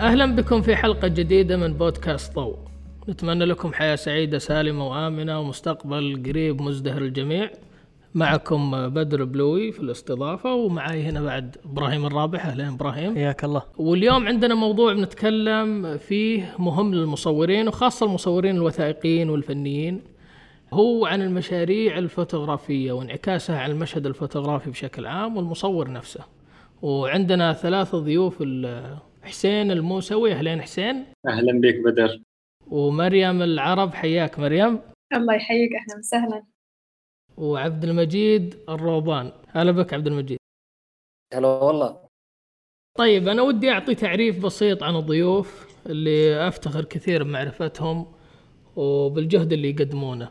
أهلا 0.00 0.26
بكم 0.26 0.62
في 0.62 0.76
حلقة 0.76 1.08
جديدة 1.08 1.56
من 1.56 1.72
بودكاست 1.72 2.34
ضوء 2.34 2.56
نتمنى 3.08 3.44
لكم 3.44 3.72
حياة 3.72 3.96
سعيدة 3.96 4.38
سالمة 4.38 4.88
وآمنة 4.88 5.40
ومستقبل 5.40 6.22
قريب 6.26 6.62
مزدهر 6.62 7.02
الجميع. 7.02 7.50
معكم 8.14 8.88
بدر 8.88 9.24
بلوي 9.24 9.72
في 9.72 9.80
الاستضافة 9.80 10.54
ومعي 10.54 11.02
هنا 11.02 11.22
بعد 11.22 11.56
إبراهيم 11.64 12.06
الرابح. 12.06 12.46
أهلا 12.46 12.68
إبراهيم. 12.68 13.14
حياك 13.14 13.44
الله. 13.44 13.62
واليوم 13.78 14.28
عندنا 14.28 14.54
موضوع 14.54 14.92
بنتكلم 14.92 15.96
فيه 15.96 16.54
مهم 16.58 16.94
للمصورين 16.94 17.68
وخاصة 17.68 18.06
المصورين 18.06 18.56
الوثائقيين 18.56 19.30
والفنيين. 19.30 20.02
هو 20.72 21.06
عن 21.06 21.22
المشاريع 21.22 21.98
الفوتوغرافية 21.98 22.92
وانعكاسها 22.92 23.58
على 23.58 23.72
المشهد 23.72 24.06
الفوتوغرافي 24.06 24.70
بشكل 24.70 25.06
عام 25.06 25.36
والمصور 25.36 25.92
نفسه. 25.92 26.20
وعندنا 26.82 27.52
ثلاثة 27.52 27.98
ضيوف 27.98 28.42
حسين 29.22 29.70
الموسوي. 29.70 30.32
أهلين 30.32 30.62
حسين. 30.62 31.06
أهلا 31.28 31.60
بك 31.60 31.74
بدر. 31.84 32.22
ومريم 32.66 33.42
العرب 33.42 33.94
حياك 33.94 34.38
مريم. 34.38 34.80
الله 35.14 35.34
يحييك 35.34 35.70
أهلا 35.72 35.98
وسهلا. 35.98 36.42
وعبد 37.36 37.84
المجيد 37.84 38.54
الروضان 38.68 39.32
هلا 39.48 39.72
بك 39.72 39.94
عبد 39.94 40.06
المجيد. 40.06 40.38
هلا 41.34 41.48
والله. 41.48 42.00
طيب 42.98 43.28
أنا 43.28 43.42
ودي 43.42 43.70
أعطي 43.70 43.94
تعريف 43.94 44.44
بسيط 44.44 44.82
عن 44.82 44.96
الضيوف 44.96 45.66
اللي 45.86 46.48
أفتخر 46.48 46.84
كثير 46.84 47.22
بمعرفتهم 47.22 48.12
وبالجهد 48.76 49.52
اللي 49.52 49.70
يقدمونه. 49.70 50.30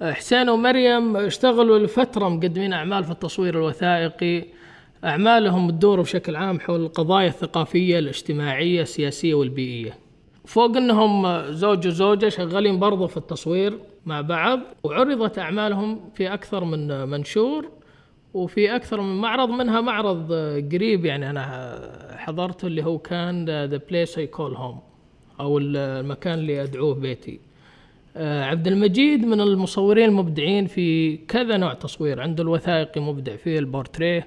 حسين 0.00 0.48
ومريم 0.48 1.16
اشتغلوا 1.16 1.78
لفترة 1.78 2.28
مقدمين 2.28 2.72
أعمال 2.72 3.04
في 3.04 3.10
التصوير 3.10 3.54
الوثائقي 3.54 4.57
أعمالهم 5.04 5.70
تدور 5.70 6.00
بشكل 6.00 6.36
عام 6.36 6.60
حول 6.60 6.80
القضايا 6.80 7.28
الثقافية 7.28 7.98
الاجتماعية 7.98 8.82
السياسية 8.82 9.34
والبيئية. 9.34 9.98
فوق 10.44 10.76
أنهم 10.76 11.42
زوج 11.52 11.86
وزوجة 11.86 12.28
شغالين 12.28 12.78
برضو 12.78 13.06
في 13.06 13.16
التصوير 13.16 13.78
مع 14.06 14.20
بعض 14.20 14.60
وعرضت 14.82 15.38
أعمالهم 15.38 16.00
في 16.14 16.34
أكثر 16.34 16.64
من 16.64 17.08
منشور 17.08 17.68
وفي 18.34 18.76
أكثر 18.76 19.00
من 19.00 19.20
معرض 19.20 19.48
منها 19.48 19.80
معرض 19.80 20.32
قريب 20.72 21.04
يعني 21.04 21.30
أنا 21.30 21.78
حضرته 22.16 22.66
اللي 22.66 22.84
هو 22.84 22.98
كان 22.98 23.68
The 23.70 23.80
Place 23.90 24.12
I 24.14 24.36
Call 24.38 24.56
Home 24.58 24.80
أو 25.40 25.58
المكان 25.58 26.38
اللي 26.38 26.62
أدعوه 26.62 26.94
بيتي. 26.94 27.40
عبد 28.16 28.66
المجيد 28.66 29.24
من 29.24 29.40
المصورين 29.40 30.08
المبدعين 30.08 30.66
في 30.66 31.16
كذا 31.16 31.56
نوع 31.56 31.74
تصوير 31.74 32.20
عنده 32.20 32.42
الوثائقي 32.42 33.00
مبدع 33.00 33.36
فيه 33.36 33.58
البورتريه 33.58 34.26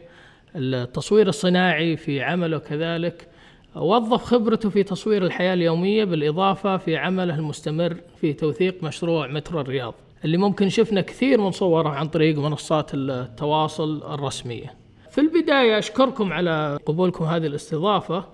التصوير 0.55 1.27
الصناعي 1.27 1.97
في 1.97 2.21
عمله 2.21 2.57
كذلك 2.57 3.27
وظف 3.75 4.23
خبرته 4.23 4.69
في 4.69 4.83
تصوير 4.83 5.25
الحياة 5.25 5.53
اليومية 5.53 6.03
بالإضافة 6.03 6.77
في 6.77 6.97
عمله 6.97 7.35
المستمر 7.35 7.97
في 8.21 8.33
توثيق 8.33 8.83
مشروع 8.83 9.27
مترو 9.27 9.61
الرياض 9.61 9.93
اللي 10.25 10.37
ممكن 10.37 10.69
شفنا 10.69 11.01
كثير 11.01 11.41
من 11.41 11.51
صوره 11.51 11.89
عن 11.89 12.07
طريق 12.07 12.39
منصات 12.39 12.91
التواصل 12.93 14.13
الرسمية. 14.13 14.73
في 15.11 15.21
البداية 15.21 15.77
أشكركم 15.77 16.33
على 16.33 16.77
قبولكم 16.85 17.25
هذه 17.25 17.47
الاستضافة 17.47 18.25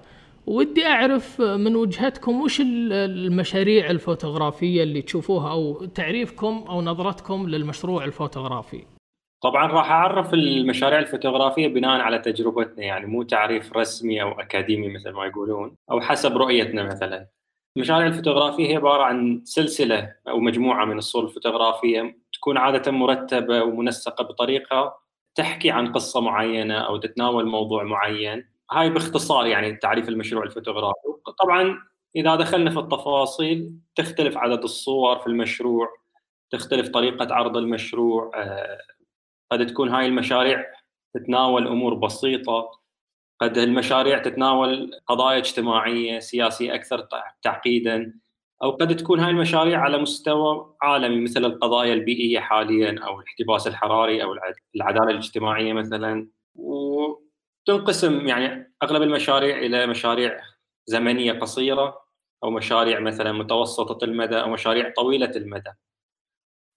ودي 0.47 0.85
أعرف 0.85 1.41
من 1.41 1.75
وجهتكم 1.75 2.41
وش 2.41 2.61
المشاريع 2.61 3.89
الفوتوغرافية 3.89 4.83
اللي 4.83 5.01
تشوفوها 5.01 5.51
أو 5.51 5.85
تعريفكم 5.85 6.65
أو 6.69 6.81
نظرتكم 6.81 7.49
للمشروع 7.49 8.05
الفوتوغرافي. 8.05 8.96
طبعا 9.41 9.67
راح 9.67 9.91
أعرف 9.91 10.33
المشاريع 10.33 10.99
الفوتوغرافية 10.99 11.67
بناء 11.67 12.01
على 12.01 12.19
تجربتنا 12.19 12.83
يعني 12.83 13.05
مو 13.05 13.23
تعريف 13.23 13.73
رسمي 13.77 14.21
أو 14.21 14.31
أكاديمي 14.31 14.89
مثل 14.89 15.09
ما 15.09 15.25
يقولون 15.25 15.75
أو 15.91 16.01
حسب 16.01 16.37
رؤيتنا 16.37 16.83
مثلا. 16.83 17.27
المشاريع 17.77 18.07
الفوتوغرافية 18.07 18.67
هي 18.67 18.75
عبارة 18.75 19.03
عن 19.03 19.41
سلسلة 19.45 20.15
أو 20.27 20.39
مجموعة 20.39 20.85
من 20.85 20.97
الصور 20.97 21.23
الفوتوغرافية 21.23 22.17
تكون 22.33 22.57
عادة 22.57 22.91
مرتبة 22.91 23.63
ومنسقة 23.63 24.23
بطريقة 24.23 24.99
تحكي 25.35 25.71
عن 25.71 25.93
قصة 25.93 26.21
معينة 26.21 26.77
أو 26.77 26.97
تتناول 26.97 27.45
موضوع 27.45 27.83
معين. 27.83 28.49
هاي 28.71 28.89
باختصار 28.89 29.45
يعني 29.47 29.75
تعريف 29.75 30.09
المشروع 30.09 30.43
الفوتوغرافي. 30.43 30.99
طبعا 31.39 31.79
إذا 32.15 32.35
دخلنا 32.35 32.71
في 32.71 32.79
التفاصيل 32.79 33.71
تختلف 33.95 34.37
عدد 34.37 34.63
الصور 34.63 35.19
في 35.19 35.27
المشروع 35.27 35.87
تختلف 36.51 36.89
طريقة 36.89 37.35
عرض 37.35 37.57
المشروع 37.57 38.31
آه، 38.35 38.77
قد 39.51 39.65
تكون 39.65 39.89
هاي 39.89 40.05
المشاريع 40.07 40.65
تتناول 41.13 41.67
أمور 41.67 41.93
بسيطة 41.93 42.71
قد 43.41 43.57
المشاريع 43.57 44.19
تتناول 44.19 44.91
قضايا 45.07 45.37
اجتماعية 45.37 46.19
سياسية 46.19 46.75
أكثر 46.75 47.07
تعقيدا 47.43 48.13
أو 48.63 48.71
قد 48.71 48.95
تكون 48.95 49.19
هاي 49.19 49.31
المشاريع 49.31 49.79
على 49.79 49.97
مستوى 49.97 50.75
عالمي 50.81 51.21
مثل 51.21 51.45
القضايا 51.45 51.93
البيئية 51.93 52.39
حاليا 52.39 52.99
أو 53.07 53.19
الاحتباس 53.19 53.67
الحراري 53.67 54.23
أو 54.23 54.35
العدالة 54.75 55.11
الاجتماعية 55.11 55.73
مثلا 55.73 56.29
وتنقسم 56.55 58.27
يعني 58.27 58.73
أغلب 58.83 59.01
المشاريع 59.01 59.57
إلى 59.57 59.87
مشاريع 59.87 60.39
زمنية 60.85 61.33
قصيرة 61.33 62.01
أو 62.43 62.49
مشاريع 62.51 62.99
مثلا 62.99 63.31
متوسطة 63.31 64.05
المدى 64.05 64.41
أو 64.41 64.49
مشاريع 64.49 64.93
طويلة 64.97 65.31
المدى. 65.35 65.71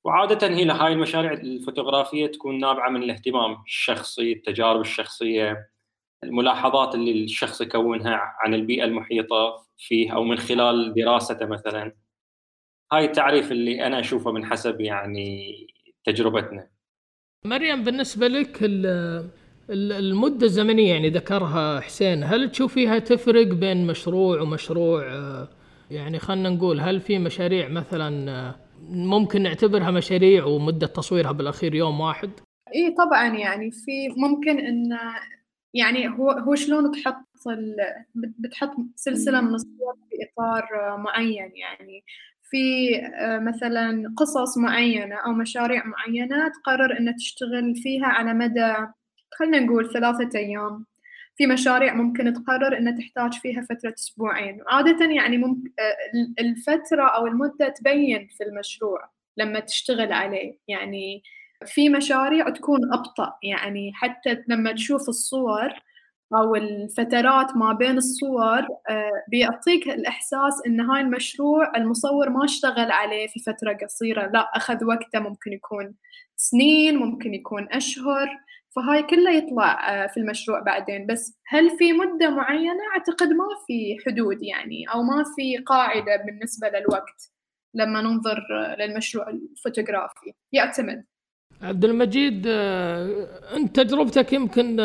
وعادة 0.05 0.49
هي 0.49 0.71
هاي 0.71 0.93
المشاريع 0.93 1.33
الفوتوغرافية 1.33 2.27
تكون 2.27 2.61
نابعة 2.61 2.91
من 2.91 3.03
الاهتمام 3.03 3.57
الشخصي، 3.67 4.33
التجارب 4.33 4.81
الشخصية، 4.81 5.71
الملاحظات 6.25 6.95
اللي 6.95 7.25
الشخص 7.25 7.61
يكونها 7.61 8.35
عن 8.41 8.55
البيئة 8.55 8.85
المحيطة 8.85 9.67
فيه 9.79 10.15
أو 10.15 10.25
من 10.25 10.39
خلال 10.39 10.95
دراسته 10.95 11.47
مثلا. 11.47 11.93
هاي 12.93 13.05
التعريف 13.05 13.53
اللي 13.53 13.87
أنا 13.87 14.01
أشوفه 14.01 14.33
من 14.33 14.45
حسب 14.45 14.81
يعني 14.81 15.57
تجربتنا. 16.05 16.69
مريم 17.45 17.85
بالنسبة 17.85 18.29
لك 18.29 18.59
المدة 19.71 20.47
الزمنية 20.47 20.93
يعني 20.93 21.11
ذكرها 21.11 21.81
حسين، 21.81 22.25
هل 22.25 22.51
تشوفيها 22.51 22.99
تفرق 22.99 23.47
بين 23.47 23.87
مشروع 23.87 24.41
ومشروع 24.41 25.05
يعني 25.91 26.19
خلينا 26.19 26.49
نقول 26.49 26.81
هل 26.81 27.01
في 27.01 27.19
مشاريع 27.19 27.69
مثلا 27.69 28.55
ممكن 28.89 29.43
نعتبرها 29.43 29.91
مشاريع 29.91 30.45
ومدة 30.45 30.87
تصويرها 30.87 31.33
بالأخير 31.33 31.75
يوم 31.75 32.01
واحد؟ 32.01 32.31
اي 32.75 32.95
طبعا 32.99 33.37
يعني 33.37 33.71
في 33.71 34.09
ممكن 34.17 34.59
إن 34.59 34.99
يعني 35.75 36.09
هو 36.09 36.31
هو 36.31 36.55
شلون 36.55 36.93
تحط 36.93 37.27
بتحط 38.15 38.77
سلسلة 38.97 39.41
من 39.41 39.55
الصور 39.55 39.95
في 40.11 40.17
إطار 40.25 40.97
معين 40.99 41.53
يعني. 41.57 42.05
في 42.51 42.91
مثلا 43.41 44.15
قصص 44.17 44.59
معينة 44.59 45.17
أو 45.17 45.33
مشاريع 45.33 45.83
معينة 45.87 46.49
تقرر 46.49 46.99
ان 46.99 47.17
تشتغل 47.17 47.75
فيها 47.77 48.07
على 48.07 48.35
مدى 48.35 48.75
خلينا 49.39 49.61
نقول 49.61 49.93
ثلاثة 49.93 50.39
أيام. 50.39 50.87
في 51.41 51.47
مشاريع 51.47 51.95
ممكن 51.95 52.33
تقرر 52.33 52.79
أن 52.79 52.99
تحتاج 52.99 53.35
فيها 53.35 53.63
فترة 53.63 53.95
أسبوعين. 53.99 54.61
عادة 54.69 55.05
يعني 55.05 55.39
ممكن 55.39 55.73
آه، 55.79 56.43
الفترة 56.43 57.09
أو 57.09 57.27
المدة 57.27 57.69
تبين 57.69 58.29
في 58.39 58.45
المشروع 58.45 59.11
لما 59.37 59.61
تشتغل 59.61 60.13
عليه. 60.13 60.59
يعني 60.69 61.23
في 61.67 61.89
مشاريع 61.89 62.51
تكون 62.51 62.95
أبطأ. 62.95 63.39
يعني 63.43 63.93
حتى 63.95 64.45
لما 64.49 64.73
تشوف 64.73 65.09
الصور 65.09 65.71
أو 66.35 66.55
الفترات 66.57 67.57
ما 67.57 67.73
بين 67.73 67.97
الصور 67.97 68.67
آه، 68.91 69.25
بيعطيك 69.29 69.89
الإحساس 69.89 70.63
إن 70.67 70.81
هاي 70.81 71.01
المشروع 71.01 71.77
المصور 71.77 72.31
ما 72.31 72.45
اشتغل 72.45 72.91
عليه 72.91 73.27
في 73.27 73.41
فترة 73.41 73.73
قصيرة. 73.73 74.27
لا 74.27 74.51
أخذ 74.57 74.85
وقته 74.85 75.19
ممكن 75.19 75.53
يكون 75.53 75.95
سنين 76.37 76.97
ممكن 76.97 77.35
يكون 77.35 77.69
أشهر. 77.73 78.29
فهاي 78.77 79.03
كلها 79.03 79.33
يطلع 79.33 79.91
آه، 79.91 80.07
في 80.07 80.17
المشروع 80.17 80.61
بعدين. 80.61 81.07
بس 81.07 81.39
هل 81.49 81.71
في 81.79 81.93
مدة 81.93 82.31
معينة؟ 82.31 82.81
أعتقد 82.97 83.29
ما 83.29 83.45
في 83.67 83.97
حدود 84.07 84.43
يعني 84.43 84.85
أو 84.95 85.03
ما 85.03 85.25
في 85.37 85.57
قاعدة 85.67 86.17
بالنسبة 86.27 86.69
للوقت 86.69 87.31
لما 87.75 88.01
ننظر 88.01 88.39
آه، 88.61 88.77
للمشروع 88.77 89.29
الفوتوغرافي. 89.31 90.33
يعتمد. 90.53 91.05
عبد 91.63 91.85
المجيد 91.85 92.45
آه، 92.49 93.29
أنت 93.57 93.81
تجربتك 93.81 94.33
يمكن 94.33 94.79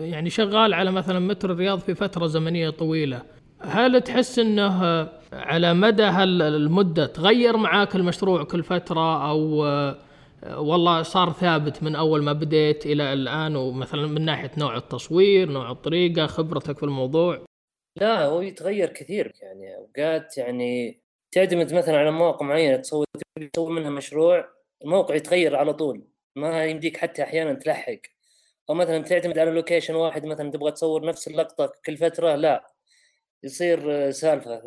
يعني 0.00 0.30
شغال 0.30 0.74
على 0.74 0.92
مثلا 0.92 1.18
متر 1.18 1.50
الرياض 1.52 1.78
في 1.78 1.94
فترة 1.94 2.26
زمنية 2.26 2.70
طويلة. 2.70 3.22
هل 3.60 4.00
تحس 4.00 4.38
إنه 4.38 5.08
على 5.32 5.74
مدى 5.74 6.02
هالمده 6.02 7.06
تغير 7.06 7.56
معاك 7.56 7.96
المشروع 7.96 8.44
كل 8.44 8.62
فترة؟ 8.62 9.30
أو 9.30 9.64
والله 10.44 11.02
صار 11.02 11.32
ثابت 11.32 11.82
من 11.82 11.96
أول 11.96 12.22
ما 12.22 12.32
بديت 12.32 12.86
إلى 12.86 13.12
الآن 13.12 13.56
ومثلا 13.56 14.06
من 14.06 14.24
ناحية 14.24 14.50
نوع 14.58 14.76
التصوير 14.76 15.50
نوع 15.50 15.70
الطريقة 15.70 16.26
خبرتك 16.26 16.76
في 16.78 16.82
الموضوع. 16.82 17.44
لا 17.96 18.24
هو 18.24 18.40
يتغير 18.40 18.88
كثير 18.88 19.32
يعني. 19.42 19.76
أوقات 19.76 20.38
يعني 20.38 21.00
تعتمد 21.32 21.74
مثلا 21.74 21.98
على 21.98 22.10
مواقع 22.10 22.46
معينة 22.46 22.76
تصور 22.76 23.06
تسوي 23.52 23.72
منها 23.72 23.90
مشروع 23.90 24.48
الموقع 24.84 25.14
يتغير 25.14 25.56
على 25.56 25.74
طول. 25.74 26.08
ما 26.36 26.64
يمديك 26.64 26.96
حتى 26.96 27.22
أحيانا 27.22 27.54
تلحق. 27.54 27.98
أو 28.70 28.74
مثلا 28.74 29.02
تعتمد 29.02 29.38
على 29.38 29.50
لوكيشن 29.50 29.94
واحد 29.94 30.26
مثلا 30.26 30.50
تبغى 30.50 30.72
تصور 30.72 31.06
نفس 31.06 31.28
اللقطة 31.28 31.72
كل 31.86 31.96
فترة 31.96 32.34
لا. 32.36 32.74
يصير 33.44 34.10
سالفة 34.10 34.62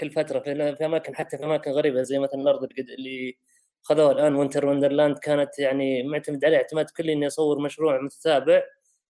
كل 0.00 0.10
فترة 0.10 0.40
في 0.74 0.86
أماكن 0.86 1.14
حتى 1.16 1.38
في 1.38 1.44
أماكن 1.44 1.70
غريبة 1.70 2.02
زي 2.02 2.18
مثلا 2.18 2.40
الأرض 2.40 2.68
اللي 2.78 3.36
خذوها 3.84 4.12
الآن 4.12 4.34
وينتر 4.34 4.66
وندرلاند 4.66 5.18
كانت 5.18 5.58
يعني 5.58 6.02
معتمد 6.02 6.44
عليه 6.44 6.56
اعتماد 6.56 6.86
كلي 6.96 7.12
إني 7.12 7.26
أصور 7.26 7.58
مشروع 7.58 8.00
متتابع. 8.00 8.62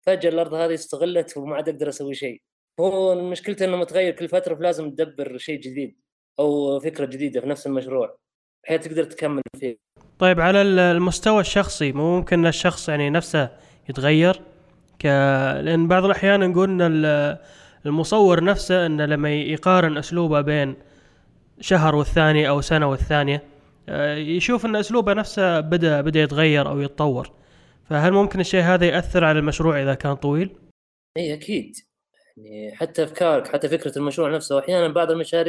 فجأة 0.01 0.29
الأرض 0.29 0.53
هذه 0.53 0.73
استغلت 0.73 1.37
وما 1.37 1.55
عاد 1.55 1.69
أقدر 1.69 1.89
أسوي 1.89 2.13
شيء. 2.13 2.41
هو 2.79 3.15
مشكلته 3.29 3.65
إنه 3.65 3.77
متغير 3.77 4.13
كل 4.13 4.27
فترة 4.27 4.55
فلازم 4.55 4.91
تدبر 4.91 5.37
شيء 5.37 5.59
جديد 5.59 5.97
أو 6.39 6.79
فكرة 6.79 7.05
جديدة 7.05 7.41
في 7.41 7.47
نفس 7.47 7.67
المشروع 7.67 8.17
بحيث 8.63 8.87
تقدر 8.87 9.03
تكمل 9.03 9.41
فيه. 9.59 9.77
طيب 10.19 10.39
على 10.39 10.61
المستوى 10.61 11.41
الشخصي 11.41 11.91
مو 11.91 12.17
ممكن 12.17 12.45
الشخص 12.45 12.89
يعني 12.89 13.09
نفسه 13.09 13.49
يتغير؟ 13.89 14.41
ك... 14.99 15.05
لأن 15.63 15.87
بعض 15.87 16.05
الأحيان 16.05 16.49
نقول 16.49 16.81
إن 16.81 17.37
المصور 17.85 18.43
نفسه 18.43 18.85
إنه 18.85 19.05
لما 19.05 19.33
يقارن 19.33 19.97
أسلوبه 19.97 20.41
بين 20.41 20.75
شهر 21.59 21.95
والثاني 21.95 22.49
أو 22.49 22.61
سنة 22.61 22.89
والثانية 22.89 23.43
يشوف 24.17 24.65
إن 24.65 24.75
أسلوبه 24.75 25.13
نفسه 25.13 25.59
بدا 25.59 26.01
بدأ 26.01 26.21
يتغير 26.21 26.69
أو 26.69 26.79
يتطور. 26.79 27.31
فهل 27.89 28.11
ممكن 28.11 28.39
الشيء 28.39 28.61
هذا 28.61 28.85
يأثر 28.85 29.23
على 29.23 29.39
المشروع 29.39 29.81
إذا 29.81 29.93
كان 29.93 30.15
طويل؟ 30.15 30.55
إي 31.17 31.33
أكيد. 31.33 31.75
يعني 32.37 32.75
حتى 32.75 33.03
أفكارك 33.03 33.47
حتى 33.47 33.69
فكرة 33.69 33.97
المشروع 33.97 34.29
نفسه. 34.29 34.55
واحيانا 34.55 34.87
بعض 34.87 35.11
المشاريع 35.11 35.47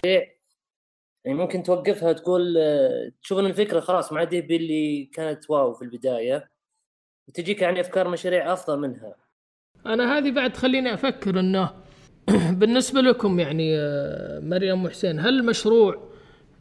يعني 1.25 1.38
ممكن 1.38 1.62
توقفها 1.62 2.12
تقول 2.12 2.58
آه، 2.58 3.12
تشوف 3.23 3.38
إن 3.38 3.46
الفكرة 3.46 3.81
خلاص 3.81 4.12
ما 4.12 4.19
عاد 4.19 4.35
اللي 4.35 5.11
كانت 5.12 5.50
واو 5.50 5.75
في 5.75 5.82
البداية. 5.82 6.50
وتجيك 7.29 7.62
يعني 7.62 7.81
أفكار 7.81 8.08
مشاريع 8.08 8.52
أفضل 8.52 8.79
منها. 8.79 9.14
أنا 9.87 10.19
هذه 10.19 10.31
بعد 10.31 10.56
خليني 10.56 10.94
أفكر 10.94 11.41
إنه 11.41 11.70
بالنسبة 12.61 13.00
لكم 13.00 13.41
يعني 13.41 13.79
آه، 13.79 14.41
مريم 14.41 14.84
وحسين 14.84 15.20
هل 15.20 15.38
المشروع 15.41 16.08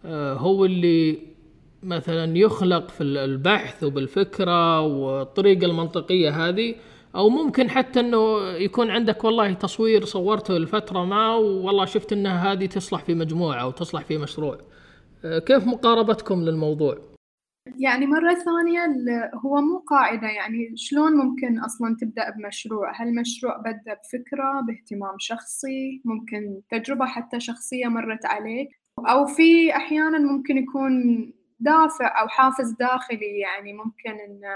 هو 0.06 0.66
اللي 0.66 1.37
مثلا 1.84 2.38
يخلق 2.38 2.90
في 2.90 3.04
البحث 3.04 3.84
وبالفكرة 3.84 4.82
والطريقة 4.82 5.66
المنطقية 5.66 6.30
هذه 6.30 6.76
أو 7.16 7.30
ممكن 7.30 7.70
حتى 7.70 8.00
إنه 8.00 8.42
يكون 8.48 8.92
عندك 8.92 9.24
والله 9.24 9.54
تصوير 9.54 10.06
صورته 10.06 10.58
لفترة 10.58 11.06
ما 11.06 11.36
والله 11.36 11.86
شفت 11.86 12.14
ان 12.14 12.28
هذه 12.28 12.66
تصلح 12.66 13.04
في 13.04 13.16
مجموعة 13.16 13.62
أو 13.62 13.72
تصلح 13.72 14.02
في 14.02 14.18
مشروع. 14.18 14.58
آه، 15.26 15.40
كيف 15.40 15.68
مقاربتكم 15.68 16.42
للموضوع؟ 16.42 16.98
يعني 17.80 18.06
مرة 18.06 18.34
ثانية 18.34 18.82
هو 19.46 19.62
مو 19.62 19.78
قاعدة 19.78 20.28
يعني 20.28 20.72
شلون 20.76 21.14
ممكن 21.14 21.60
أصلا 21.60 21.96
تبدأ 22.00 22.30
بمشروع؟ 22.30 23.02
هل 23.02 23.16
مشروع 23.16 23.58
بدأ 23.58 23.94
بفكرة 24.04 24.62
باهتمام 24.68 25.16
شخصي؟ 25.20 26.02
ممكن 26.06 26.62
تجربة 26.70 27.06
حتى 27.06 27.40
شخصية 27.40 27.88
مرت 27.88 28.26
عليك؟ 28.26 28.70
أو 29.00 29.26
في 29.26 29.76
أحيانا 29.76 30.20
ممكن 30.20 30.58
يكون 30.58 30.94
دافع 31.60 32.22
أو 32.22 32.28
حافز 32.28 32.72
داخلي 32.72 33.40
يعني 33.40 33.74
ممكن 33.74 34.12
إنه 34.12 34.56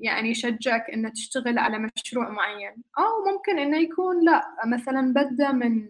يعني 0.00 0.30
يشجعك 0.30 0.90
إنه 0.90 1.08
تشتغل 1.08 1.58
على 1.58 1.78
مشروع 1.78 2.30
معين. 2.30 2.82
أو 2.98 3.32
ممكن 3.32 3.58
إنه 3.58 3.78
يكون 3.78 4.24
لا 4.24 4.42
مثلا 4.66 5.12
بدأ 5.12 5.52
من 5.52 5.88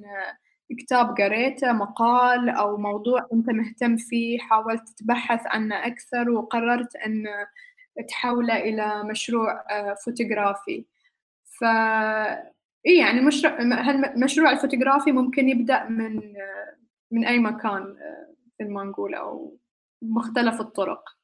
كتاب 0.79 1.17
قريته 1.20 1.73
مقال 1.73 2.49
أو 2.50 2.76
موضوع 2.76 3.29
أنت 3.32 3.50
مهتم 3.50 3.96
فيه 3.96 4.38
حاولت 4.38 4.88
تبحث 4.99 5.40
عنه 5.46 5.87
أكثر 5.87 6.31
وقررت 6.31 6.96
أن 6.96 7.25
تحوله 8.08 8.56
إلى 8.56 9.05
مشروع 9.05 9.64
آه، 9.70 9.94
فوتوغرافي. 10.05 10.84
ف 11.44 11.64
إيه 12.87 12.99
يعني 12.99 13.20
مشروع 14.17 14.50
الفوتوغرافي 14.52 15.12
ممكن 15.12 15.49
يبدأ 15.49 15.84
من 15.84 16.20
من 17.11 17.25
أي 17.26 17.38
مكان 17.38 17.82
آه، 17.82 18.34
مثل 18.61 18.70
ما 18.73 18.84
نقول 20.02 20.12
أو 20.14 20.20
مختلف 20.20 20.60
الطرق. 20.60 21.22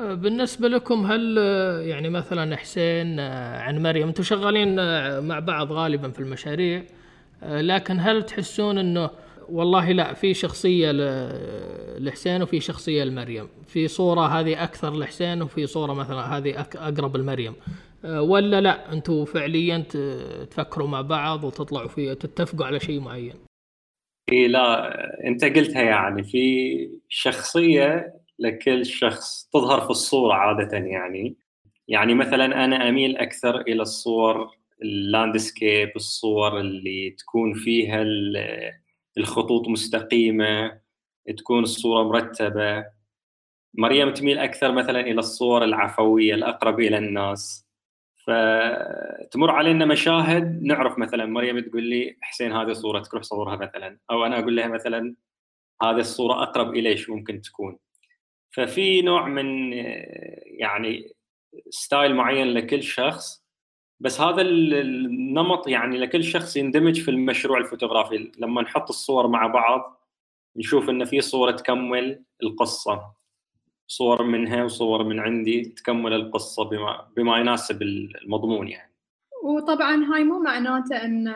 آه، 0.00 0.14
بالنسبة 0.14 0.68
لكم 0.68 1.06
هل 1.06 1.36
آه، 1.38 1.80
يعني 1.80 2.08
مثلا 2.08 2.56
حسين 2.56 3.20
آه، 3.20 3.60
عن 3.60 3.82
مريم 3.82 4.08
أنتم 4.08 4.22
شغالين 4.22 4.74
مع 5.26 5.38
بعض 5.38 5.72
غالبا 5.72 6.10
في 6.10 6.20
المشاريع 6.20 6.84
لكن 7.42 8.00
هل 8.00 8.22
تحسون 8.22 8.78
إنه 8.78 9.10
والله 9.48 9.92
لا 9.92 10.14
في 10.14 10.34
شخصية 10.34 10.92
لحسين 11.98 12.42
وفي 12.42 12.60
شخصية 12.60 13.04
لمريم؟ 13.04 13.48
في 13.66 13.88
صورة 13.88 14.26
هذه 14.26 14.64
أكثر 14.64 14.96
لحسين 14.96 15.42
وفي 15.42 15.66
صورة 15.66 15.92
مثلا 15.92 16.36
هذه 16.36 16.60
أقرب 16.60 17.16
لمريم. 17.16 17.54
ولا 18.04 18.60
لا 18.60 18.92
أنتم 18.92 19.24
فعليا 19.24 19.78
تفكروا 20.50 20.88
مع 20.88 21.00
بعض 21.00 21.44
وتطلعوا 21.44 21.88
في 21.88 22.14
تتفقوا 22.14 22.66
على 22.66 22.80
شيء 22.80 23.00
معين؟ 23.00 23.47
اي 24.32 24.48
لا 24.48 24.92
أنت 25.26 25.44
قلتها 25.44 25.82
يعني 25.82 26.22
في 26.24 27.00
شخصية 27.08 28.14
لكل 28.38 28.86
شخص 28.86 29.48
تظهر 29.52 29.80
في 29.80 29.90
الصورة 29.90 30.34
عادة 30.34 30.78
يعني. 30.78 31.36
يعني 31.88 32.14
مثلا 32.14 32.64
أنا 32.64 32.88
أميل 32.88 33.16
أكثر 33.16 33.60
إلى 33.60 33.82
الصور 33.82 34.50
اللاندسكيب 34.82 35.92
الصور 35.96 36.60
اللي 36.60 37.10
تكون 37.10 37.54
فيها 37.54 38.04
الخطوط 39.18 39.68
مستقيمة 39.68 40.80
تكون 41.38 41.62
الصورة 41.62 42.02
مرتبة. 42.08 42.86
مريم 43.74 44.14
تميل 44.14 44.38
أكثر 44.38 44.72
مثلا 44.72 45.00
إلى 45.00 45.18
الصور 45.20 45.64
العفوية 45.64 46.34
الأقرب 46.34 46.80
إلى 46.80 46.98
الناس. 46.98 47.67
فتمر 48.28 49.50
علينا 49.50 49.84
مشاهد 49.84 50.62
نعرف 50.62 50.98
مثلا 50.98 51.26
مريم 51.26 51.60
تقول 51.60 51.82
لي 51.82 52.16
حسين 52.20 52.52
هذه 52.52 52.72
صورتك 52.72 53.14
روح 53.14 53.22
صورها 53.22 53.56
مثلا. 53.56 53.98
أو 54.10 54.24
أنا 54.26 54.38
أقول 54.38 54.56
لها 54.56 54.68
مثلا 54.68 55.14
هذه 55.82 55.98
الصورة 55.98 56.42
أقرب 56.42 56.74
الي 56.74 56.96
شو 56.96 57.14
ممكن 57.14 57.40
تكون. 57.40 57.78
ففي 58.50 59.02
نوع 59.02 59.28
من 59.28 59.72
يعني 60.58 61.12
style 61.70 62.14
معين 62.14 62.46
لكل 62.46 62.82
شخص 62.82 63.44
بس 64.00 64.20
هذا 64.20 64.42
النمط 64.42 65.68
يعني 65.68 65.98
لكل 65.98 66.24
شخص 66.24 66.56
يندمج 66.56 67.00
في 67.00 67.10
المشروع 67.10 67.58
الفوتوغرافي. 67.58 68.32
لما 68.38 68.62
نحط 68.62 68.88
الصور 68.88 69.28
مع 69.28 69.46
بعض 69.46 70.00
نشوف 70.56 70.90
إن 70.90 71.04
في 71.04 71.20
صورة 71.20 71.50
تكمل 71.50 72.22
القصة. 72.42 73.17
صور 73.88 74.22
منها 74.22 74.64
وصور 74.64 75.04
من 75.04 75.20
عندي 75.20 75.64
تكمل 75.64 76.12
القصة 76.12 76.64
بما 76.64 77.08
بما 77.16 77.38
يناسب 77.38 77.82
المضمون 77.82 78.68
يعني. 78.68 78.88
وطبعا 79.42 80.04
هاي 80.04 80.24
مو 80.24 80.38
معناته 80.38 81.04
إن 81.04 81.34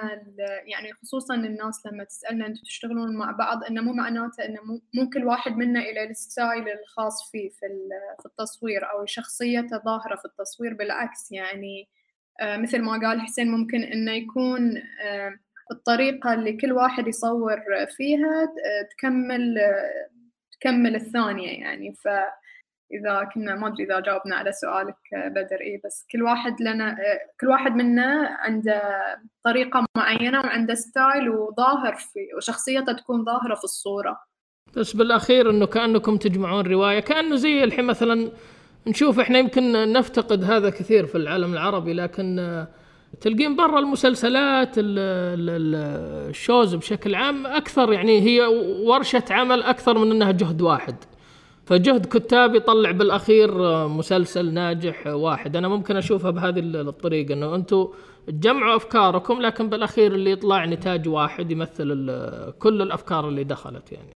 يعني 0.65 0.93
خصوصا 1.03 1.35
الناس 1.35 1.87
لما 1.87 2.05
تسألنا 2.05 2.47
أنتم 2.47 2.63
تشتغلون 2.63 3.17
مع 3.17 3.31
بعض 3.31 3.65
إنه 3.65 3.83
مو 3.83 3.93
معناته 3.93 4.45
إنه 4.45 4.61
مو 4.95 5.11
كل 5.11 5.25
واحد 5.25 5.57
منا 5.57 5.81
إلى 5.81 6.11
الستايل 6.11 6.69
الخاص 6.69 7.31
فيه 7.31 7.49
في 7.49 7.67
في 8.21 8.27
التصوير 8.27 8.91
أو 8.91 9.07
شخصيته 9.07 9.79
ظاهرة 9.79 10.17
في 10.17 10.25
التصوير 10.25 10.75
بالعكس 10.75 11.33
يعني 11.33 11.89
آه، 12.41 12.57
مثل 12.57 12.83
ما 12.83 12.93
قال 12.93 13.21
حسين 13.21 13.51
ممكن 13.51 13.83
إنه 13.83 14.13
يكون 14.13 14.77
آه، 15.05 15.39
الطريقة 15.71 16.35
اللي 16.35 16.53
كل 16.53 16.73
واحد 16.73 17.09
يصور 17.09 17.61
فيها 17.97 18.43
آه، 18.43 18.89
تكمل 18.97 19.59
تكمل 20.61 20.95
الثانية 20.95 21.61
يعني. 21.61 21.95
ف 21.95 22.09
إذا 22.93 23.29
كنا 23.35 23.55
ما 23.55 23.67
أدري 23.69 23.85
إذا 23.85 24.01
جاوبنا 24.01 24.37
على 24.37 24.53
سؤالك 24.53 24.97
بدر 25.13 25.61
اي 25.61 25.81
بس 25.85 26.07
كل 26.13 26.23
واحد 26.23 26.63
لنا 26.63 26.97
كل 27.41 27.47
واحد 27.49 27.73
منا 27.77 28.37
عنده 28.41 28.83
طريقة 29.45 29.87
معينة 29.97 30.41
وعنده 30.41 30.75
ستايل 30.75 31.29
وظاهر 31.29 31.95
في 31.95 32.21
وشخصيته 32.37 32.93
تكون 32.93 33.25
ظاهرة 33.25 33.55
في 33.55 33.65
الصورة. 33.65 34.21
بس 34.77 34.97
بالأخير 34.97 35.51
إنه 35.51 35.67
كأنكم 35.67 36.17
تجمعون 36.17 36.67
رواية 36.67 37.01
كأنه 37.01 37.37
زي 37.37 37.65
الحين 37.65 37.85
مثلا 37.85 38.31
نشوف 38.87 39.21
إحنا 39.21 39.39
يمكن 39.39 39.93
نفتقد 39.93 40.45
هذا 40.45 40.71
كثير 40.71 41.07
في 41.07 41.15
العالم 41.15 41.53
العربي 41.53 41.93
لكن 41.93 42.67
تلقين 43.21 43.57
برا 43.57 43.79
المسلسلات 43.79 44.71
ال 44.79 45.12
shows 45.12 46.75
بشكل 46.75 47.15
عام 47.15 47.47
أكثر 47.47 47.93
يعني 47.93 48.21
هي 48.21 48.41
ورشة 48.87 49.25
عمل 49.31 49.63
أكثر 49.63 49.99
من 49.99 50.11
إنها 50.11 50.33
جهد 50.33 50.63
واحد. 50.63 50.95
فجهد 51.67 52.07
كتاب 52.07 52.55
يطلع 52.55 52.91
بالأخير 52.91 53.51
مسلسل 53.89 54.55
ناجح 54.55 55.07
واحد. 55.07 55.57
أنا 55.57 55.69
ممكن 55.69 55.97
أشوفها 55.97 56.31
بهذه 56.31 56.59
الطريقة 56.59 57.35
إنه 57.35 57.55
أنتم 57.55 57.89
تجمعوا 58.27 58.77
أفكاركم 58.77 59.41
لكن 59.41 59.69
بالأخير 59.69 60.15
اللي 60.15 60.31
يطلع 60.31 60.65
نتاج 60.65 61.09
واحد 61.09 61.51
يمثل 61.51 61.87
كل 62.59 62.83
الأفكار 62.83 63.29
اللي 63.29 63.45
دخلت 63.45 63.93
يعني. 63.93 64.11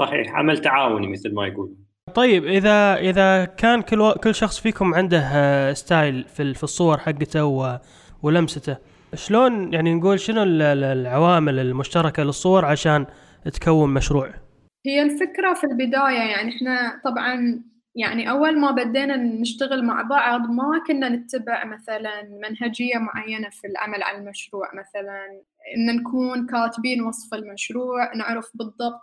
صحيح 0.00 0.34
عمل 0.34 0.58
تعاوني 0.58 1.06
مثل 1.06 1.34
ما 1.34 1.46
يقول 1.46 1.74
طيب 2.14 2.44
اذا 2.46 2.94
إذا 2.96 3.44
كان 3.44 3.82
كل 3.82 4.00
و... 4.00 4.12
كل 4.12 4.34
شخص 4.34 4.60
فيكم 4.60 4.94
عنده 4.94 5.72
style 5.72 6.24
في 6.24 6.54
في 6.54 6.62
الصور 6.64 6.98
حقته 6.98 7.44
و... 7.44 7.78
ولمسته 8.22 8.76
شلون 9.14 9.72
يعني 9.72 9.94
نقول 9.94 10.20
شنو 10.20 10.42
العوامل 10.42 11.58
المشتركة 11.58 12.22
للصور 12.22 12.64
عشان 12.64 13.06
تكون 13.52 13.94
مشروع؟ 13.94 14.41
هي 14.86 15.02
الفكرة 15.02 15.54
في 15.54 15.64
البداية 15.64 16.18
يعني 16.30 16.56
إحنا 16.56 17.00
طبعا 17.04 17.62
يعني 17.94 18.30
أول 18.30 18.60
ما 18.60 18.70
بدينا 18.70 19.16
نشتغل 19.16 19.84
مع 19.84 20.02
بعض 20.02 20.40
ما 20.50 20.82
كنا 20.86 21.08
نتبع 21.08 21.64
مثلا 21.64 22.22
منهجية 22.22 22.98
معينة 22.98 23.50
في 23.50 23.66
العمل 23.66 24.02
على 24.02 24.18
المشروع 24.18 24.74
مثلا 24.74 25.42
إن 25.76 25.96
نكون 25.96 26.46
كاتبين 26.46 27.02
وصف 27.02 27.34
المشروع 27.34 28.14
نعرف 28.14 28.50
بالضبط 28.54 29.02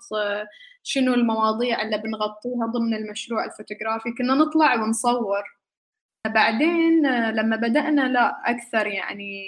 شنو 0.83 1.13
المواضيع 1.13 1.81
اللي 1.81 1.98
بنغطيها 1.98 2.65
ضمن 2.65 2.93
المشروع 2.93 3.45
الفوتوغرافي 3.45 4.12
كنا 4.17 4.33
نطلع 4.36 4.83
ونصور. 4.83 5.43
بعدين 6.27 7.07
لما 7.31 7.55
بدأنا 7.55 8.01
لا 8.01 8.41
أكثر 8.45 8.88
يعني 8.88 9.43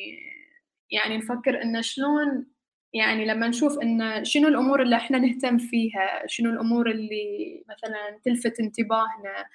يعني 0.91 1.17
نفكر 1.17 1.63
إن 1.63 1.81
شلون 1.81 2.45
يعني 2.93 3.25
لما 3.25 3.47
نشوف 3.47 3.79
إن 3.79 4.25
شنو 4.25 4.47
الأمور 4.47 4.81
اللي 4.81 4.95
إحنا 4.95 5.19
نهتم 5.19 5.57
فيها 5.57 6.27
شنو 6.27 6.49
الأمور 6.49 6.91
اللي 6.91 7.63
مثلا 7.69 8.19
تلفت 8.25 8.59
انتباهنا 8.59 9.45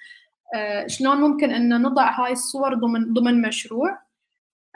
آه، 0.55 0.87
شلون 0.87 1.17
ممكن 1.17 1.51
إن 1.51 1.81
نضع 1.81 2.11
هاي 2.11 2.31
الصور 2.31 2.73
ضمن 2.73 3.13
ضمن 3.13 3.41
مشروع. 3.41 3.99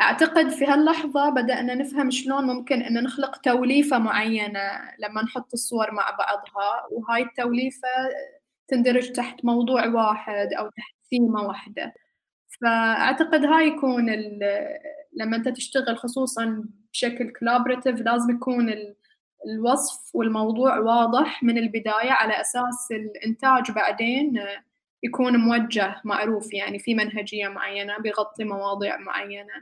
أعتقد 0.01 0.49
في 0.49 0.65
هاللحظة 0.65 1.29
بدأنا 1.29 1.75
نفهم 1.75 2.11
شلون 2.11 2.45
ممكن 2.45 2.81
إن 2.81 3.03
نخلق 3.03 3.37
توليفة 3.37 3.99
معينة 3.99 4.61
لما 4.99 5.23
نحط 5.23 5.53
الصور 5.53 5.91
مع 5.91 6.09
بعضها. 6.09 6.87
وهاي 6.91 7.21
التوليفة 7.23 7.87
تندرج 8.67 9.11
تحت 9.11 9.45
موضوع 9.45 9.87
واحد 9.87 10.53
أو 10.53 10.69
تحت 10.69 10.95
ثيمة 11.09 11.41
واحدة. 11.47 11.93
فأعتقد 12.61 13.45
هاي 13.45 13.67
يكون 13.67 14.09
لما 15.13 15.37
أنت 15.37 15.49
تشتغل 15.49 15.97
خصوصا 15.97 16.63
بشكل 16.93 17.33
collaborative 17.39 18.01
لازم 18.01 18.35
يكون 18.35 18.73
الوصف 19.45 20.15
والموضوع 20.15 20.79
واضح 20.79 21.43
من 21.43 21.57
البداية 21.57 22.11
على 22.11 22.41
أساس 22.41 22.91
الإنتاج. 22.91 23.71
بعدين 23.71 24.39
يكون 25.03 25.37
موجه 25.37 26.01
معروف 26.03 26.53
يعني 26.53 26.79
في 26.79 26.95
منهجية 26.95 27.47
معينة 27.47 27.97
بيغطي 27.97 28.43
مواضيع 28.43 28.97
معينة. 28.97 29.53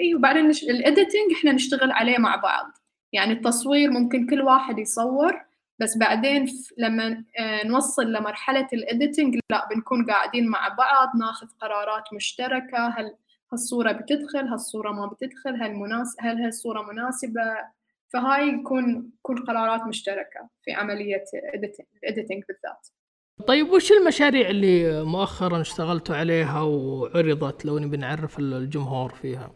أي 0.00 0.14
وبعدين 0.14 0.50
ال 0.50 0.60
editing 0.60 1.32
إحنا 1.38 1.52
نشتغل 1.52 1.92
عليه 1.92 2.18
مع 2.18 2.36
بعض. 2.36 2.66
يعني 3.12 3.32
التصوير 3.32 3.90
ممكن 3.90 4.26
كل 4.26 4.42
واحد 4.42 4.78
يصور 4.78 5.44
بس 5.78 5.98
بعدين 5.98 6.46
لما 6.78 7.24
آه، 7.38 7.66
نوصل 7.66 8.12
لمرحلة 8.12 8.68
الإديتنج 8.72 9.38
لا 9.50 9.68
بنكون 9.68 10.06
قاعدين 10.06 10.48
مع 10.48 10.68
بعض 10.68 11.16
ناخذ 11.16 11.46
قرارات 11.60 12.04
مشتركة. 12.12 12.88
هل 12.88 13.14
هالصورة 13.54 13.92
بتدخل 13.92 14.48
هالصورة 14.48 14.92
ما 14.92 15.06
بتدخل 15.06 15.62
هل 15.62 15.74
مناس 15.74 16.16
هل 16.20 16.42
هالصورة 16.42 16.82
مناسبة؟ 16.92 17.40
فهاي 18.12 18.48
يكون 18.48 19.10
كل 19.22 19.44
قرارات 19.46 19.82
مشتركة 19.82 20.48
في 20.62 20.72
عملية 20.72 21.24
الإديتنج 22.02 22.42
بالذات. 22.48 22.88
طيب 23.46 23.70
وش 23.70 23.92
المشاريع 23.92 24.48
اللي 24.48 25.04
مؤخرا 25.04 25.60
اشتغلتوا 25.60 26.16
عليها 26.16 26.60
وعرضت 26.60 27.64
لو 27.64 27.78
نبي 27.78 27.96
نعرف 27.96 28.38
الجمهور 28.38 29.10
فيها؟ 29.10 29.52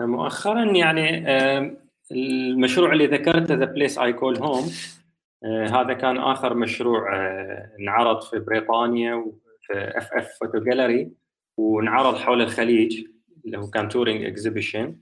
مؤخرا 0.00 0.64
يعني 0.64 1.26
المشروع 2.12 2.92
اللي 2.92 3.06
ذكرته 3.06 3.54
The 3.54 3.64
Place 3.64 3.98
I 3.98 4.12
Call 4.12 4.38
Home 4.38 4.70
هذا 5.44 5.92
كان 5.92 6.16
آخر 6.16 6.54
مشروع 6.54 7.16
آه، 7.16 7.70
انعرض 7.80 8.22
في 8.22 8.38
بريطانيا 8.38 9.32
في 9.60 9.72
اف 9.98 10.12
اف 10.12 10.38
photo 10.40 10.58
gallery 10.58 11.10
ونعرض 11.60 12.16
حول 12.16 12.42
الخليج 12.42 13.06
اللي 13.44 13.58
هو 13.58 13.70
كان 13.70 13.88
touring 13.88 14.24
exhibition 14.24 14.96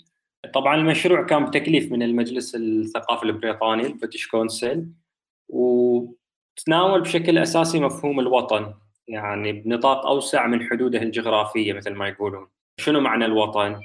طبعا 0.55 0.77
المشروع 0.77 1.23
كان 1.23 1.45
بتكليف 1.45 1.93
من 1.93 2.03
المجلس 2.03 2.55
الثقافي 2.55 3.23
البريطاني 3.23 3.87
ال 3.87 3.92
British 3.92 4.27
Council 4.27 4.89
وتناول 5.49 7.01
بشكل 7.01 7.39
أساسي 7.39 7.81
مفهوم 7.81 8.21
الوطن 8.21 8.75
يعني 9.09 9.53
بنطاق 9.53 10.07
أوسع 10.07 10.47
من 10.47 10.63
حدوده 10.71 11.03
الجغرافية 11.03 11.73
مثل 11.73 11.95
ما 11.95 12.09
يقولون. 12.09 12.49
شنو 12.81 13.01
معنى 13.01 13.25
الوطن؟ 13.25 13.81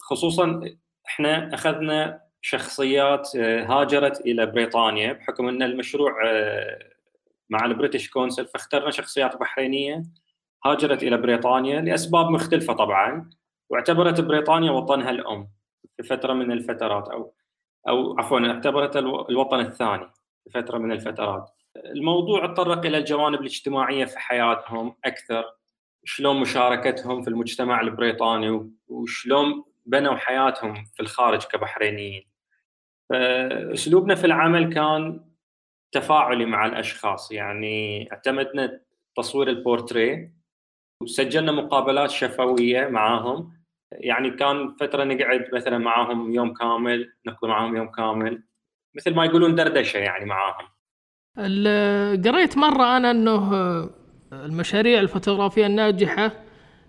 خصوصا 0.00 0.60
إحنا 1.06 1.54
أخذنا 1.54 2.20
شخصيات 2.40 3.36
آه، 3.36 3.64
هاجرت 3.64 4.20
إلى 4.20 4.46
بريطانيا 4.46 5.12
بحكم 5.12 5.48
إن 5.48 5.62
المشروع 5.62 6.12
آه، 6.26 6.78
مع 7.50 7.64
ال 7.64 7.70
British 7.70 8.10
Council 8.10 8.46
فاخترنا 8.46 8.90
شخصيات 8.90 9.36
بحرينية 9.36 10.02
هاجرت 10.64 11.02
إلى 11.02 11.16
بريطانيا 11.16 11.80
لأسباب 11.80 12.30
مختلفة 12.30 12.72
طبعا 12.72 13.30
واعتبرت 13.70 14.20
بريطانيا 14.20 14.70
وطنها 14.70 15.10
الأم 15.10 15.48
في 15.96 16.02
فترة 16.02 16.32
من 16.32 16.52
الفترات 16.52 17.08
أو 17.08 17.34
أو 17.88 18.18
عفوا 18.18 18.40
اعتبرت 18.40 18.96
الوطن 18.96 19.60
الثاني 19.60 20.06
في 20.44 20.50
فترة 20.50 20.78
من 20.78 20.92
الفترات. 20.92 21.50
الموضوع 21.76 22.46
تطرق 22.46 22.86
إلى 22.86 22.98
الجوانب 22.98 23.40
الاجتماعية 23.40 24.04
في 24.04 24.18
حياتهم 24.18 24.96
أكثر 25.04 25.44
شلون 26.04 26.40
مشاركتهم 26.40 27.22
في 27.22 27.28
المجتمع 27.28 27.80
البريطاني 27.80 28.70
وشلون 28.88 29.64
بنوا 29.86 30.14
حياتهم 30.14 30.84
في 30.94 31.00
الخارج 31.00 31.44
كبحرينيين. 31.44 32.26
فأسلوبنا 33.10 34.14
في 34.14 34.26
العمل 34.26 34.74
كان 34.74 35.24
تفاعلي 35.92 36.44
مع 36.44 36.66
الأشخاص 36.66 37.32
يعني 37.32 38.08
اعتمدنا 38.12 38.80
تصوير 39.16 39.48
البورتريه 39.48 40.39
وسجلنا 41.02 41.52
مقابلات 41.52 42.10
شفوية 42.10 42.88
معاهم. 42.88 43.52
يعني 43.92 44.30
كان 44.30 44.74
فترة 44.80 45.04
نقعد 45.04 45.44
مثلا 45.54 45.78
معاهم 45.78 46.32
يوم 46.32 46.54
كامل 46.54 47.12
نقضي 47.26 47.48
معاهم 47.48 47.76
يوم 47.76 47.88
كامل 47.88 48.42
مثل 48.96 49.14
ما 49.14 49.24
يقولون 49.24 49.54
دردشة 49.54 49.98
يعني 49.98 50.24
معاهم. 50.24 50.66
قريت 52.24 52.58
مرة 52.58 52.96
أنا 52.96 53.10
إنه 53.10 53.52
المشاريع 54.32 55.00
الفوتوغرافية 55.00 55.66
الناجحة 55.66 56.32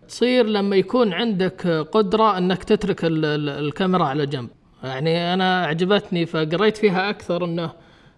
تصير 0.07 0.45
لما 0.45 0.75
يكون 0.75 1.13
عندك 1.13 1.67
قدرة 1.67 2.37
إنك 2.37 2.63
تترك 2.63 2.99
الكاميرا 3.03 4.03
على 4.03 4.25
جنب. 4.25 4.49
يعني 4.83 5.33
أنا 5.33 5.65
عجبتني 5.65 6.25
فقريت 6.25 6.77
فيها 6.77 7.09
أكثر 7.09 7.45
إنه 7.45 7.71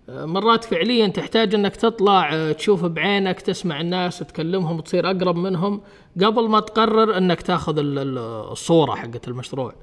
مرات 0.08 0.64
فعليا 0.64 1.08
تحتاج 1.08 1.56
إنك 1.56 1.76
تطلع 1.76 2.34
آه، 2.34 2.52
تشوف 2.52 2.86
بعينك 2.86 3.42
تسمع 3.42 3.82
الناس 3.82 4.20
تكلمهم 4.20 4.82
تصير 4.82 5.12
أقرب 5.12 5.36
منهم 5.36 5.82
قبل 6.22 6.50
ما 6.50 6.60
تقرر 6.60 7.18
إنك 7.18 7.42
تاخذ 7.42 7.76
الصورة 7.78 8.96
حقت 8.96 9.28
المشروع 9.28 9.76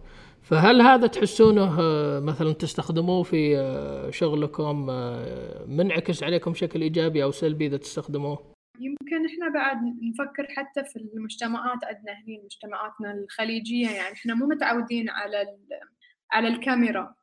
فهل 0.43 0.81
هذا 0.83 1.07
تحسونه 1.07 1.81
آه، 1.81 2.21
مثلا 2.21 2.53
تستخدموه 2.53 3.23
في 3.23 3.59
آه، 3.59 4.11
شغلكم 4.11 4.87
منعكس 5.67 6.23
عليكم 6.23 6.53
بشكل 6.53 6.83
إيجابي 6.83 7.23
أو 7.23 7.31
سلبي 7.31 7.67
إذا 7.67 7.77
تستخدموه؟ 7.77 8.51
يمكن 8.81 9.27
إحنا 9.27 9.49
بعد 9.55 9.77
نفكر 9.83 10.47
حتى 10.57 10.85
في 10.85 10.97
المجتمعات 10.97 11.79
عندنا 11.85 12.13
هنا 12.13 12.45
مجتمعاتنا 12.45 13.13
الخليجية 13.13 13.91
يعني 13.91 14.15
إحنا 14.15 14.35
مو 14.35 14.47
متعودين 14.47 15.11
على 15.11 15.47
على 16.33 16.49
الكاميرا 16.49 17.15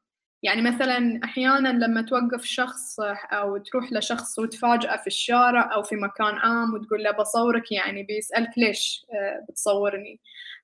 يعني 0.43 0.61
مثلا 0.61 1.19
أحيانا 1.23 1.69
لما 1.69 2.01
توقف 2.01 2.43
شخص 2.45 2.99
أو 3.31 3.57
تروح 3.57 3.93
لشخص 3.93 4.39
وتفاجئه 4.39 4.97
في 4.97 5.07
الشارع 5.07 5.73
أو 5.73 5.83
في 5.83 5.95
مكان 5.95 6.35
عام 6.35 6.73
وتقول 6.73 7.03
له 7.03 7.11
بصورك 7.11 7.71
يعني 7.71 8.03
بيسألك 8.03 8.49
ليش 8.57 9.05
آه، 9.13 9.45
بتصورني. 9.49 10.19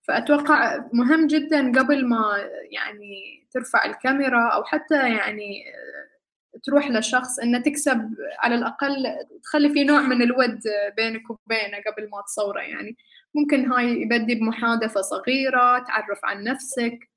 فأتوقع 0.08 0.86
مهم 0.94 1.28
جدا 1.28 1.72
قبل 1.80 2.08
ما 2.08 2.50
يعني 2.72 3.46
ترفع 3.52 3.86
الكاميرا 3.86 4.50
أو 4.50 4.64
حتى 4.64 4.96
يعني 4.96 5.64
آه، 5.70 6.60
تروح 6.64 6.90
لشخص 6.92 7.40
إنه 7.40 7.60
تكسب 7.62 8.16
على 8.40 8.56
الأقل 8.56 9.06
تخلي 9.44 9.70
في 9.70 9.84
نوع 9.84 10.02
من 10.02 10.22
الود 10.22 10.60
بينك 10.98 11.30
وبينه 11.30 11.78
قبل 11.88 12.10
ما 12.10 12.22
تصوره. 12.28 12.62
يعني 12.62 12.98
ممكن 13.36 13.72
هاي 13.72 14.02
يبدي 14.02 14.36
بمحادثة 14.36 15.02
صغيرة 15.02 15.80
تعرف 15.80 16.20
عن 16.24 16.44
نفسك 16.44 17.10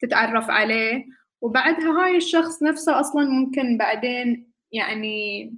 تتعرف 0.00 0.50
عليه. 0.50 1.04
وبعدها 1.40 2.04
هاي 2.04 2.16
الشخص 2.16 2.62
نفسه 2.62 3.00
أصلا 3.00 3.24
ممكن 3.28 3.78
بعدين 3.78 4.52
يعني 4.72 5.52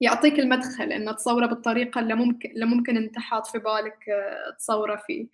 يعطيك 0.00 0.38
المدخل 0.38 0.92
إنه 0.92 1.12
تصوره 1.12 1.46
بالطريقة 1.46 2.00
اللي 2.00 2.14
ممكن 2.14 2.50
اللي 2.50 2.66
ممكن 2.66 2.96
أنت 2.96 3.18
حاط 3.18 3.46
في 3.46 3.58
بالك 3.58 4.08
آه، 4.08 4.56
تصوره 4.58 4.96
فيه. 5.06 5.26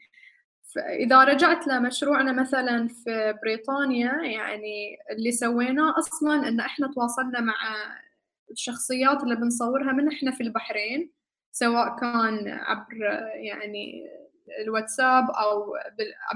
فإذا 0.75 1.25
رجعت 1.25 1.67
لمشروعنا 1.67 2.33
مثلا 2.33 2.89
في 2.89 3.35
بريطانيا 3.43 4.13
يعني 4.23 4.99
اللي 5.11 5.33
سويناه 5.33 5.95
أصلا 5.99 6.49
إن 6.49 6.61
إحنا 6.61 6.93
تواصلنا 6.95 7.41
مع 7.41 7.55
الشخصيات 8.51 9.23
اللي 9.23 9.37
بنصورها 9.37 9.93
من 9.93 10.09
إحنا 10.09 10.31
في 10.31 10.43
البحرين 10.43 11.11
سواء 11.53 11.97
كان 12.01 12.49
عبر 12.49 13.03
يعني 13.35 14.11
الواتساب 14.65 15.31
أو 15.31 15.75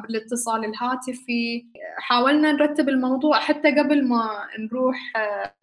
بالاتصال 0.03 0.65
الهاتفي. 0.65 1.65
حاولنا 1.99 2.53
نرتب 2.53 2.89
الموضوع 2.89 3.41
حتى 3.41 3.71
قبل 3.71 4.09
ما 4.09 4.49
نروح 4.59 4.97
آه، 5.17 5.55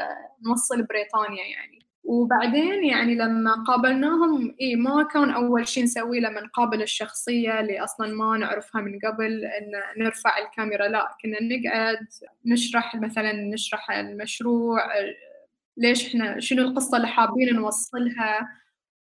نوصل 0.48 0.84
بريطانيا 0.84 1.46
يعني. 1.46 1.80
وبعدين 2.04 2.86
يعني 2.86 3.16
لما 3.16 3.64
قابلناهم 3.68 4.56
اي 4.62 4.76
ما 4.76 5.04
كان 5.04 5.30
أول 5.30 5.68
شيء 5.68 5.84
نسويه 5.84 6.20
لما 6.20 6.42
نقابل 6.42 6.82
الشخصية 6.82 7.60
اللي 7.60 7.84
أصلا 7.84 8.08
ما 8.16 8.38
نعرفها 8.38 8.82
من 8.82 9.00
قبل 9.00 9.46
إن 9.46 10.04
نرفع 10.04 10.38
الكاميرا. 10.38 10.88
لا 10.88 11.18
كنا 11.24 11.38
نقعد 11.42 12.08
نشرح 12.46 12.96
مثلا 12.96 13.32
نشرح 13.34 13.92
المشروع 13.92 14.80
ليش 15.78 16.08
إحنا 16.08 16.40
شنو 16.40 16.62
القصة 16.62 16.98
اللي 16.98 17.08
حابين 17.08 17.56
نوصلها. 17.56 18.48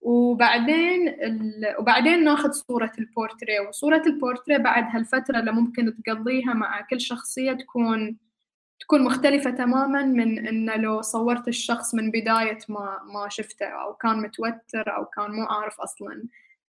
وبعدين 0.07 1.07
ال... 1.07 1.75
وبعدين 1.79 2.23
ناخذ 2.23 2.51
صورة 2.51 2.91
البورتريه 2.99 3.59
وصورة 3.59 4.01
البورتريه 4.05 4.57
بعد 4.57 4.83
هالفترة 4.95 5.39
اللي 5.39 5.51
ممكن 5.51 5.93
تقضيها 6.05 6.53
مع 6.53 6.81
كل 6.81 7.01
شخصية 7.01 7.53
تكون 7.53 8.17
تكون 8.79 9.03
مختلفة 9.03 9.49
تماما 9.49 10.03
من 10.03 10.47
إنه 10.47 10.75
لو 10.75 11.01
صورت 11.01 11.47
الشخص 11.47 11.95
من 11.95 12.11
بداية 12.11 12.57
ما 12.69 12.99
ما 13.13 13.29
شفته 13.29 13.65
أو 13.65 13.93
كان 13.93 14.21
متوتر 14.21 14.95
أو 14.97 15.05
كان 15.05 15.31
مو 15.31 15.43
عارف 15.43 15.79
أصلا 15.79 16.23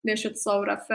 ليش 0.04 0.24
تصوره. 0.24 0.76
ف 0.76 0.90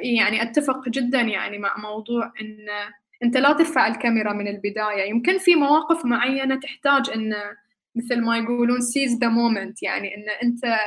يعني 0.00 0.42
أتفق 0.42 0.88
جدا 0.88 1.20
يعني 1.20 1.58
مع 1.58 1.76
موضوع 1.78 2.32
إنه 2.40 2.94
أنت 3.22 3.36
لا 3.36 3.52
ترفع 3.52 3.86
الكاميرا 3.86 4.32
من 4.32 4.48
البداية. 4.48 5.10
يمكن 5.10 5.38
في 5.38 5.54
مواقف 5.54 6.04
معينة 6.04 6.60
تحتاج 6.60 7.10
إنه 7.10 7.56
مثل 7.94 8.20
ما 8.20 8.38
يقولون 8.38 8.80
seize 8.80 9.12
the 9.12 9.30
moment 9.30 9.82
يعني 9.82 10.14
إن 10.16 10.24
أنت 10.42 10.78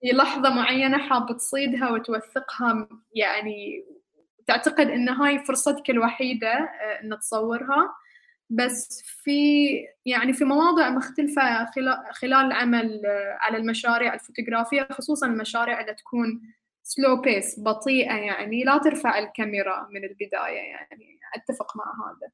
في 0.00 0.06
لحظة 0.16 0.50
معينة 0.50 0.98
حاب 0.98 1.36
تصيدها 1.36 1.90
وتوثقها 1.90 2.88
يعني 3.14 3.84
تعتقد 4.46 4.90
إن 4.90 5.08
هاي 5.08 5.38
فرصتك 5.38 5.90
الوحيدة 5.90 6.52
آه، 6.52 7.00
إن 7.02 7.18
تصورها. 7.18 7.94
بس 8.50 9.02
في 9.04 9.40
يعني 10.06 10.32
في 10.32 10.44
مواضع 10.44 10.90
مختلفة 10.90 11.66
خلال 12.12 12.34
العمل 12.34 13.06
آه، 13.06 13.38
على 13.40 13.56
المشاريع 13.56 14.14
الفوتوغرافية 14.14 14.88
خصوصا 14.90 15.26
المشاريع 15.26 15.80
اللي 15.80 15.94
تكون 15.94 16.40
سلو 16.82 17.20
بيس 17.20 17.60
بطيئة 17.60 18.14
يعني 18.14 18.64
لا 18.64 18.78
ترفع 18.78 19.18
الكاميرا 19.18 19.88
من 19.90 20.04
البداية 20.04 20.58
يعني. 20.58 21.18
أتفق 21.34 21.76
مع 21.76 21.84
هذا. 21.84 22.30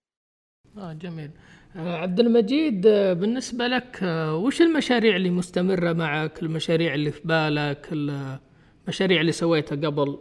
آه 0.89 0.93
جميل. 0.93 1.31
عبد 1.77 2.21
المجيد 2.21 2.83
بالنسبة 2.89 3.67
لك 3.67 3.99
وش 4.33 4.61
المشاريع 4.63 5.17
اللي 5.17 5.31
مستمرة 5.31 5.93
معك؟ 5.93 6.43
المشاريع 6.43 6.95
اللي 6.95 7.11
في 7.11 7.21
بالك؟ 7.25 7.89
المشاريع 7.93 9.21
اللي 9.21 9.33
سويتها 9.33 9.77
قبل؟ 9.77 10.19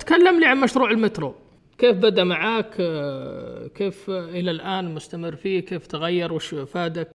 تكلم 0.00 0.40
لي 0.40 0.46
عن 0.46 0.60
مشروع 0.60 0.90
المترو. 0.90 1.34
كيف 1.78 1.96
بدأ 1.96 2.24
معاك؟ 2.24 2.76
آه، 2.80 3.66
كيف 3.66 4.10
إلى 4.10 4.50
الآن 4.50 4.94
مستمر 4.94 5.36
فيه؟ 5.36 5.60
كيف 5.60 5.86
تغير؟ 5.86 6.32
وش 6.32 6.54
فادك؟ 6.54 7.10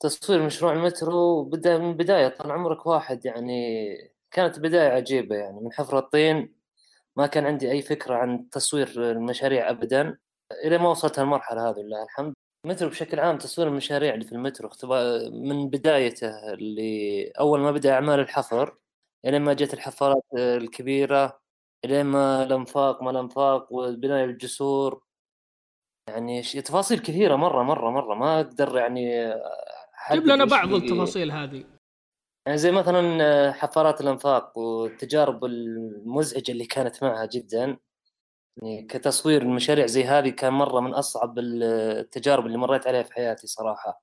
تصوير 0.00 0.42
مشروع 0.42 0.72
المترو 0.72 1.44
بدأ 1.44 1.78
من 1.78 1.94
بداية 1.94 2.28
طال 2.28 2.50
عمرك 2.50 2.86
واحد 2.86 3.26
يعني. 3.26 3.88
كانت 4.30 4.58
بداية 4.58 4.88
عجيبة 4.88 5.36
يعني 5.36 5.60
من 5.60 5.72
حفر 5.72 5.98
الطين 5.98 6.54
ما 7.16 7.26
كان 7.26 7.46
عندي 7.46 7.70
أي 7.70 7.82
فكرة 7.82 8.14
عن 8.14 8.48
تصوير 8.50 8.88
المشاريع 9.12 9.70
ابدا 9.70 10.18
إلى 10.64 10.78
ما 10.78 10.90
وصلت 10.90 11.18
المرحله 11.18 11.70
هذه 11.70 11.80
لله 11.80 12.02
الحمد 12.02 12.34
المترو 12.64 12.88
بشكل 12.88 13.20
عام 13.20 13.38
تصوير 13.38 13.68
المشاريع 13.68 14.14
اللي 14.14 14.24
في 14.24 14.32
المترو 14.32 14.70
من 15.32 15.70
بدايته 15.70 16.52
اللي 16.52 17.32
أول 17.40 17.60
ما 17.60 17.70
بدأ 17.70 17.92
أعمال 17.92 18.20
الحفر 18.20 18.76
إلى 19.24 19.38
ما 19.38 19.52
جت 19.52 19.74
الحفارات 19.74 20.22
الكبيرة 20.38 21.40
الين 21.84 22.06
ما 22.06 22.42
الانفاق 22.42 23.02
ما 23.02 23.10
الانفاق 23.10 23.72
وبناء 23.72 24.24
الجسور. 24.24 25.02
يعني 26.08 26.42
تفاصيل 26.42 26.98
كثيرة 26.98 27.36
مرة 27.36 27.62
مرة 27.62 27.90
مرة. 27.90 28.14
ما 28.14 28.40
أقدر 28.40 28.76
يعني 28.76 29.34
جيب 30.12 30.26
لنا 30.26 30.44
بعض 30.44 30.72
التفاصيل 30.72 31.32
هذه. 31.32 31.64
يعني 32.46 32.58
زي 32.58 32.72
مثلا 32.72 33.52
حفارات 33.52 34.00
الأنفاق 34.00 34.58
والتجارب 34.58 35.44
المزعجة 35.44 36.52
اللي 36.52 36.66
كانت 36.66 37.04
معها 37.04 37.26
جدا. 37.26 37.78
يعني 38.62 38.82
كتصوير 38.82 39.42
المشاريع 39.42 39.86
زي 39.86 40.04
هذه 40.04 40.28
كان 40.28 40.52
مرة 40.52 40.80
من 40.80 40.94
أصعب 40.94 41.38
التجارب 41.38 42.46
اللي 42.46 42.58
مريت 42.58 42.86
عليها 42.86 43.02
في 43.02 43.12
حياتي 43.12 43.46
صراحة. 43.46 44.02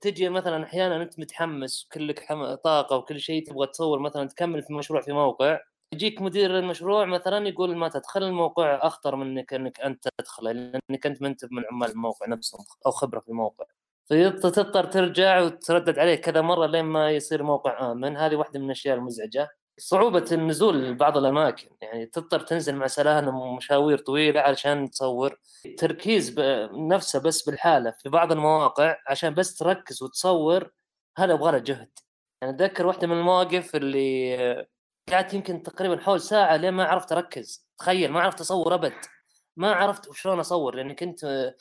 تجي 0.00 0.28
مثلا 0.28 0.64
أحيانا 0.64 1.02
أنت 1.02 1.18
متحمس 1.18 1.86
وكلك 1.86 2.28
طاقة 2.64 2.96
وكل 2.96 3.20
شيء 3.20 3.46
تبغى 3.46 3.66
تصور 3.66 3.98
مثلا 3.98 4.28
تكمل 4.28 4.62
في 4.62 4.72
مشروع 4.72 5.00
في 5.02 5.12
موقع 5.12 5.60
يجيك 5.92 6.22
مدير 6.22 6.58
المشروع 6.58 7.04
مثلا 7.04 7.48
يقول 7.48 7.76
ما 7.76 7.88
تدخل 7.88 8.22
الموقع؟ 8.22 8.80
أخطر 8.82 9.16
من 9.16 9.38
انك 9.38 9.80
أنت 9.80 10.08
تدخله 10.18 10.52
لأنك 10.52 11.06
أنت 11.06 11.22
ما 11.22 11.36
من 11.50 11.64
عمال 11.72 11.90
الموقع 11.90 12.26
نفسهم 12.26 12.64
أو 12.86 12.90
خبرة 12.90 13.20
في 13.20 13.28
الموقع. 13.28 13.64
فتضطر 14.10 14.84
ترجع 14.84 15.40
وتردد 15.40 15.98
عليه 15.98 16.14
كذا 16.14 16.40
مرة 16.40 16.66
لين 16.66 16.84
ما 16.84 17.10
يصير 17.10 17.42
موقع 17.42 17.92
آمن. 17.92 18.16
هذه 18.16 18.36
واحدة 18.36 18.60
من 18.60 18.66
الأشياء 18.66 18.96
المزعجة. 18.96 19.48
صعوبة 19.78 20.24
النزول 20.32 20.84
لبعض 20.84 21.16
الأماكن 21.16 21.68
يعني 21.80 22.06
تضطر 22.06 22.40
تنزل 22.40 22.76
مع 22.76 22.86
سلاهنا 22.86 23.30
مشاوير 23.56 23.98
طويلة 23.98 24.40
علشان 24.40 24.90
تصور. 24.90 25.40
تركيز 25.78 26.34
نفسه 26.72 27.18
بس 27.20 27.42
بالحالة 27.42 27.90
في 27.90 28.08
بعض 28.08 28.32
المواقع 28.32 28.96
عشان 29.08 29.34
بس 29.34 29.54
تركز 29.54 30.02
وتصور 30.02 30.70
هذا 31.18 31.34
يبغى 31.34 31.52
له 31.52 31.58
جهد. 31.58 31.90
يعني 32.42 32.54
أتذكر 32.54 32.86
واحدة 32.86 33.06
من 33.06 33.18
المواقف 33.18 33.76
اللي 33.76 34.66
قعدت 35.12 35.34
يمكن 35.34 35.62
تقريبا 35.62 36.00
حول 36.00 36.20
ساعة 36.20 36.56
لين 36.56 36.74
ما 36.74 36.84
عرفت 36.84 37.12
أركز. 37.12 37.66
تخيل 37.78 38.12
ما 38.12 38.20
عرفت 38.20 38.40
أصور 38.40 38.74
أبد. 38.74 38.94
ما 39.56 39.72
عرفت 39.72 40.12
شلون 40.12 40.40
أصور 40.40 40.74
لأني 40.74 40.94
كنت 40.94 41.54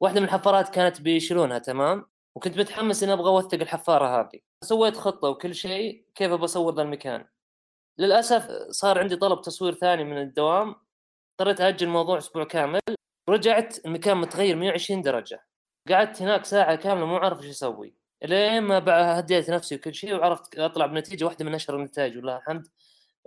واحدة 0.00 0.20
من 0.20 0.26
الحفارات 0.26 0.68
كانت 0.68 1.00
بيشيلونها 1.00 1.58
تمام؟ 1.58 2.06
وكنت 2.34 2.58
متحمس 2.58 3.02
إني 3.02 3.12
أبغى 3.12 3.28
أوثق 3.28 3.54
الحفارة 3.60 4.20
هذه. 4.20 4.40
سويت 4.64 4.96
خطة 4.96 5.28
وكل 5.28 5.54
شيء 5.54 6.04
كيف 6.14 6.32
أبغى 6.32 6.44
أصور 6.44 6.74
ذا 6.74 6.82
المكان؟ 6.82 7.26
للأسف 7.98 8.48
صار 8.70 8.98
عندي 8.98 9.16
طلب 9.16 9.40
تصوير 9.42 9.74
ثاني 9.74 10.04
من 10.04 10.18
الدوام 10.22 10.74
اضطريت 11.40 11.60
أجل 11.60 11.86
الموضوع 11.86 12.18
أسبوع 12.18 12.44
كامل 12.44 12.80
رجعت 13.28 13.86
المكان 13.86 14.16
متغير 14.16 14.56
120 14.56 15.02
درجة 15.02 15.44
قعدت 15.90 16.22
هناك 16.22 16.44
ساعة 16.44 16.74
كاملة 16.74 17.06
مو 17.06 17.16
عارف 17.16 17.42
إيش 17.42 17.50
أسوي 17.50 17.94
لين 18.24 18.62
ما 18.62 19.18
هديت 19.18 19.50
نفسي 19.50 19.74
وكل 19.74 19.94
شيء 19.94 20.14
وعرفت 20.14 20.58
أطلع 20.58 20.86
بنتيجة 20.86 21.24
واحدة 21.24 21.44
من 21.44 21.54
أشهر 21.54 21.76
النتائج 21.76 22.16
والله 22.16 22.36
الحمد 22.36 22.68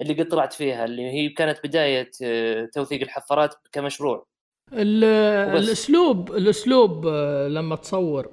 اللي 0.01 0.13
قد 0.13 0.27
طلعت 0.27 0.53
فيها 0.53 0.85
اللي 0.85 1.11
هي 1.11 1.29
كانت 1.29 1.59
بداية 1.63 2.11
آه، 2.23 2.65
توثيق 2.65 3.01
الحفارات 3.01 3.55
كمشروع. 3.71 4.27
الأسلوب 4.73 6.31
الأسلوب 6.31 7.07
آه، 7.07 7.47
لما 7.47 7.75
تصور 7.75 8.31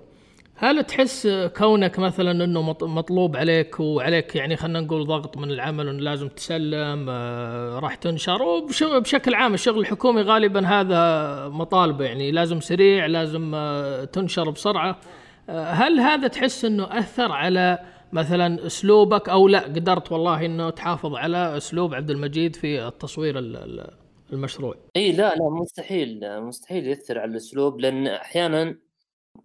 هل 0.56 0.84
تحس 0.84 1.28
كونك 1.56 1.98
مثلا 1.98 2.44
إنه 2.44 2.62
مطلوب 2.82 3.36
عليك 3.36 3.80
وعليك 3.80 4.36
يعني 4.36 4.56
خلينا 4.56 4.80
نقول 4.80 5.06
ضغط 5.06 5.36
من 5.36 5.50
العمل 5.50 5.88
إنه 5.88 6.00
لازم 6.00 6.28
تسلم 6.28 7.06
آه، 7.10 7.78
راح 7.78 7.94
تنشر؟ 7.94 8.42
وبشكل 8.42 9.34
عام 9.34 9.54
الشغل 9.54 9.80
الحكومي 9.80 10.22
غالبا 10.22 10.66
هذا 10.66 11.48
مطالبه 11.48 12.04
يعني 12.04 12.30
لازم 12.30 12.60
سريع 12.60 13.06
لازم 13.06 13.56
تنشر 14.12 14.50
بسرعة. 14.50 15.00
هل 15.48 16.00
هذا 16.00 16.28
تحس 16.28 16.64
إنه 16.64 16.98
أثر 16.98 17.32
على 17.32 17.78
مثلا 18.12 18.66
أسلوبك 18.66 19.28
أو 19.28 19.48
لا؟ 19.48 19.60
قدرت 19.60 20.12
والله 20.12 20.46
إنه 20.46 20.70
تحافظ 20.70 21.14
على 21.14 21.56
أسلوب 21.56 21.94
عبد 21.94 22.10
المجيد 22.10 22.56
في 22.56 22.86
التصوير 22.86 23.34
المشروع. 24.32 24.74
إي 24.96 25.12
لا 25.12 25.34
لا 25.34 25.50
مستحيل 25.50 26.40
مستحيل 26.40 26.86
يأثر 26.86 27.18
على 27.18 27.30
الأسلوب 27.30 27.80
لأن 27.80 28.06
أحيانا 28.06 28.76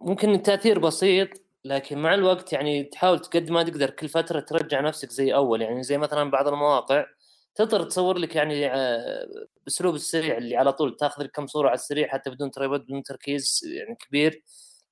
ممكن 0.00 0.34
التأثير 0.34 0.78
بسيط 0.78 1.28
لكن 1.64 1.98
مع 1.98 2.14
الوقت 2.14 2.52
يعني 2.52 2.84
تحاول 2.84 3.18
قد 3.18 3.50
ما 3.50 3.62
تقدر 3.62 3.90
كل 3.90 4.08
فترة 4.08 4.40
ترجع 4.40 4.80
نفسك 4.80 5.10
زي 5.10 5.34
أول. 5.34 5.62
يعني 5.62 5.82
زي 5.82 5.98
مثلا 5.98 6.30
بعض 6.30 6.48
المواقع 6.48 7.06
تقدر 7.54 7.82
تصور 7.82 8.18
لك 8.18 8.36
يعني 8.36 8.68
بأسلوب 9.66 9.94
السريع 9.94 10.36
اللي 10.38 10.56
على 10.56 10.72
طول 10.72 10.96
تأخذ 10.96 11.22
لك 11.22 11.30
كم 11.30 11.46
صورة 11.46 11.68
على 11.68 11.74
السريع 11.74 12.08
حتى 12.08 12.30
بدون 12.30 12.50
تريبط 12.50 12.80
بدون 12.80 13.02
تركيز 13.02 13.60
يعني 13.64 13.96
كبير. 13.96 14.42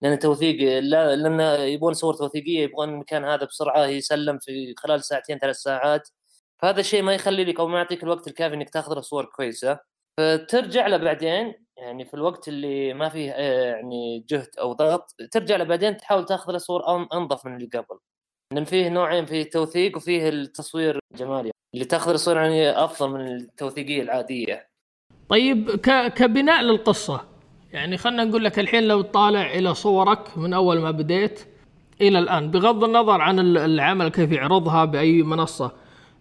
لأن 0.03 0.19
توثيق 0.19 0.81
لا 0.83 1.17
لأن 1.17 1.41
يبون 1.69 1.95
صور 1.95 2.15
توثيقية 2.15 2.63
يبغون 2.63 2.89
المكان 2.89 3.25
هذا 3.25 3.45
بسرعة 3.45 3.87
يسلم 3.87 4.39
في 4.39 4.75
خلال 4.79 5.05
ساعتين 5.05 5.39
ثلاث 5.39 5.57
ساعات. 5.57 6.09
فهذا 6.59 6.81
الشيء 6.81 7.03
ما 7.03 7.15
يخلي 7.15 7.45
لك 7.45 7.61
أو 7.61 7.69
ما 7.69 7.79
يعطيك 7.79 8.03
الوقت 8.03 8.29
الكافي 8.29 8.55
إنك 8.55 8.71
تأخذ 8.71 8.95
له 8.95 9.01
صور 9.01 9.25
كويسة. 9.25 9.79
فترجع 10.19 10.87
له 10.87 10.97
بعدين 10.97 11.55
يعني 11.79 12.05
في 12.05 12.15
الوقت 12.15 12.49
اللي 12.49 12.95
ما 12.95 13.09
فيه 13.09 13.31
آه، 13.31 13.75
يعني 13.75 14.25
جهد 14.31 14.49
أو 14.61 14.73
ضغط 14.73 15.15
ترجع 15.31 15.57
له 15.57 15.65
بعدين 15.65 15.97
تحاول 15.97 16.25
تاخذ 16.25 16.53
له 16.53 16.59
صور 16.59 16.83
أنظف 17.13 17.47
من 17.47 17.57
اللي 17.57 17.67
قبل. 17.67 17.99
لأن 18.53 18.65
فيه 18.65 18.89
نوعين 18.89 19.27
فيه 19.27 19.43
التوثيق 19.43 19.97
وفيه 19.97 20.29
التصوير 20.29 20.99
الجمالي 21.15 21.51
اللي 21.75 21.85
تاخذ 21.85 22.13
الصور 22.13 22.37
يعني 22.37 22.71
أفضل 22.85 23.11
من 23.11 23.37
التوثيقية 23.37 24.03
العادية. 24.03 24.69
طيب 25.29 25.71
كبناء 26.17 26.63
للقصة 26.63 27.25
يعني 27.73 27.97
خلينا 27.97 28.25
نقول 28.25 28.45
لك 28.45 28.59
الحين 28.59 28.83
لو 28.83 29.03
تطالع 29.03 29.51
إلى 29.51 29.75
صورك 29.75 30.39
من 30.39 30.55
أول 30.55 30.79
ما 30.79 30.91
بديت 30.91 31.41
إلى 32.01 32.19
الآن 32.19 32.51
بغض 32.51 32.85
النظر 32.85 33.21
عن 33.21 33.39
العمل 33.57 34.09
كيف 34.09 34.33
يعرضها 34.33 34.85
بأي 34.85 35.23
منصة 35.23 35.73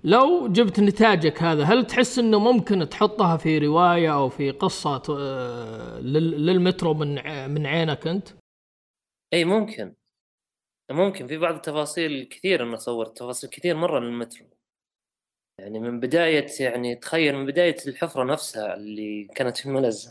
لو 0.03 0.47
جبت 0.47 0.79
نتاجك 0.79 1.43
هذا 1.43 1.63
هل 1.63 1.87
تحس 1.87 2.19
إنه 2.19 2.39
ممكن 2.39 2.89
تحطها 2.89 3.37
في 3.37 3.57
رواية 3.57 4.13
أو 4.13 4.29
في 4.29 4.51
قصة 4.51 5.03
آه، 5.09 5.99
للمترو 5.99 6.93
من 6.93 7.15
من 7.49 7.65
عينك 7.65 8.07
أنت؟ 8.07 8.27
إي 9.33 9.45
ممكن. 9.45 9.95
ممكن. 10.91 11.27
في 11.27 11.37
بعض 11.37 11.55
التفاصيل 11.55 12.23
كثير 12.23 12.63
أنا 12.63 12.77
صورت 12.77 13.17
تفاصيل 13.17 13.49
كثير 13.49 13.75
مرة 13.75 13.99
للمترو. 13.99 14.45
يعني 15.59 15.79
من 15.79 15.99
بداية 15.99 16.47
يعني 16.59 16.95
تخيل 16.95 17.35
من 17.35 17.45
بداية 17.45 17.75
الحفرة 17.87 18.23
نفسها 18.23 18.73
اللي 18.75 19.27
كانت 19.35 19.57
في 19.57 19.65
الملز. 19.65 20.09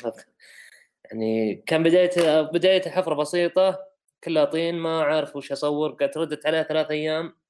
يعني 1.04 1.54
كان 1.54 1.82
بداية 1.82 2.42
بداية 2.42 2.86
الحفرة 2.86 3.14
بسيطة 3.14 3.86
كلها 4.24 4.44
طين 4.44 4.74
ما 4.74 5.02
عارف 5.02 5.36
وش 5.36 5.52
أصور 5.52 5.90
قد 5.92 6.10
ردت 6.16 6.46
عليها 6.46 6.62
ثلاث 6.62 6.90
أيام. 6.90 7.45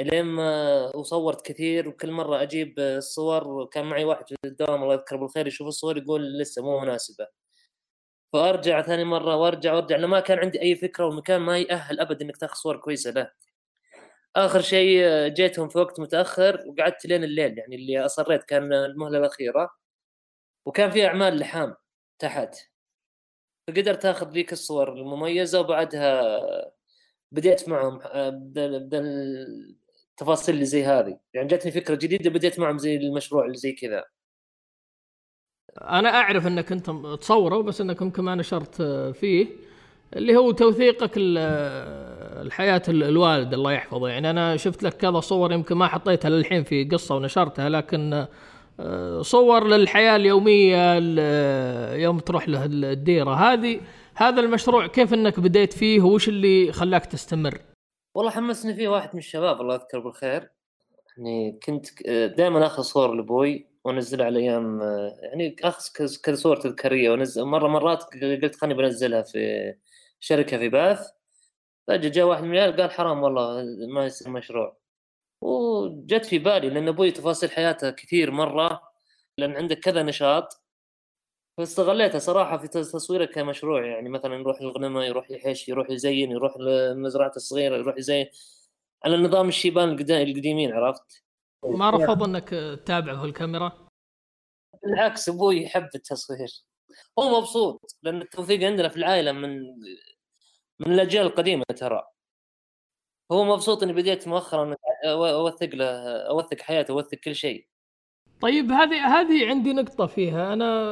الين 0.00 0.24
ما 0.24 0.96
وصورت 0.96 1.46
كثير 1.46 1.88
وكل 1.88 2.10
مرة 2.12 2.42
أجيب 2.42 2.78
الصور 2.78 3.66
كان 3.66 3.84
معي 3.84 4.04
واحد 4.04 4.28
في 4.28 4.36
الدوام 4.44 4.82
الله 4.82 4.94
يذكره 4.94 5.16
بالخير 5.16 5.46
يشوف 5.46 5.68
الصور 5.68 5.98
يقول 5.98 6.38
لسه 6.38 6.62
مو 6.62 6.80
مناسبة. 6.80 7.26
فأرجع 8.32 8.82
ثاني 8.82 9.04
مرة 9.04 9.36
وأرجع 9.36 9.74
وأرجع 9.74 9.96
لما 9.96 10.06
ما 10.06 10.20
كان 10.20 10.38
عندي 10.38 10.62
أي 10.62 10.76
فكرة 10.76 11.06
والمكان 11.06 11.40
ما 11.40 11.58
يأهل 11.58 12.00
ابدا 12.00 12.24
إنك 12.24 12.36
تاخذ 12.36 12.54
صور 12.56 12.76
كويسة 12.76 13.10
له 13.10 13.30
آخر 14.36 14.60
شيء 14.60 15.28
جيتهم 15.28 15.68
في 15.68 15.78
وقت 15.78 16.00
متأخر 16.00 16.64
وقعدت 16.68 17.06
لين 17.06 17.24
الليل 17.24 17.58
يعني 17.58 17.76
اللي 17.76 18.04
أصريت 18.06 18.44
كان 18.44 18.72
المهلة 18.72 19.18
الأخيرة 19.18 19.70
وكان 20.66 20.90
في 20.90 21.06
أعمال 21.06 21.38
لحام 21.38 21.76
تحت. 22.18 22.56
فقدرت 23.68 24.06
آخذ 24.06 24.30
ذيك 24.30 24.52
الصور 24.52 24.92
المميزة 24.92 25.60
وبعدها 25.60 26.38
بديت 27.32 27.68
معهم 27.68 27.98
بدل 28.54 29.78
التفاصيل 30.18 30.54
اللي 30.54 30.66
زي 30.66 30.84
هذه. 30.84 31.18
يعني 31.34 31.48
جاتني 31.48 31.72
فكرة 31.72 31.94
جديدة 31.94 32.30
بديت 32.30 32.60
معهم 32.60 32.78
زي 32.78 32.96
المشروع 32.96 33.44
اللي 33.44 33.56
زي 33.56 33.72
كذا. 33.72 34.04
أنا 35.82 36.08
أعرف 36.08 36.46
انك 36.46 36.72
انت 36.72 36.90
تصوره 37.20 37.62
بس 37.62 37.80
انك 37.80 38.00
يمكن 38.00 38.22
ما 38.22 38.34
نشرت 38.34 38.82
فيه 39.20 39.46
اللي 40.16 40.36
هو 40.36 40.50
توثيقك 40.50 41.10
الحياة 41.16 42.82
الوالد 42.88 43.54
الله 43.54 43.72
يحفظه. 43.72 44.08
يعني 44.08 44.30
أنا 44.30 44.56
شفت 44.56 44.82
لك 44.82 44.96
كذا 44.96 45.20
صور 45.20 45.52
يمكن 45.52 45.76
ما 45.76 45.86
حطيتها 45.86 46.28
للحين 46.30 46.64
في 46.64 46.84
قصة 46.84 47.16
ونشرتها 47.16 47.68
لكن 47.68 48.26
آه، 48.80 49.22
صور 49.22 49.68
للحياة 49.68 50.16
اليومية 50.16 50.94
يوم 51.94 52.18
تروح 52.18 52.48
له 52.48 52.64
الديرة. 52.64 53.34
هذه 53.34 53.80
هذا 54.14 54.40
المشروع 54.40 54.86
كيف 54.86 55.14
إنك 55.14 55.40
بديت 55.40 55.72
فيه 55.72 56.00
وش 56.00 56.28
اللي 56.28 56.72
خلاك 56.72 57.06
تستمر؟ 57.06 57.67
والله 58.18 58.30
حمسني 58.32 58.74
فيه 58.74 58.88
واحد 58.88 59.10
من 59.12 59.18
الشباب 59.18 59.60
الله 59.60 59.74
يذكره 59.74 60.00
بالخير. 60.00 60.50
يعني 61.16 61.60
كنت 61.62 61.86
آه، 62.06 62.26
دائما 62.26 62.66
آخذ 62.66 62.82
صور 62.82 63.14
لابوي 63.14 63.68
وانزلها 63.84 64.26
على 64.26 64.40
أيام 64.40 64.82
آه، 64.82 65.18
يعني 65.22 65.56
آخذ 65.62 66.16
كذا 66.22 66.34
صور 66.34 66.56
تذكارية 66.56 67.10
وأنزل 67.10 67.44
مرة 67.44 67.68
مرات 67.68 68.02
قلت 68.04 68.56
خليني 68.56 68.74
بنزلها 68.74 69.22
في 69.22 69.74
شركة 70.20 70.58
في 70.58 70.68
باث. 70.68 71.10
فجأة 71.88 72.08
جاء 72.10 72.26
واحد 72.26 72.44
من 72.44 72.52
العيال 72.52 72.76
قال 72.76 72.90
حرام 72.90 73.22
والله 73.22 73.64
ما 73.94 74.06
يصير 74.06 74.30
مشروع. 74.30 74.78
وجت 75.42 76.24
في 76.26 76.38
بالي 76.38 76.70
لأن 76.70 76.88
أبوي 76.88 77.10
تفاصيل 77.10 77.50
حياته 77.50 77.90
كثير 77.90 78.30
مرة 78.30 78.82
لأن 79.38 79.56
عندك 79.56 79.78
كذا 79.78 80.02
نشاط. 80.02 80.62
فاستغليتها 81.58 82.18
صراحة 82.18 82.58
في 82.58 82.68
تصويره 82.68 83.24
كمشروع 83.24 83.86
يعني 83.86 84.08
مثلا 84.08 84.34
يروح 84.34 84.60
الغنمه 84.60 85.04
يروح 85.04 85.30
يحش 85.30 85.68
يروح 85.68 85.90
يزين 85.90 86.30
يروح 86.30 86.56
المزرعه 86.60 87.32
الصغيرة 87.36 87.76
يروح 87.76 87.96
يزين 87.96 88.26
على 89.04 89.16
نظام 89.16 89.48
الشيبان 89.48 89.88
القديمين 89.88 90.72
عرفت؟ 90.72 91.24
ما 91.64 91.90
رفض 91.90 92.22
إنك 92.22 92.48
تتابعه 92.48 93.24
الكاميرا؟ 93.24 93.88
بالعكس 94.82 95.28
أبوي 95.28 95.62
يحب 95.62 95.88
التصوير. 95.94 96.64
هو 97.18 97.40
مبسوط 97.40 97.96
لأن 98.02 98.22
التوثيق 98.22 98.66
عندنا 98.66 98.88
في 98.88 98.96
العائلة 98.96 99.32
من 99.32 99.58
من 100.80 100.92
الأجيال 100.92 101.26
القديمة 101.26 101.64
ترى. 101.76 102.02
هو 103.32 103.44
مبسوط 103.44 103.82
إني 103.82 103.92
بديت 103.92 104.28
مؤخرا 104.28 104.76
أوثق 105.06 105.74
له 105.74 105.86
أوثق 106.28 106.60
حياته 106.60 106.92
أوثق 106.92 107.18
كل 107.18 107.34
شيء. 107.34 107.68
طيب 108.40 108.72
هذه 108.72 109.06
هذه 109.06 109.48
عندي 109.48 109.72
نقطة 109.72 110.06
فيها. 110.06 110.52
أنا 110.52 110.82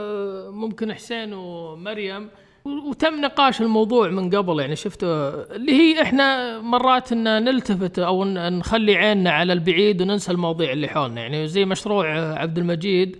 ممكن 0.50 0.94
حسين 0.94 1.34
ومريم 1.34 2.28
وتم 2.64 3.20
نقاش 3.20 3.60
الموضوع 3.60 4.08
من 4.08 4.30
قبل 4.30 4.60
يعني 4.60 4.76
شفته 4.76 5.06
اللي 5.28 5.72
هي 5.72 6.02
إحنا 6.02 6.58
مرات 6.60 7.12
إن 7.12 7.44
نلتفت 7.44 7.98
أو 7.98 8.24
نخلي 8.24 8.96
عيننا 8.96 9.30
على 9.30 9.52
البعيد 9.52 10.02
وننسى 10.02 10.32
المواضيع 10.32 10.72
اللي 10.72 10.88
حولنا. 10.88 11.20
يعني 11.20 11.48
زي 11.48 11.64
مشروع 11.64 12.06
عبد 12.38 12.58
المجيد 12.58 13.18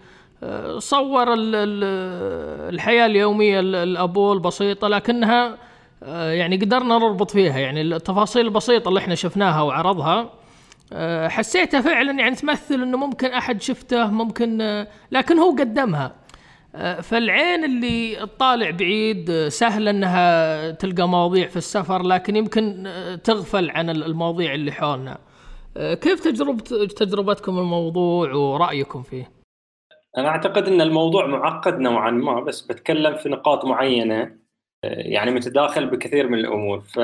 صور 0.79 1.27
الحياة 2.69 3.07
اليومية 3.07 3.61
الأبو 3.61 4.33
البسيطة 4.33 4.89
لكنها 4.89 5.59
يعني 6.13 6.57
قدرنا 6.57 6.99
نربط 6.99 7.31
فيها. 7.31 7.59
يعني 7.59 7.81
التفاصيل 7.81 8.47
البسيطة 8.47 8.89
اللي 8.89 9.01
إحنا 9.01 9.15
شفناها 9.15 9.63
وعرضها 9.63 10.31
آه، 10.93 11.29
حسيتها 11.29 11.81
فعلا 11.81 12.13
يعني 12.13 12.35
تمثل 12.35 12.75
إنه 12.75 12.99
ممكن 12.99 13.31
أحد 13.31 13.63
شفته 13.63 14.11
ممكن 14.11 14.61
آه، 14.61 14.89
لكن 15.13 15.39
هو 15.39 15.51
قدمها. 15.51 16.13
فالعين 17.03 17.65
اللي 17.65 18.17
تطالع 18.17 18.71
بعيد 18.71 19.49
سهل 19.49 19.89
إنها 19.89 20.71
تلقى 20.71 21.09
مواضيع 21.09 21.47
في 21.47 21.57
السفر 21.57 22.03
لكن 22.03 22.37
يمكن 22.37 22.91
تغفل 23.25 23.71
عن 23.71 23.91
المواضيع 23.91 24.55
اللي 24.55 24.73
حولنا. 24.73 25.19
كيف 25.77 26.21
تجربة 26.21 26.87
تجربتكم 26.87 27.59
الموضوع 27.59 28.33
ورأيكم 28.33 29.03
فيه؟ 29.03 29.31
أنا 30.19 30.29
أعتقد 30.29 30.69
أن 30.69 30.81
الموضوع 30.81 31.27
معقد 31.27 31.79
نوعا 31.79 32.11
ما 32.11 32.41
بس 32.41 32.61
بتكلم 32.63 33.17
في 33.17 33.29
نقاط 33.29 33.65
معينة 33.65 34.37
يعني 34.83 35.31
متداخل 35.31 35.87
بكثير 35.87 36.29
من 36.29 36.39
الأمور. 36.39 36.81
ف 36.81 36.99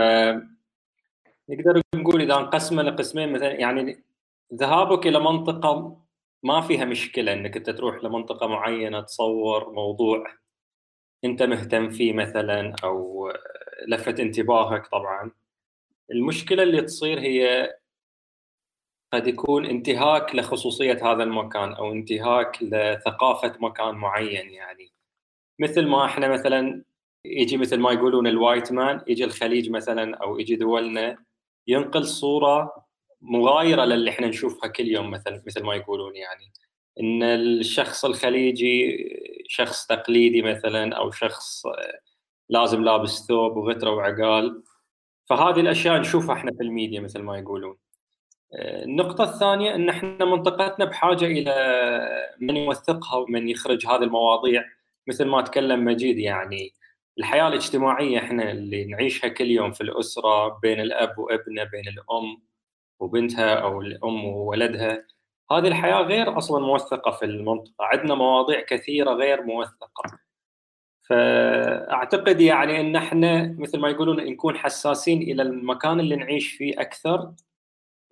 نقدر 1.48 1.82
نقول 1.94 2.22
إذا 2.22 2.34
انقسمه 2.36 2.82
لقسمين 2.82 3.32
مثلا 3.32 3.52
يعني 3.52 4.04
ذهابك 4.54 5.06
إلى 5.06 5.20
منطقة 5.20 6.02
ما 6.42 6.60
فيها 6.60 6.84
مشكلة 6.84 7.32
إنك 7.32 7.56
أنت 7.56 7.70
تروح 7.70 8.04
لمنطقة 8.04 8.46
معينة 8.46 9.00
تصور 9.00 9.72
موضوع 9.72 10.26
أنت 11.24 11.42
مهتم 11.42 11.90
فيه 11.90 12.12
مثلا 12.12 12.76
أو 12.84 13.32
لفت 13.88 14.20
انتباهك 14.20 14.86
طبعا. 14.86 15.30
المشكلة 16.10 16.62
اللي 16.62 16.82
تصير 16.82 17.20
هي 17.20 17.72
قد 19.12 19.26
يكون 19.26 19.66
انتهاك 19.66 20.34
لخصوصية 20.34 21.12
هذا 21.12 21.22
المكان 21.22 21.72
أو 21.72 21.92
انتهاك 21.92 22.62
لثقافة 22.62 23.56
مكان 23.60 23.94
معين 23.94 24.50
يعني. 24.50 24.92
مثل 25.58 25.86
ما 25.86 26.04
إحنا 26.04 26.28
مثلا 26.28 26.84
يجي 27.24 27.56
مثل 27.56 27.80
ما 27.80 27.92
يقولون 27.92 28.26
الوايت 28.26 28.72
مان 28.72 29.00
يجي 29.08 29.24
الخليج 29.24 29.70
مثلا 29.70 30.16
أو 30.16 30.38
يجي 30.38 30.56
دولنا 30.56 31.18
ينقل 31.66 32.04
صورة 32.06 32.84
مغايرة 33.20 33.84
للي 33.84 34.10
إحنا 34.10 34.26
نشوفها 34.26 34.68
كل 34.68 34.88
يوم 34.88 35.10
مثلا 35.10 35.42
مثل 35.46 35.62
ما 35.62 35.74
يقولون 35.74 36.16
يعني. 36.16 36.52
إن 37.00 37.22
الشخص 37.22 38.04
الخليجي 38.04 38.98
شخص 39.48 39.86
تقليدي 39.86 40.42
مثلا 40.42 40.96
أو 40.96 41.10
شخص 41.10 41.62
لازم 42.48 42.84
لابس 42.84 43.26
ثوب 43.28 43.56
وغترة 43.56 43.90
وعقال. 43.90 44.62
فهذه 45.24 45.60
الأشياء 45.60 45.98
نشوفها 46.00 46.34
إحنا 46.34 46.52
في 46.52 46.62
الميديا 46.62 47.00
مثل 47.00 47.22
ما 47.22 47.38
يقولون. 47.38 47.76
النقطة 48.54 49.24
الثانية 49.24 49.74
إن 49.74 49.88
إحنا 49.88 50.24
منطقتنا 50.24 50.84
بحاجة 50.84 51.24
إلى 51.24 51.54
من 52.40 52.56
يوثقها 52.56 53.16
ومن 53.16 53.48
يخرج 53.48 53.86
هذه 53.86 54.02
المواضيع 54.02 54.64
مثل 55.06 55.24
ما 55.24 55.42
تكلم 55.42 55.84
مجيد 55.84 56.18
يعني. 56.18 56.72
الحياة 57.18 57.48
الاجتماعية 57.48 58.18
إحنا 58.18 58.50
اللي 58.50 58.84
نعيشها 58.84 59.28
كل 59.28 59.46
يوم 59.50 59.72
في 59.72 59.80
الأسرة 59.80 60.48
بين 60.62 60.80
الأب 60.80 61.18
وابنه 61.18 61.64
بين 61.64 61.88
الأم 61.88 62.42
وبنتها 63.00 63.54
أو 63.54 63.80
الأم 63.80 64.24
وولدها. 64.24 65.06
هذه 65.52 65.68
الحياة 65.68 66.00
غير 66.02 66.38
أصلا 66.38 66.66
موثقة 66.66 67.10
في 67.10 67.24
المنطقة. 67.24 67.74
عندنا 67.84 68.14
مواضيع 68.14 68.60
كثيرة 68.60 69.10
غير 69.10 69.42
موثقة. 69.42 70.18
فأعتقد 71.08 72.40
يعني 72.40 72.80
إن 72.80 72.96
إحنا 72.96 73.56
مثل 73.58 73.80
ما 73.80 73.88
يقولون 73.88 74.24
نكون 74.24 74.56
حساسين 74.56 75.22
إلى 75.22 75.42
المكان 75.42 76.00
اللي 76.00 76.16
نعيش 76.16 76.52
فيه 76.52 76.80
أكثر 76.80 77.32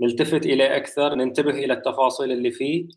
نلتفت 0.01 0.47
إليه 0.47 0.77
أكثر 0.77 1.15
ننتبه 1.15 1.51
إلى 1.51 1.73
التفاصيل 1.73 2.33
اللي 2.33 2.51
فيه. 2.51 2.89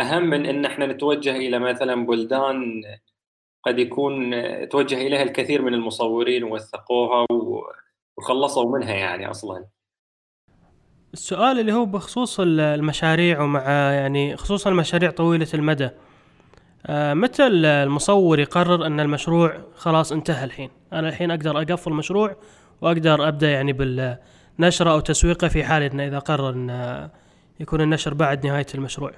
أهم 0.00 0.22
من 0.30 0.46
إن 0.46 0.64
إحنا 0.64 0.86
نتوجه 0.86 1.36
إلى 1.36 1.58
مثلا 1.58 2.06
بلدان 2.06 2.82
قد 3.66 3.78
يكون 3.78 4.30
توجه 4.68 5.06
إليها 5.06 5.22
الكثير 5.22 5.62
من 5.62 5.74
المصورين 5.74 6.44
ووثقوها 6.44 7.26
وخلصوا 8.18 8.78
منها 8.78 8.94
يعني 8.94 9.30
أصلا. 9.30 9.64
السؤال 11.14 11.60
اللي 11.60 11.72
هو 11.72 11.84
بخصوص 11.84 12.40
المشاريع 12.40 13.42
ومع 13.42 13.70
يعني 13.92 14.36
خصوصا 14.36 14.70
المشاريع 14.70 15.10
طويلة 15.10 15.46
المدى. 15.54 15.90
آه، 16.86 17.14
متى 17.14 17.46
المصور 17.46 18.38
يقرر 18.38 18.86
أن 18.86 19.00
المشروع 19.00 19.56
خلاص 19.74 20.12
انتهى 20.12 20.44
الحين؟ 20.44 20.70
أنا 20.92 21.08
الحين 21.08 21.30
أقدر 21.30 21.62
أقفل 21.62 21.90
المشروع 21.90 22.36
وأقدر 22.80 23.28
أبدأ 23.28 23.50
يعني 23.50 23.72
بالنشر 23.72 24.90
أو 24.90 25.00
تسويقه 25.00 25.48
في 25.48 25.64
حال 25.64 25.82
إنه 25.82 26.06
إذا 26.06 26.18
قرر 26.18 26.50
إن 26.50 27.08
يكون 27.60 27.80
النشر 27.80 28.14
بعد 28.14 28.46
نهاية 28.46 28.66
المشروع. 28.74 29.12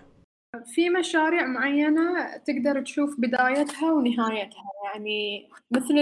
في 0.67 0.91
مشاريع 0.91 1.47
معينة 1.47 2.37
تقدر 2.37 2.83
تشوف 2.83 3.15
بدايتها 3.21 3.93
ونهايتها؟ 3.93 4.65
يعني 4.85 5.49
مثل 5.71 5.95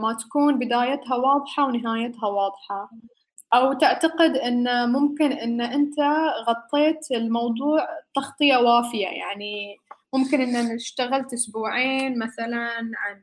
ما 0.00 0.16
تكون 0.20 0.58
بدايتها 0.58 1.16
واضحة 1.16 1.66
ونهايتها 1.66 2.28
واضحة. 2.28 2.90
أو 3.54 3.72
تعتقد 3.72 4.36
أن 4.36 4.92
ممكن 4.92 5.32
أن 5.32 5.60
أنت 5.60 6.00
غطيت 6.48 7.10
الموضوع 7.12 7.88
تغطية 8.14 8.56
وافية 8.56 9.06
يعني 9.06 9.76
ممكن 10.14 10.40
أن 10.40 10.74
اشتغلت 10.74 11.32
أسبوعين 11.32 12.18
مثلا 12.18 12.68
عن 12.96 13.22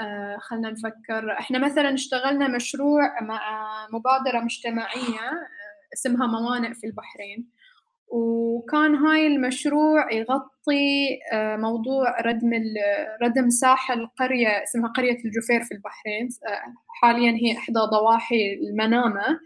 آه 0.00 0.36
خلنا 0.40 0.70
نفكر 0.70 1.32
إحنا 1.32 1.58
مثلا 1.58 1.94
اشتغلنا 1.94 2.48
مشروع 2.48 3.20
مع 3.22 3.40
مبادرة 3.92 4.40
مجتمعية 4.40 5.30
اسمها 5.94 6.26
موانئ 6.26 6.74
في 6.74 6.86
البحرين. 6.86 7.61
وكان 8.12 8.94
هاي 8.94 9.26
المشروع 9.26 10.12
يغطي 10.12 11.18
آه، 11.32 11.56
موضوع 11.56 12.20
ردم 12.20 12.50
ردم 13.22 13.50
ساحل 13.50 14.06
قرية 14.06 14.62
اسمها 14.62 14.92
قرية 14.92 15.18
الجفير 15.24 15.62
في 15.62 15.74
البحرين 15.74 16.28
حاليا 17.02 17.30
هي 17.30 17.58
إحدى 17.58 17.78
ضواحي 17.78 18.54
المنامة. 18.54 19.40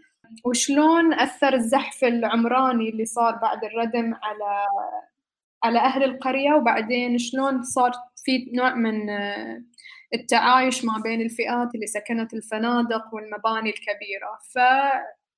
وشلون 0.45 1.13
أثر 1.13 1.53
الزحف 1.53 2.03
العمراني 2.03 2.89
اللي 2.89 3.05
صار 3.05 3.35
بعد 3.35 3.63
الردم 3.63 4.13
على 4.13 4.65
على 5.63 5.79
أهل 5.79 6.03
القرية؟ 6.03 6.53
وبعدين 6.53 7.17
شلون 7.17 7.63
صار 7.63 7.91
في 8.25 8.51
نوع 8.53 8.73
من 8.75 9.09
آه، 9.09 9.63
التعايش 10.13 10.85
ما 10.85 11.01
بين 11.03 11.21
الفئات 11.21 11.75
اللي 11.75 11.87
سكنت 11.87 12.33
الفنادق 12.33 13.13
والمباني 13.13 13.69
الكبيرة. 13.69 14.39
ف 14.53 14.57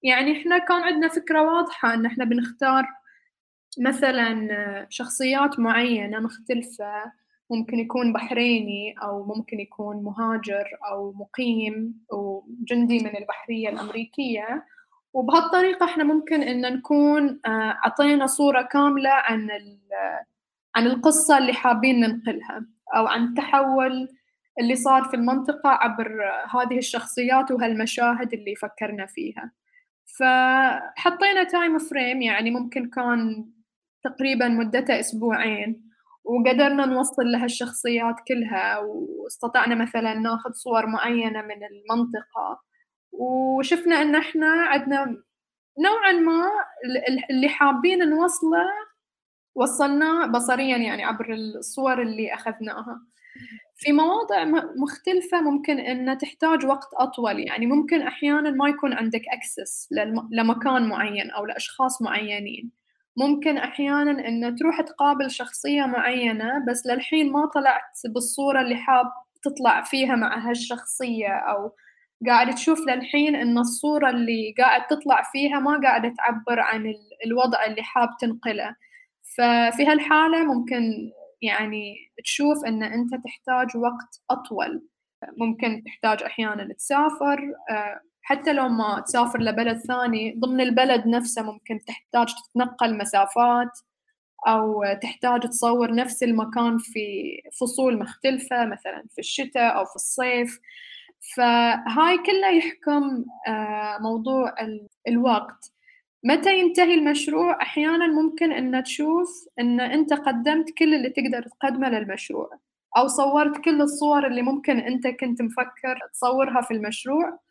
يعني 0.03 0.41
إحنا 0.41 0.57
كان 0.57 0.83
عندنا 0.83 1.07
فكرة 1.07 1.41
واضحة 1.41 1.93
إن 1.93 2.05
إحنا 2.05 2.25
بنختار 2.25 2.85
مثلا 3.77 4.87
شخصيات 4.89 5.59
معينة 5.59 6.19
مختلفة 6.19 7.11
ممكن 7.51 7.79
يكون 7.79 8.13
بحريني 8.13 8.95
أو 9.03 9.25
ممكن 9.25 9.59
يكون 9.59 10.03
مهاجر 10.03 10.65
أو 10.91 11.11
مقيم 11.11 12.05
وجندي 12.11 12.99
من 12.99 13.17
البحرية 13.17 13.69
الأمريكية. 13.69 14.65
وبهالطريقة 15.13 15.85
إحنا 15.85 16.03
ممكن 16.03 16.43
إن 16.43 16.73
نكون 16.73 17.39
أعطينا 17.45 18.27
صورة 18.27 18.61
كاملة 18.61 19.09
عن 19.09 19.49
عن 20.75 20.85
القصة 20.87 21.37
اللي 21.37 21.53
حابين 21.53 21.99
ننقلها 21.99 22.65
أو 22.95 23.07
عن 23.07 23.23
التحول 23.23 24.07
اللي 24.59 24.75
صار 24.75 25.03
في 25.03 25.13
المنطقة 25.13 25.69
عبر 25.69 26.31
هذه 26.55 26.77
الشخصيات 26.77 27.51
وهالمشاهد 27.51 28.33
اللي 28.33 28.55
فكرنا 28.55 29.05
فيها. 29.05 29.51
فحطينا 30.05 31.43
time 31.43 31.77
frame 31.79 32.21
يعني 32.21 32.51
ممكن 32.51 32.89
كان 32.89 33.45
تقريبا 34.03 34.47
مدته 34.47 34.99
أسبوعين 34.99 35.89
وقدرنا 36.23 36.85
نوصل 36.85 37.23
لها 37.31 37.45
الشخصيات 37.45 38.15
كلها 38.27 38.77
واستطعنا 38.79 39.75
مثلا 39.75 40.13
ناخذ 40.13 40.51
صور 40.51 40.85
معينة 40.85 41.41
من 41.41 41.63
المنطقة 41.63 42.61
وشفنا 43.11 44.01
إن 44.01 44.15
إحنا 44.15 44.47
عندنا 44.47 45.05
نوعا 45.79 46.11
ما 46.11 46.43
اللي 47.31 47.49
حابين 47.49 48.09
نوصله 48.09 48.65
وصلناه 49.55 50.25
بصريا 50.27 50.77
يعني 50.77 51.03
عبر 51.03 51.33
الصور 51.33 52.01
اللي 52.01 52.33
أخذناها. 52.33 53.01
في 53.75 53.91
مواضع 53.91 54.43
مختلفة 54.81 55.41
ممكن 55.41 55.79
أن 55.79 56.17
تحتاج 56.17 56.65
وقت 56.65 56.87
أطول 56.93 57.39
يعني 57.39 57.65
ممكن 57.65 58.01
أحيانا 58.01 58.51
ما 58.51 58.69
يكون 58.69 58.93
عندك 58.93 59.21
أكسس 59.31 59.89
لمكان 60.31 60.89
معين 60.89 61.31
أو 61.31 61.45
لأشخاص 61.45 62.01
معينين. 62.01 62.71
ممكن 63.19 63.57
أحيانا 63.57 64.27
أن 64.27 64.55
تروح 64.55 64.81
تقابل 64.81 65.31
شخصية 65.31 65.81
معينة 65.85 66.65
بس 66.69 66.85
للحين 66.85 67.31
ما 67.31 67.45
طلعت 67.45 67.99
بالصورة 68.05 68.61
اللي 68.61 68.75
حاب 68.75 69.05
تطلع 69.43 69.83
فيها 69.83 70.15
مع 70.15 70.49
هالشخصية 70.49 71.27
أو 71.27 71.71
قاعد 72.27 72.55
تشوف 72.55 72.79
للحين 72.87 73.35
أن 73.35 73.57
الصورة 73.57 74.09
اللي 74.09 74.55
قاعد 74.57 74.87
تطلع 74.87 75.21
فيها 75.31 75.59
ما 75.59 75.79
قاعدة 75.83 76.13
تعبر 76.17 76.59
عن 76.59 76.93
الوضع 77.25 77.65
اللي 77.65 77.83
حاب 77.83 78.09
تنقله. 78.19 78.75
ففي 79.37 79.85
هالحالة 79.87 80.43
ممكن 80.53 81.11
يعني 81.41 81.95
تشوف 82.23 82.65
أن 82.65 82.83
أنت 82.83 83.11
تحتاج 83.25 83.77
وقت 83.77 84.21
أطول. 84.29 84.83
ممكن 85.37 85.83
تحتاج 85.85 86.23
أحيانا 86.23 86.73
تسافر 86.73 87.53
آه، 87.71 88.01
حتى 88.29 88.53
لو 88.53 88.69
ما 88.69 88.99
تسافر 88.99 89.41
لبلد 89.41 89.77
ثاني 89.77 90.35
ضمن 90.39 90.61
البلد 90.61 91.07
نفسه 91.07 91.41
ممكن 91.41 91.79
تحتاج 91.87 92.27
تتنقل 92.35 92.97
مسافات 92.97 93.79
أو 94.47 94.83
تحتاج 95.01 95.41
تصور 95.41 95.95
نفس 95.95 96.23
المكان 96.23 96.77
في 96.77 97.01
فصول 97.61 97.99
مختلفة 97.99 98.65
مثلا 98.65 99.03
في 99.09 99.19
الشتاء 99.19 99.77
أو 99.77 99.85
في 99.85 99.95
الصيف. 99.95 100.59
فهاي 101.35 102.17
كلها 102.17 102.49
يحكم 102.49 103.25
آه، 103.47 103.97
موضوع 104.01 104.55
الوقت. 105.07 105.71
متى 106.23 106.59
ينتهي 106.59 106.93
المشروع؟ 106.93 107.61
أحيانا 107.61 108.07
ممكن 108.07 108.51
أن 108.51 108.83
تشوف 108.83 109.29
أن 109.59 109.79
أنت 109.81 110.13
قدمت 110.13 110.69
كل 110.77 110.93
اللي 110.95 111.09
تقدر 111.09 111.43
تقدمه 111.43 111.89
للمشروع 111.89 112.49
أو 112.97 113.07
صورت 113.07 113.57
كل 113.57 113.81
الصور 113.81 114.27
اللي 114.27 114.41
ممكن 114.41 114.79
أنت 114.79 115.07
كنت 115.07 115.41
مفكر 115.41 115.99
تصورها 116.13 116.61
في 116.61 116.73
المشروع. 116.73 117.48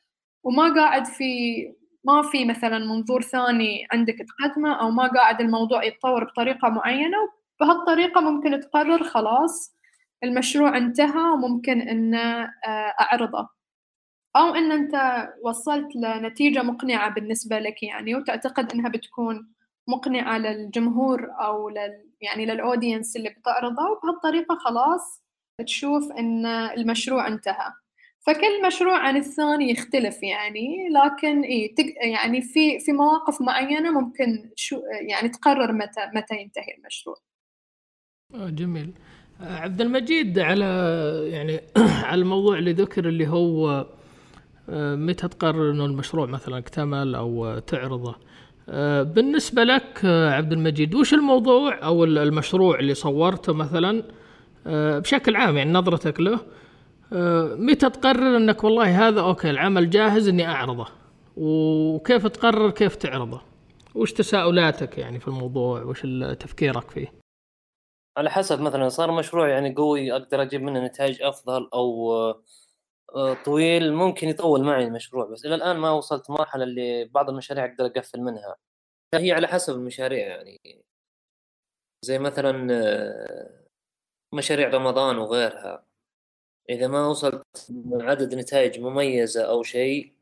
وما 0.49 0.75
قاعد 0.75 1.07
في 1.07 1.25
ما 2.05 2.23
في 2.23 2.45
مثلا 2.45 2.79
منظور 2.79 3.23
ثاني 3.23 3.87
عندك 3.93 4.15
تقدمه 4.15 4.81
أو 4.81 4.91
ما 4.91 5.07
قاعد 5.07 5.41
الموضوع 5.41 5.85
يتطور 5.85 6.25
بطريقة 6.25 6.69
معينة 6.69 7.19
وبهالطريقة 7.61 8.21
ممكن 8.21 8.61
تقرر 8.61 9.05
خلاص 9.05 9.77
المشروع 10.25 10.77
انتهى 10.77 11.31
وممكن 11.35 11.81
أن 11.81 12.15
آه، 12.15 12.49
أعرضه. 13.01 13.49
أو 14.37 14.55
أن 14.55 14.73
أنت 14.73 15.27
وصلت 15.45 15.97
لنتيجة 15.97 16.63
مقنعة 16.63 17.11
بالنسبة 17.15 17.59
لك 17.59 17.83
يعني 17.83 18.15
وتعتقد 18.15 18.73
أنها 18.73 18.89
بتكون 18.89 19.49
مقنعة 19.89 20.39
للجمهور 20.39 21.29
أو 21.41 21.69
لل 21.69 22.11
يعني 22.21 22.47
للأودينس 22.47 23.17
اللي 23.17 23.31
بتعرضه 23.31 23.83
وبهالطريقة 23.91 24.55
خلاص 24.59 25.23
تشوف 25.67 26.13
أن 26.13 26.47
المشروع 26.47 27.29
انتهى. 27.29 27.73
فكل 28.29 28.67
مشروع 28.67 28.99
عن 28.99 29.17
الثاني 29.17 29.71
يختلف 29.71 30.23
يعني 30.23 30.89
لكن 30.89 31.41
إيه 31.41 31.75
يعني 32.13 32.43
في 32.43 32.79
في 32.79 32.93
مواقف 32.93 33.41
معينة 33.41 34.01
ممكن 34.01 34.51
شو 34.57 34.81
يعني 35.09 35.29
تقرر 35.29 35.73
متى 35.73 36.01
متى 36.15 36.35
ينتهي 36.35 36.75
المشروع. 36.79 37.17
آه، 38.35 38.51
جميل. 38.51 38.93
آه، 39.41 39.57
عبد 39.57 39.81
المجيد 39.81 40.39
على 40.39 40.65
يعني 41.33 41.61
على 42.09 42.21
الموضوع 42.21 42.59
اللي 42.59 42.73
ذكر 42.73 43.09
اللي 43.09 43.29
هو 43.29 43.87
آه، 44.69 44.95
متى 44.95 45.29
تقرر 45.29 45.71
إنه 45.71 45.85
المشروع 45.85 46.27
مثلا 46.27 46.59
اكتمل 46.59 47.15
أو 47.15 47.59
تعرضه 47.59 48.15
بالنسبة 49.03 49.65
لك 49.65 50.05
عبد 50.05 50.53
المجيد 50.53 50.95
وش 50.95 51.15
الموضوع 51.15 51.85
أو 51.85 52.05
المشروع 52.05 52.79
اللي 52.79 52.95
صورته 52.95 53.53
مثلا 53.55 54.03
بشكل 55.01 55.37
عام 55.37 55.57
يعني 55.57 55.73
نظرتك 55.73 56.21
له 56.21 56.41
متى 57.57 57.91
تقرر 57.91 58.37
انك 58.37 58.65
والله 58.65 59.09
هذا 59.09 59.21
أوكي 59.21 59.51
العمل 59.51 59.91
جاهز 59.91 60.29
اني 60.29 60.47
اعرضه؟ 60.47 60.89
وكيف 61.37 62.27
تقرر 62.27 62.71
كيف 62.71 62.97
تعرضه؟ 62.97 63.43
وش 63.95 64.13
تساؤلاتك 64.13 64.99
يعني 64.99 65.21
في 65.21 65.29
الموضوع؟ 65.29 65.83
وش 65.83 66.03
تفكيرك 66.41 66.91
فيه؟ 66.91 67.13
على 68.19 68.31
حسب 68.31 68.61
مثلا 68.61 68.89
صار 68.89 69.13
مشروع 69.13 69.49
يعني 69.49 69.75
قوي 69.75 70.13
أقدر 70.13 70.43
أجيب 70.43 70.63
منه 70.63 70.87
نتائج 70.87 71.23
أفضل 71.23 71.69
أو 71.75 72.13
آه، 73.17 73.35
طويل 73.45 73.93
ممكن 73.93 74.29
يطول 74.29 74.65
معي 74.65 74.85
المشروع 74.85 75.27
بس 75.27 75.47
إلى 75.47 75.55
الآن 75.55 75.77
ما 75.77 75.91
وصلت 75.91 76.31
مرحلة 76.31 76.65
اللي 76.65 77.05
بعض 77.05 77.31
المشاريع 77.31 77.65
أقدر 77.65 77.87
أقفل 77.87 78.21
منها. 78.21 78.57
هي 79.15 79.33
على 79.33 79.47
حسب 79.49 79.75
المشاريع 79.75 80.27
يعني. 80.27 80.85
زي 82.05 82.19
مثلا 82.19 82.53
مشاريع 84.35 84.69
رمضان 84.69 85.19
وغيرها. 85.19 85.88
إذا 86.71 86.87
ما 86.87 87.07
وصلت 87.07 87.43
عدد 87.93 88.35
نتائج 88.35 88.81
مميزة 88.81 89.43
أو 89.43 89.63
شيء 89.63 90.13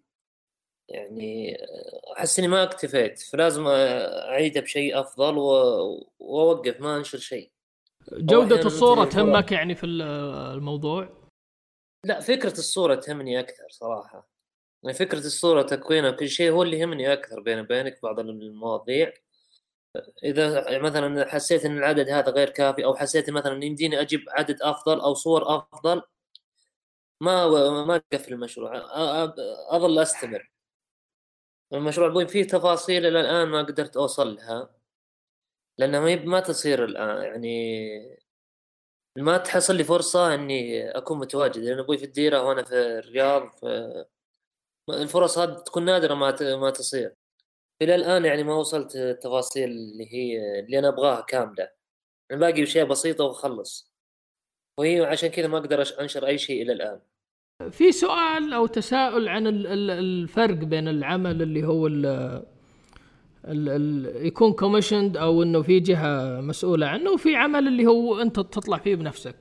يعني 0.89 1.57
أحس 2.17 2.39
إني 2.39 2.49
ما 2.49 2.63
اكتفيت 2.63 3.19
فلازم 3.19 3.67
اعيدها 3.67 4.63
بشيء 4.63 5.01
أفضل 5.01 5.39
وأوقف 5.39 6.81
ما 6.81 6.97
أنشر 6.97 7.19
شيء. 7.19 7.51
جودة 8.13 8.61
الصورة 8.61 9.05
تهمك 9.05 9.53
يعني 9.53 9.75
في 9.75 9.87
الموضوع؟ 9.87 11.09
لا 12.05 12.21
فكرة 12.21 12.53
الصورة 12.53 12.95
تهمني 12.95 13.41
أكثر 13.41 13.67
صراحة. 13.71 14.29
يعني 14.83 14.97
فكرة 14.97 15.19
الصورة 15.19 15.63
تكوينها 15.63 16.11
كل 16.11 16.29
شيء 16.29 16.51
هو 16.51 16.63
اللي 16.63 16.79
يهمني 16.79 17.13
أكثر 17.13 17.41
بيني 17.41 17.61
وبينك 17.61 18.03
بعض 18.03 18.21
المواضيع. 18.21 19.13
إذا 20.25 20.79
مثلا 20.79 21.29
حسيت 21.29 21.65
إن 21.65 21.79
العدد 21.79 22.09
هذا 22.09 22.31
غير 22.31 22.51
كافي 22.51 22.85
أو 22.85 22.97
حسيت 22.97 23.31
مثلا 23.31 23.65
يمديني 23.65 24.01
أجيب 24.01 24.25
عدد 24.29 24.63
أفضل 24.63 25.01
أو 25.01 25.15
صور 25.15 25.57
أفضل 25.57 26.03
ما 27.21 27.49
ما 27.85 27.97
اقفل 28.13 28.33
المشروع 28.33 28.73
أظل 29.77 29.99
أستمر. 29.99 30.51
المشروع 31.73 32.09
أبوي 32.09 32.27
فيه 32.29 32.45
تفاصيل 32.45 33.07
إلى 33.07 33.21
الآن 33.21 33.49
ما 33.49 33.63
قدرت 33.63 33.97
أوصل 33.97 34.35
لها 34.37 34.71
لأنها 35.79 36.17
ما 36.17 36.41
تصير 36.41 36.85
الآن 36.85 37.23
يعني 37.23 38.19
ما 39.19 39.39
تحصل 39.39 39.77
لي 39.77 39.85
فرصة 39.85 40.35
إني 40.35 40.91
أكون 40.91 41.19
متواجد. 41.19 41.59
لأن 41.59 41.79
أبوي 41.79 41.99
في 41.99 42.05
الديرة 42.05 42.43
وأنا 42.43 42.63
في 42.65 42.75
الرياض. 42.75 43.51
الفرص 44.91 45.39
هذه 45.39 45.55
تكون 45.55 45.85
نادرة 45.85 46.15
ما 46.15 46.57
ما 46.57 46.71
تصير. 46.71 47.15
إلى 47.83 47.95
الآن 47.95 48.25
يعني 48.25 48.45
ما 48.45 48.55
وصلت 48.57 48.97
التفاصيل 48.97 49.71
اللي 49.71 50.15
هي 50.15 50.61
اللي 50.61 50.79
أنا 50.79 50.89
أبغاها 50.89 51.21
كاملة. 51.23 51.71
يعني 52.31 52.41
باقي 52.41 52.63
اشياء 52.63 52.87
بسيطه 52.87 53.25
وأخلص. 53.25 53.96
وهي 54.79 55.05
عشان 55.05 55.29
كذا 55.29 55.49
ما 55.49 55.59
أقدر 55.59 55.85
أنشر 56.01 56.27
أي 56.27 56.39
شيء 56.39 56.63
إلى 56.63 56.73
الآن. 56.73 56.99
في 57.71 57.93
سؤال 57.93 58.53
أو 58.53 58.67
تساؤل 58.67 59.29
عن 59.29 59.47
الفرق 59.47 60.55
بين 60.55 60.89
العمل 60.89 61.43
اللي 61.43 61.67
هو 61.67 61.87
ال 61.87 62.07
ال 63.45 64.27
يكون 64.27 64.53
commissioned 64.53 65.17
أو 65.17 65.43
إنه 65.43 65.63
في 65.63 65.81
جهة 65.81 66.41
مسؤولة 66.41 66.87
عنه 66.87 67.11
وفي 67.11 67.37
عمل 67.37 67.69
اللي 67.69 67.87
هو 67.87 68.21
أنت 68.21 68.37
تطلع 68.37 68.79
فيه 68.79 68.95
بنفسك. 68.95 69.37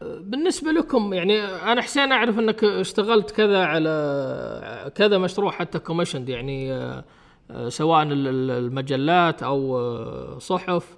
بالنسبة 0.00 0.72
لكم 0.72 1.12
يعني 1.12 1.44
أنا 1.44 1.82
حسين 1.82 2.12
أعرف 2.12 2.38
إنك 2.38 2.64
اشتغلت 2.64 3.30
كذا 3.30 3.64
على 3.64 4.92
كذا 4.94 5.18
مشروع 5.18 5.50
حتى 5.50 5.78
commissioned 5.78 6.28
يعني 6.28 6.72
آه، 6.72 7.04
آه، 7.50 7.68
سواء 7.68 8.06
المجلات 8.10 9.42
أو 9.42 9.78
آه، 9.78 10.38
صحف. 10.38 10.96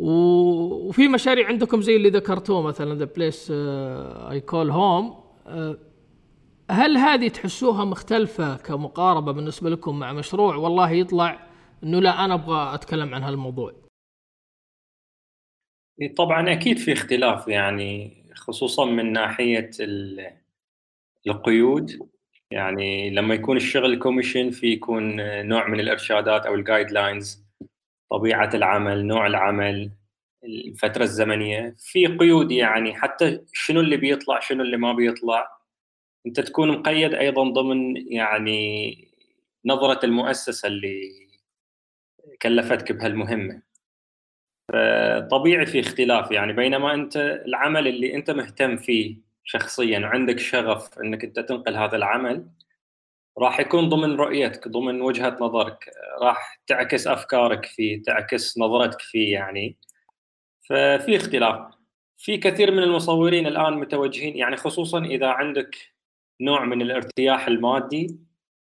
وفي 0.00 1.08
مشاريع 1.08 1.48
عندكم 1.48 1.80
زي 1.80 1.96
اللي 1.96 2.10
ذكرتوه 2.10 2.62
مثلا 2.62 2.94
ذا 2.94 3.04
بليس 3.04 3.50
اي 4.30 4.40
كول 4.40 4.70
هوم 4.70 5.20
هل 6.70 6.96
هذه 6.96 7.28
تحسوها 7.28 7.84
مختلفة 7.84 8.56
كمقاربة 8.56 9.32
بالنسبة 9.32 9.70
لكم 9.70 9.98
مع 9.98 10.12
مشروع؟ 10.12 10.56
والله 10.56 10.90
يطلع 10.90 11.46
إنه 11.84 12.00
لا 12.00 12.24
أنا 12.24 12.34
أبغى 12.34 12.74
أتكلم 12.74 13.14
عن 13.14 13.22
هالموضوع؟ 13.22 13.72
طبعا 16.16 16.52
أكيد 16.52 16.78
في 16.78 16.92
اختلاف 16.92 17.48
يعني 17.48 18.24
خصوصا 18.34 18.84
من 18.84 19.12
ناحية 19.12 19.70
القيود. 21.26 22.08
يعني 22.50 23.10
لما 23.10 23.34
يكون 23.34 23.56
الشغل 23.56 23.98
commission 23.98 24.50
في 24.50 24.66
يكون 24.66 25.16
نوع 25.46 25.68
من 25.68 25.80
الإرشادات 25.80 26.46
أو 26.46 26.54
ال 26.54 26.90
guidelines 26.90 27.49
طبيعة 28.10 28.50
العمل، 28.54 29.06
نوع 29.06 29.26
العمل، 29.26 29.90
الفترة 30.44 31.02
الزمنية، 31.02 31.76
في 31.78 32.06
قيود 32.06 32.52
يعني 32.52 32.94
حتى 32.94 33.44
شنو 33.52 33.80
اللي 33.80 33.96
بيطلع 33.96 34.40
شنو 34.40 34.62
اللي 34.62 34.76
ما 34.76 34.92
بيطلع. 34.92 35.60
أنت 36.26 36.40
تكون 36.40 36.68
مقيد 36.70 37.14
أيضا 37.14 37.50
ضمن 37.50 37.96
يعني 38.12 39.08
نظرة 39.64 40.06
المؤسسة 40.06 40.68
اللي 40.68 41.00
كلفتك 42.42 42.92
بهالمهمة. 42.92 43.62
طبيعي 45.30 45.66
في 45.66 45.80
اختلاف 45.80 46.30
يعني 46.30 46.52
بينما 46.52 46.94
أنت 46.94 47.16
العمل 47.46 47.88
اللي 47.88 48.14
أنت 48.14 48.30
مهتم 48.30 48.76
فيه 48.76 49.16
شخصيا 49.44 49.98
وعندك 49.98 50.38
شغف 50.38 50.98
أنك 50.98 51.24
أنت 51.24 51.40
تنقل 51.40 51.76
هذا 51.76 51.96
العمل 51.96 52.46
راح 53.38 53.60
يكون 53.60 53.88
ضمن 53.88 54.16
رؤيتك 54.16 54.68
ضمن 54.68 55.02
وجهة 55.02 55.36
نظرك 55.40 55.90
راح 56.22 56.60
تعكس 56.66 57.06
أفكارك 57.06 57.66
فيه 57.66 58.02
تعكس 58.02 58.58
نظرتك 58.58 59.00
فيه 59.00 59.32
يعني. 59.32 59.76
ففي 60.68 61.16
اختلاف. 61.16 61.74
في 62.16 62.38
كثير 62.38 62.70
من 62.70 62.82
المصورين 62.82 63.46
الآن 63.46 63.72
متوجهين 63.74 64.36
يعني 64.36 64.56
خصوصا 64.56 65.04
إذا 65.04 65.28
عندك 65.28 65.76
نوع 66.40 66.64
من 66.64 66.82
الارتياح 66.82 67.46
المادي 67.46 68.18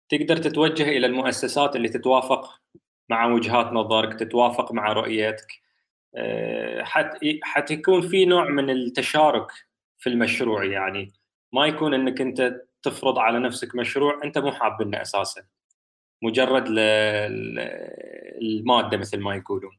تقدر 0.10 0.38
تتوجه 0.38 0.84
إلى 0.84 1.08
المؤسسات 1.08 1.76
اللي 1.76 1.90
تتوافق 1.90 2.62
مع 3.10 3.26
وجهات 3.26 3.66
نظرك 3.66 4.20
تتوافق 4.20 4.72
مع 4.72 4.94
رؤيتك. 4.94 5.48
آه، 6.16 6.84
حتى 7.44 7.74
يكون 7.74 8.02
في 8.02 8.26
نوع 8.26 8.50
من 8.50 8.70
التشارك 8.70 9.48
في 10.00 10.10
المشروع 10.10 10.66
يعني. 10.66 11.14
ما 11.54 11.66
يكون 11.68 11.94
إنك 11.94 12.22
أنت 12.22 12.62
تفرض 12.84 13.20
على 13.20 13.40
نفسك 13.40 13.76
مشروع 13.76 14.24
أنت 14.24 14.38
مو 14.38 14.52
حابه 14.52 15.02
أساسا 15.02 15.44
مجرد 16.22 16.66
المادة 18.42 18.98
مثل 18.98 19.20
ما 19.20 19.36
يقولون 19.36 19.78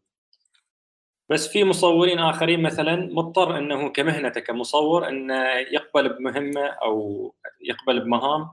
بس 1.29 1.49
في 1.49 1.65
مصورين 1.65 2.19
آخرين 2.19 2.62
مثلا 2.62 2.97
مضطر 2.97 3.59
إنه 3.59 3.88
كمهنته 3.88 4.41
كمصور 4.41 5.09
انه 5.09 5.45
يقبل 5.73 6.09
بمهمة 6.09 6.67
أو 6.67 7.35
يقبل 7.61 8.01
بمهام 8.01 8.51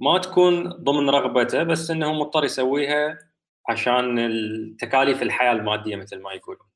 ما 0.00 0.18
تكون 0.18 0.68
ضمن 0.68 1.10
رغبته 1.10 1.62
بس 1.62 1.90
إنه 1.90 2.12
مضطر 2.12 2.44
يسويها 2.44 3.18
عشان 3.68 4.76
تكاليف 4.80 5.22
الحياة 5.22 5.52
المادية 5.52 5.96
مثل 5.96 6.22
ما 6.22 6.32
يقولون. 6.32 6.66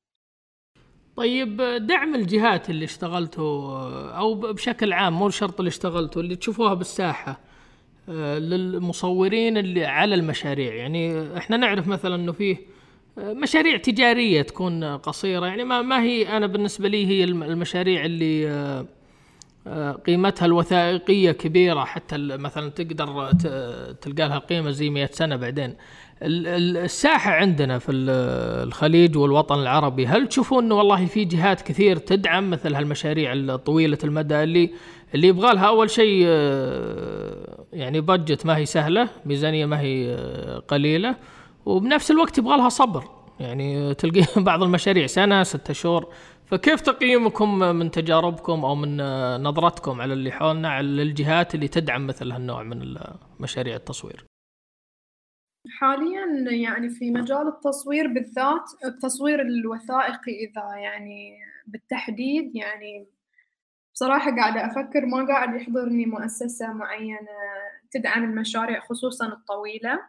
طيب 1.17 1.63
دعم 1.63 2.15
الجهات 2.15 2.71
اللي 2.71 2.85
اشتغلتوا 2.85 3.79
أو 4.11 4.35
بشكل 4.35 4.93
عام 4.93 5.13
مو 5.19 5.31
شرط 5.31 5.61
اللي 5.61 5.69
اشتغلتوا 5.69 6.23
اللي 6.23 6.37
تشوفوها 6.37 6.75
بالساحة 6.75 7.41
آه، 8.09 8.39
للمصورين 8.39 9.59
اللي 9.59 9.85
على 9.87 10.15
المشاريع. 10.15 10.75
يعني 10.75 11.37
إحنا 11.39 11.57
نعرف 11.57 11.87
مثلا 11.87 12.15
إنه 12.15 12.33
فيه 12.33 12.57
مشاريع 13.19 13.77
تجارية 13.77 14.43
تكون 14.43 14.85
قصيرة. 14.85 15.47
يعني 15.47 15.65
ما 15.65 15.83
ما 15.83 16.03
هي 16.03 16.37
أنا 16.37 16.47
بالنسبة 16.47 16.89
لي 16.89 17.07
هي 17.07 17.25
المشاريع 17.25 18.05
اللي 18.05 18.49
آه، 18.49 18.87
آه، 19.67 19.93
قيمتها 19.93 20.47
الوثائقية 20.47 21.33
كبيرة. 21.33 21.85
حتى 21.85 22.17
مثلا 22.19 22.71
تقدر 22.71 23.33
تلقى 24.01 24.29
لها 24.29 24.39
قيمة 24.39 24.71
زي 24.71 24.91
100 24.91 25.07
سنة 25.07 25.37
بعدين. 25.37 25.75
الساحة 26.25 27.33
عندنا 27.33 27.79
في 27.79 27.93
الخليج 27.93 29.17
والوطن 29.17 29.59
العربي 29.59 30.07
هل 30.07 30.29
تشوفون 30.29 30.65
إنه 30.65 30.75
والله 30.75 31.07
في 31.07 31.25
جهات 31.25 31.63
كثير 31.63 31.97
تدعم 31.97 32.51
مثل 32.51 32.75
هالمشاريع 32.75 33.33
الطويلة 33.33 33.99
المدى 34.05 34.43
اللي 34.43 34.71
اللي 35.15 35.29
يبغى 35.29 35.55
لها؟ 35.55 35.67
أول 35.67 35.91
شيء 35.91 36.25
آه، 36.27 37.65
يعني 37.73 38.01
بادجت 38.01 38.47
ما 38.47 38.57
هي 38.57 38.67
سهلة 38.67 39.09
ميزانية 39.27 39.67
ما 39.67 39.81
هي 39.81 40.17
قليلة 40.69 41.17
وبنفس 41.67 42.11
الوقت 42.11 42.39
يبغى 42.39 42.57
لها 42.57 42.69
صبر. 42.69 43.05
يعني 43.41 43.95
تلقي 43.95 44.23
بعض 44.43 44.63
المشاريع 44.63 45.07
سنة 45.07 45.43
ستة 45.43 45.75
شهور. 45.75 46.09
فكيف 46.47 46.81
تقييمكم 46.81 47.59
من 47.59 47.91
تجاربكم 47.91 48.65
أو 48.65 48.75
من 48.75 48.97
نظرتكم 49.43 50.01
على 50.01 50.13
اللي 50.13 50.33
حولنا 50.33 50.71
على 50.71 51.03
الجهات 51.03 51.55
اللي 51.55 51.69
تدعم 51.69 52.07
مثل 52.07 52.33
هالنوع 52.33 52.63
من 52.63 52.95
مشاريع 53.41 53.77
التصوير؟ 53.77 54.32
حاليا 55.71 56.51
يعني 56.51 56.89
في 56.89 57.11
مجال 57.11 57.49
التصوير 57.49 58.07
بالذات 58.07 58.71
التصوير 58.85 59.43
الوثائقي 59.43 60.33
إذا 60.33 60.77
يعني 60.77 61.39
بالتحديد 61.67 62.57
يعني 62.57 63.07
بصراحة 63.95 64.37
قاعدة 64.37 64.67
أفكر 64.67 65.07
ما 65.07 65.27
قاعد 65.27 65.55
يحضرني 65.55 66.07
مؤسسة 66.07 66.73
معينة 66.73 67.29
تدعم 67.91 68.25
المشاريع 68.25 68.81
خصوصا 68.81 69.27
الطويلة. 69.27 70.01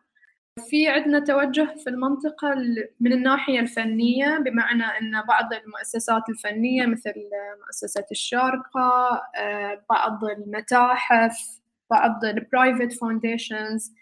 في 0.69 0.87
عندنا 0.87 1.19
توجه 1.19 1.75
في 1.83 1.89
المنطقة 1.89 2.55
من 2.99 3.13
الناحية 3.13 3.59
الفنية 3.59 4.37
بمعنى 4.37 4.83
أن 4.83 5.21
بعض 5.27 5.53
المؤسسات 5.53 6.29
الفنية 6.29 6.85
مثل 6.85 7.13
مؤسسة 7.65 8.05
الشارقة 8.11 9.21
آه، 9.37 9.85
بعض 9.89 10.25
المتاحف 10.25 11.59
بعض 11.89 12.25
ال 12.25 12.34
private 12.34 12.93
foundations 12.93 13.93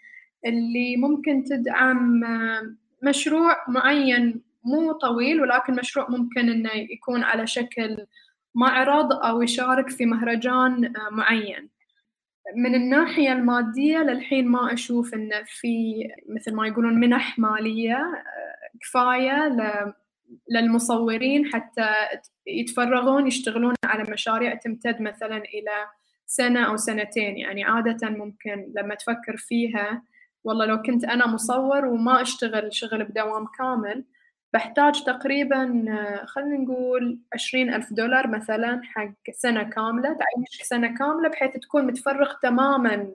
اللي 0.46 0.96
ممكن 0.96 1.44
تدعم 1.44 2.24
آه، 2.24 2.76
مشروع 3.02 3.56
معين 3.68 4.42
مو 4.64 4.92
طويل 4.92 5.40
ولكن 5.40 5.74
مشروع 5.74 6.10
ممكن 6.10 6.50
إنه 6.50 6.70
يكون 6.74 7.22
على 7.22 7.46
شكل 7.46 8.06
معرض 8.54 9.12
أو 9.12 9.42
يشارك 9.42 9.90
في 9.90 10.06
مهرجان 10.06 10.84
آه، 10.84 11.10
معين. 11.10 11.68
من 12.56 12.74
الناحية 12.74 13.32
المادية 13.32 13.98
للحين 13.98 14.48
ما 14.48 14.72
أشوف 14.72 15.14
إن 15.14 15.30
في 15.46 16.04
مثل 16.28 16.54
ما 16.54 16.66
يقولون 16.66 17.00
منح 17.00 17.38
مالية 17.38 17.96
آه، 17.96 18.78
كفاية 18.80 19.56
للمصورين 20.50 21.46
حتى 21.52 21.90
يتفرغون 22.46 23.26
يشتغلون 23.26 23.74
على 23.84 24.12
مشاريع 24.12 24.54
تمتد 24.54 25.02
مثلا 25.02 25.36
إلى 25.36 25.86
سنة 26.26 26.66
أو 26.66 26.76
سنتين. 26.76 27.38
يعني 27.38 27.64
عادة 27.64 28.10
ممكن 28.10 28.72
لما 28.76 28.94
تفكر 28.94 29.36
فيها 29.36 30.02
والله 30.44 30.66
لو 30.66 30.82
كنت 30.82 31.04
أنا 31.04 31.26
مصور 31.26 31.86
وما 31.86 32.22
أشتغل 32.22 32.74
شغل 32.74 33.04
بدوام 33.04 33.46
كامل 33.58 34.04
بحتاج 34.52 35.04
تقريبا 35.04 35.84
آه، 35.88 36.24
خلينا 36.26 36.56
نقول 36.58 37.20
عشرين 37.34 37.74
ألف 37.74 37.92
دولار 37.92 38.26
مثلا 38.28 38.80
حق 38.84 39.14
سنة 39.32 39.62
كاملة 39.62 40.08
تعيش 40.12 40.62
سنة 40.62 40.98
كاملة 40.98 41.28
بحيث 41.28 41.56
تكون 41.56 41.86
متفرغ 41.86 42.32
تماما 42.42 43.12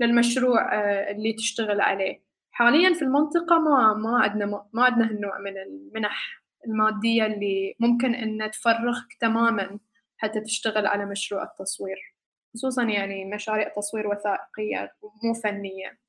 للمشروع 0.00 0.74
آه، 0.74 1.10
اللي 1.10 1.32
تشتغل 1.32 1.80
عليه. 1.80 2.22
حاليا 2.52 2.94
في 2.94 3.02
المنطقة 3.02 3.58
ما 3.58 3.94
ما 3.94 4.18
عندنا 4.22 4.64
ما 4.72 4.84
عندنا 4.84 5.06
هالنوع 5.10 5.38
من 5.38 5.58
المنح 5.58 6.44
المادية 6.66 7.26
اللي 7.26 7.74
ممكن 7.80 8.14
أن 8.14 8.50
تفرغك 8.50 9.14
تماما 9.20 9.78
حتى 10.16 10.40
تشتغل 10.40 10.86
على 10.86 11.06
مشروع 11.06 11.42
التصوير. 11.44 12.14
خصوصا 12.54 12.82
يعني 12.82 13.24
مشاريع 13.24 13.68
تصوير 13.68 14.06
وثائقية 14.08 14.92
مو 15.24 15.34
فنية. 15.34 16.03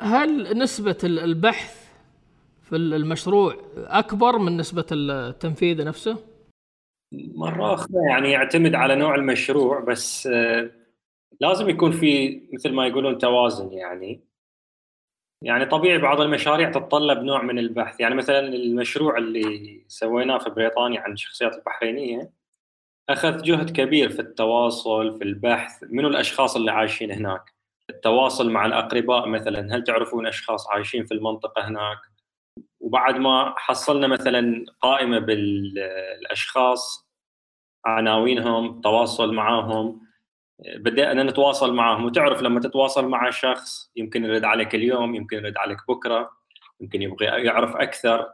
هل 0.00 0.58
نسبة 0.58 0.96
البحث 1.04 1.90
في 2.62 2.76
المشروع 2.76 3.56
أكبر 3.76 4.38
من 4.38 4.56
نسبة 4.56 4.86
التنفيذ 4.92 5.84
نفسه؟ 5.84 6.18
مره 7.14 7.74
أخرى 7.74 8.08
يعني 8.10 8.30
يعتمد 8.30 8.74
على 8.74 8.96
نوع 8.96 9.14
المشروع 9.14 9.80
بس 9.80 10.26
آه، 10.26 10.70
لازم 11.40 11.68
يكون 11.68 11.92
في 11.92 12.42
مثل 12.52 12.72
ما 12.72 12.86
يقولون 12.86 13.18
توازن 13.18 13.72
يعني. 13.72 14.20
يعني 15.44 15.66
طبيعي 15.66 15.98
بعض 15.98 16.20
المشاريع 16.20 16.70
تتطلب 16.70 17.18
نوع 17.18 17.42
من 17.42 17.58
البحث. 17.58 18.00
يعني 18.00 18.14
مثلا 18.14 18.38
المشروع 18.38 19.18
اللي 19.18 19.84
سويناه 19.88 20.38
في 20.38 20.50
بريطانيا 20.50 21.00
عن 21.00 21.12
الشخصيات 21.12 21.54
البحرينية 21.54 22.30
أخذ 23.08 23.42
جهد 23.42 23.70
كبير 23.70 24.08
في 24.08 24.20
التواصل 24.20 25.18
في 25.18 25.24
البحث 25.24 25.84
منو 25.90 26.08
الأشخاص 26.08 26.56
اللي 26.56 26.70
عايشين 26.70 27.10
هناك. 27.10 27.59
التواصل 27.90 28.50
مع 28.50 28.66
الأقرباء 28.66 29.28
مثلا 29.28 29.76
هل 29.76 29.84
تعرفون 29.84 30.26
أشخاص 30.26 30.70
عايشين 30.70 31.04
في 31.04 31.14
المنطقة 31.14 31.68
هناك؟ 31.68 31.98
وبعد 32.80 33.16
ما 33.16 33.54
حصلنا 33.56 34.06
مثلا 34.06 34.64
قائمة 34.80 35.18
بالأشخاص 35.18 37.10
عناوينهم 37.86 38.80
تواصل 38.80 39.34
معاهم 39.34 40.00
بدأنا 40.76 41.22
نتواصل 41.22 41.74
معهم 41.74 42.04
وتعرف 42.04 42.42
لما 42.42 42.60
تتواصل 42.60 43.08
مع 43.08 43.30
شخص 43.30 43.90
يمكن 43.96 44.24
يرد 44.24 44.44
عليك 44.44 44.74
اليوم 44.74 45.14
يمكن 45.14 45.36
يرد 45.36 45.56
عليك 45.56 45.78
بكرة 45.88 46.30
يمكن 46.80 47.02
يبغى 47.02 47.26
يعرف 47.26 47.76
أكثر. 47.76 48.26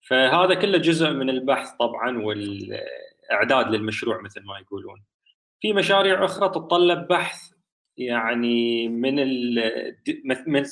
فهذا 0.00 0.54
كله 0.54 0.78
جزء 0.78 1.10
من 1.10 1.30
البحث 1.30 1.70
طبعا 1.70 2.18
والإعداد 2.18 3.70
للمشروع 3.70 4.20
مثل 4.20 4.44
ما 4.44 4.58
يقولون. 4.58 5.04
في 5.60 5.72
مشاريع 5.72 6.24
أخرى 6.24 6.48
تتطلب 6.48 7.08
بحث 7.08 7.55
يعني 7.98 8.88
من 8.88 9.14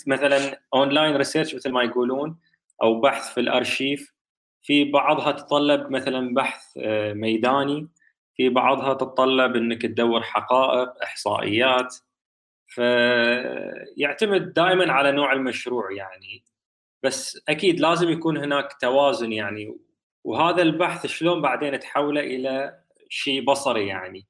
مثلا 0.07 0.61
online 0.75 1.17
research 1.17 1.55
مثل 1.55 1.71
ما 1.73 1.83
يقولون 1.83 2.39
أو 2.83 3.01
بحث 3.01 3.35
في 3.35 3.41
الأرشيف 3.41 4.15
في 4.63 4.85
بعضها 4.85 5.33
تتطلب 5.33 5.91
مثلا 5.91 6.35
بحث 6.35 6.79
آه، 6.79 7.13
ميداني 7.13 7.89
في 8.37 8.49
بعضها 8.49 8.95
تتطلب 8.95 9.57
إنك 9.57 9.83
تدور 9.83 10.23
حقائق 10.23 11.03
إحصائيات 11.03 11.97
فيعتمد 12.67 14.53
دائما 14.53 14.93
على 14.93 15.13
نوع 15.13 15.33
المشروع 15.33 15.93
يعني. 15.93 16.45
بس 17.03 17.43
أكيد 17.49 17.81
لازم 17.81 18.11
يكون 18.11 18.37
هناك 18.37 18.73
توازن 18.81 19.33
يعني. 19.33 19.79
وهذا 20.25 20.63
البحث 20.63 21.07
شلون 21.07 21.43
بعدين 21.43 21.81
تحوله 21.81 22.21
إلى 22.21 22.81
شيء 23.09 23.45
بصري 23.45 23.87
يعني. 23.87 24.27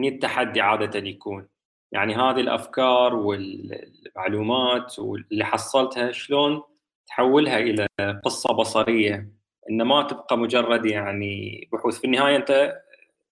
التحدي 0.00 0.60
عادة 0.60 1.08
يكون. 1.08 1.48
يعني 1.92 2.14
هذه 2.14 2.40
الأفكار 2.40 3.14
والمعلومات 3.14 4.98
واللي 4.98 5.44
حصلتها 5.44 6.12
شلون 6.12 6.62
تحولها 7.06 7.58
إلى 7.58 7.86
قصة 8.24 8.54
بصرية 8.54 9.32
ان 9.70 9.82
ما 9.82 10.02
تبقى 10.02 10.38
مجرد 10.38 10.84
يعني 10.84 11.68
بحوث. 11.72 11.98
في 11.98 12.04
النهاية 12.04 12.36
أنت 12.36 12.78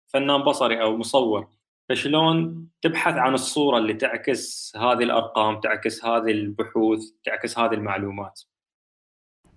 فنان 0.07 0.43
بصري 0.43 0.83
أو 0.83 0.97
مصور 0.97 1.49
فشلون 1.89 2.69
تبحث 2.83 3.15
عن 3.15 3.35
الصورة 3.35 3.79
اللي 3.79 3.95
تعكس 3.95 4.73
هذه 4.77 5.03
الأرقام 5.03 5.61
تعكس 5.61 6.05
هذه 6.05 6.31
البحوث 6.31 7.01
تعكس 7.25 7.59
هذه 7.59 7.75
المعلومات؟ 7.75 8.43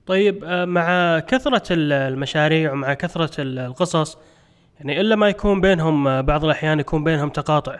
طيب 0.05 0.43
آه، 0.43 0.65
مع 0.65 1.19
كثرة 1.19 1.63
المشاريع 1.71 2.71
ومع 2.71 2.93
كثرة 2.93 3.41
القصص 3.41 4.17
يعني 4.79 5.01
إلا 5.01 5.15
ما 5.15 5.29
يكون 5.29 5.61
بينهم 5.61 6.07
آه، 6.07 6.21
بعض 6.21 6.45
الأحيان 6.45 6.79
يكون 6.79 7.03
بينهم 7.03 7.29
تقاطع. 7.29 7.79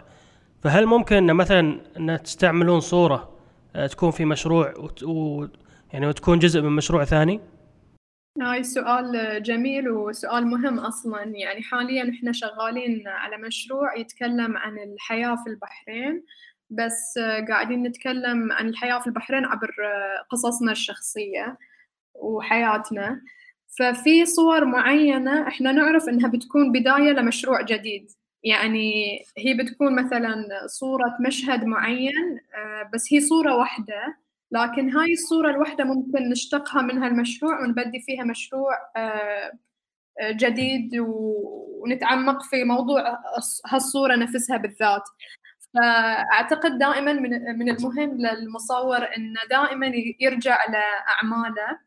فهل 0.62 0.86
ممكن 0.86 1.26
مثلا 1.26 1.80
أن 1.96 2.22
تستعملون 2.22 2.80
صورة 2.80 3.40
آه، 3.76 3.86
تكون 3.86 4.10
في 4.10 4.24
مشروع 4.24 4.74
و... 5.02 5.46
يعني 5.92 6.06
وتكون 6.06 6.38
جزء 6.38 6.60
من 6.60 6.76
مشروع 6.76 7.04
ثاني؟ 7.04 7.40
هاي 8.40 8.62
سؤال 8.62 9.42
جميل 9.42 9.90
وسؤال 9.90 10.46
مهم 10.46 10.78
أصلا. 10.78 11.22
يعني 11.22 11.62
حاليا 11.62 12.10
إحنا 12.10 12.32
شغالين 12.32 13.08
على 13.08 13.36
مشروع 13.36 13.96
يتكلم 13.96 14.56
عن 14.56 14.78
الحياة 14.78 15.36
في 15.44 15.50
البحرين 15.50 16.24
بس 16.70 17.18
قاعدين 17.48 17.82
نتكلم 17.82 18.52
عن 18.52 18.68
الحياة 18.68 18.98
في 18.98 19.06
البحرين 19.06 19.44
عبر 19.44 19.70
قصصنا 20.30 20.72
الشخصية 20.72 21.58
وحياتنا. 22.14 23.22
ففي 23.78 24.26
صور 24.26 24.64
معينة 24.64 25.48
إحنا 25.48 25.72
نعرف 25.72 26.08
إنها 26.08 26.28
بتكون 26.28 26.72
بداية 26.72 27.12
لمشروع 27.12 27.62
جديد. 27.62 28.10
يعني 28.44 29.18
هي 29.38 29.54
بتكون 29.54 30.04
مثلا 30.04 30.46
صورة 30.66 31.16
مشهد 31.26 31.64
معين 31.64 32.40
آه، 32.54 32.90
بس 32.94 33.12
هي 33.12 33.20
صورة 33.20 33.56
واحدة 33.56 34.16
لكن 34.52 34.90
هاي 34.90 35.12
الصورة 35.12 35.50
الواحدة 35.50 35.84
ممكن 35.84 36.28
نشتقها 36.28 36.82
من 36.82 37.02
هالمشروع 37.02 37.60
ونبدي 37.60 38.00
فيها 38.00 38.24
مشروع 38.24 38.72
آه، 38.96 39.52
آه، 40.20 40.30
جديد 40.32 40.96
ونتعمق 40.98 42.42
في 42.42 42.64
موضوع 42.64 43.18
هالصورة 43.66 44.16
نفسها 44.16 44.56
بالذات. 44.56 45.02
فأعتقد 45.74 46.78
دائما 46.78 47.12
من 47.52 47.68
المهم 47.70 48.18
للمصور 48.20 49.16
إنه 49.16 49.40
دائما 49.50 49.92
يرجع 50.20 50.58
لأعماله 50.68 51.78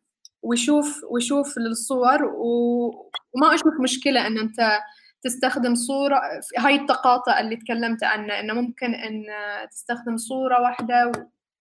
ويشوف 0.41 1.01
ويشوف 1.11 1.57
الصور 1.57 2.23
وما 2.23 3.55
أشوف 3.55 3.73
مشكلة 3.81 4.27
إن 4.27 4.37
أنت 4.37 4.79
تستخدم 5.23 5.75
صورة 5.75 6.21
هاي 6.57 6.75
التقاطع 6.75 7.39
اللي 7.39 7.55
تكلمت 7.55 8.03
عنه 8.03 8.39
إنه 8.39 8.53
ممكن 8.53 8.93
إن 8.93 9.25
تستخدم 9.71 10.17
صورة 10.17 10.61
واحدة 10.61 11.11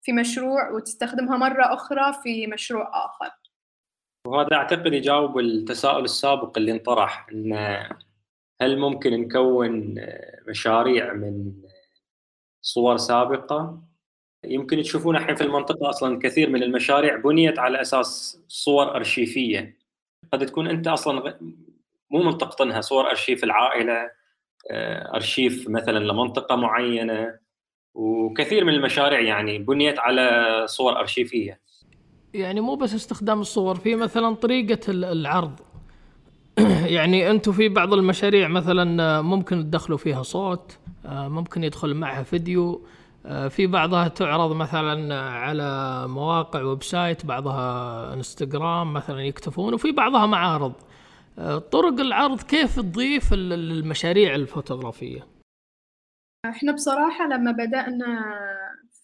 في 0.03 0.13
مشروع 0.13 0.71
وتستخدمها 0.71 1.37
مرة 1.37 1.75
أخرى 1.75 2.13
في 2.23 2.47
مشروع 2.47 3.07
آخر. 3.07 3.31
وهذا 4.27 4.57
أعتقد 4.57 4.93
يجاوب 4.93 5.39
التساؤل 5.39 6.05
السابق 6.05 6.59
اللي 6.59 6.73
انطرح 6.73 7.27
أن 7.33 7.53
هل 8.63 8.79
ممكن 8.79 9.21
نكون 9.21 9.95
مشاريع 10.49 11.13
من 11.13 11.53
صور 12.63 12.97
سابقة؟ 12.97 13.83
يمكن 14.45 14.83
تشوفون 14.83 15.17
الحين 15.17 15.35
في 15.35 15.45
المنطقة 15.45 15.91
أصلا 15.91 16.19
كثير 16.19 16.51
من 16.51 16.63
المشاريع 16.63 17.17
بنيت 17.17 17.59
على 17.59 17.81
أساس 17.81 18.41
صور 18.49 18.97
أرشيفية. 18.97 19.79
قد 20.33 20.47
تكون 20.47 20.67
أنت 20.67 20.87
أصلا 20.87 21.39
مو 22.11 22.23
منطقتنها 22.23 22.81
صور 22.81 23.11
أرشيف 23.11 23.45
العائلة 23.45 24.11
آه، 24.71 25.15
أرشيف 25.15 25.69
مثلا 25.69 25.99
لمنطقة 25.99 26.57
معينة 26.57 27.35
وكثير 27.95 28.65
من 28.65 28.75
المشاريع 28.75 29.21
يعني 29.21 29.59
بنيت 29.59 29.99
على 29.99 30.63
صور 30.67 30.99
أرشيفية. 30.99 31.61
يعني 32.35 32.61
مو 32.61 32.75
بس 32.75 32.95
استخدام 32.95 33.41
الصور 33.41 33.75
في 33.75 33.95
مثلا 33.95 34.35
طريقة 34.35 34.81
العرض. 34.89 35.61
يعني 36.97 37.31
أنتم 37.31 37.53
في 37.53 37.69
بعض 37.69 37.93
المشاريع 37.93 38.49
مثلا 38.49 39.23
ممكن 39.23 39.65
تدخلوا 39.65 39.99
فيها 39.99 40.23
صوت 40.23 40.79
آه، 41.07 41.29
ممكن 41.29 41.65
يدخل 41.65 41.95
معها 41.95 42.23
فيديو 42.23 42.87
آه، 43.27 43.49
في 43.49 43.67
بعضها 43.67 44.09
تعرض 44.09 44.53
مثلا 44.53 45.21
على 45.21 46.05
مواقع 46.09 46.63
website 46.63 47.27
بعضها 47.27 48.15
انستغرام 48.15 48.93
مثلا 48.93 49.21
يكتفون 49.21 49.75
وفي 49.75 49.93
بعضها 49.93 50.27
معارض. 50.27 50.73
آه، 50.73 50.90
طرق 51.73 52.01
العرض 52.01 52.43
كيف 52.43 52.77
تضيف 52.77 53.33
المشاريع 53.33 54.35
الفوتوغرافية؟ 54.35 55.27
إحنا 56.47 56.73
بصراحة 56.73 57.27
لما 57.27 57.53
بدأنا 57.53 58.25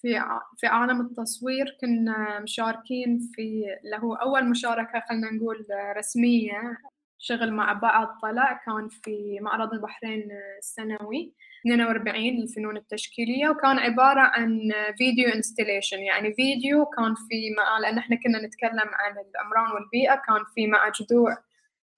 في 0.00 0.22
في 0.56 0.66
عالم 0.66 1.00
التصوير 1.00 1.76
كنا 1.80 2.40
مشاركين 2.40 3.18
في 3.34 3.64
اللي 3.84 3.96
هو 3.96 4.14
أول 4.14 4.50
مشاركة 4.50 5.02
خلينا 5.08 5.30
نقول 5.32 5.66
رسمية 5.96 6.78
شغل 7.18 7.52
مع 7.52 7.72
بعض 7.72 8.18
طلع 8.22 8.60
كان 8.66 8.88
في 8.88 9.38
معرض 9.40 9.72
البحرين 9.72 10.28
السنوي 10.58 11.32
42 11.66 12.22
للفنون 12.24 12.76
التشكيلية 12.76 13.48
وكان 13.48 13.78
عبارة 13.78 14.20
عن 14.20 14.72
video 14.98 15.28
installation 15.28 15.98
يعني 15.98 16.34
فيديو 16.34 16.84
كان 16.86 17.14
في 17.14 17.54
مع 17.58 17.78
لأن 17.78 17.98
إحنا 17.98 18.16
كنا 18.16 18.46
نتكلم 18.46 18.90
عن 18.92 19.12
العمران 19.34 19.72
والبيئة 19.74 20.14
كان 20.14 20.44
في 20.54 20.66
مع 20.66 20.88
جذوع 20.88 21.36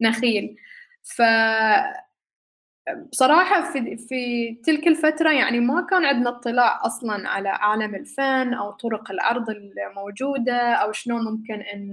نخيل. 0.01 0.57
ف 1.03 1.23
بصراحة 3.13 3.73
في 3.73 3.97
في 3.97 4.55
تلك 4.55 4.87
الفترة 4.89 5.31
يعني 5.33 5.61
ما 5.61 5.87
كان 5.91 6.05
عندنا 6.05 6.31
اطلاع 6.31 6.87
أصلا 6.87 7.29
على 7.29 7.49
عالم 7.49 7.95
الفن 7.95 8.55
أو 8.55 8.71
طرق 8.71 9.11
العرض 9.11 9.51
الموجودة 9.51 10.73
أو 10.73 10.93
شلون 10.93 11.25
ممكن 11.25 11.55
إن 11.61 11.93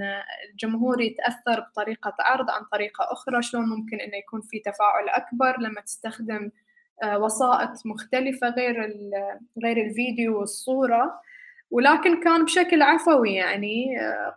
الجمهور 0.51 1.01
يتأثر 1.01 1.60
بطريقة 1.60 2.14
عرض 2.20 2.49
عن 2.49 2.64
طريقة 2.72 3.03
أخرى 3.12 3.41
شلون 3.41 3.70
ممكن 3.70 3.99
إنه 3.99 4.18
يكون 4.18 4.41
في 4.41 4.60
تفاعل 4.60 5.10
أكبر 5.10 5.60
لما 5.60 5.82
تستخدم 5.82 6.51
آه، 7.03 7.18
وسائط 7.20 7.86
مختلفة 7.86 8.49
غير 8.49 8.93
غير 9.64 9.78
الفيديو 9.86 10.39
والصورة. 10.39 11.22
ولكن 11.76 12.19
كان 12.23 12.45
بشكل 12.45 12.82
عفوي 12.82 13.34
يعني 13.34 13.86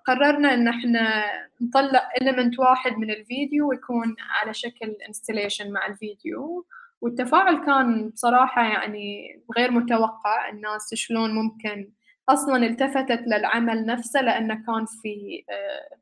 قررنا 0.07 0.55
إن 0.55 0.68
إحنا 0.68 1.24
نطلع 1.61 2.09
element 2.22 2.59
واحد 2.59 2.93
من 2.93 3.11
الفيديو 3.11 3.68
ويكون 3.68 4.16
على 4.30 4.55
شكل 4.55 4.97
انستليشن 5.09 5.72
مع 5.72 5.86
الفيديو. 5.86 6.66
والتفاعل 7.01 7.57
كان 7.66 8.09
بصراحة 8.09 8.62
يعني 8.62 9.41
غير 9.59 9.70
متوقع 9.70 10.49
الناس 10.49 10.95
شلون 10.95 11.34
ممكن 11.34 11.91
أصلا 12.28 12.66
التفتت 12.66 13.22
للعمل 13.26 13.86
نفسه 13.86 14.20
لأنه 14.20 14.55
كان 14.55 14.84
في 15.03 15.45
آه، 15.51 15.99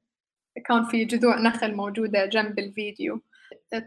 كان 0.61 0.84
في 0.84 1.05
جذوع 1.05 1.41
نخل 1.41 1.74
موجودة 1.74 2.26
جنب 2.26 2.59
الفيديو. 2.59 3.20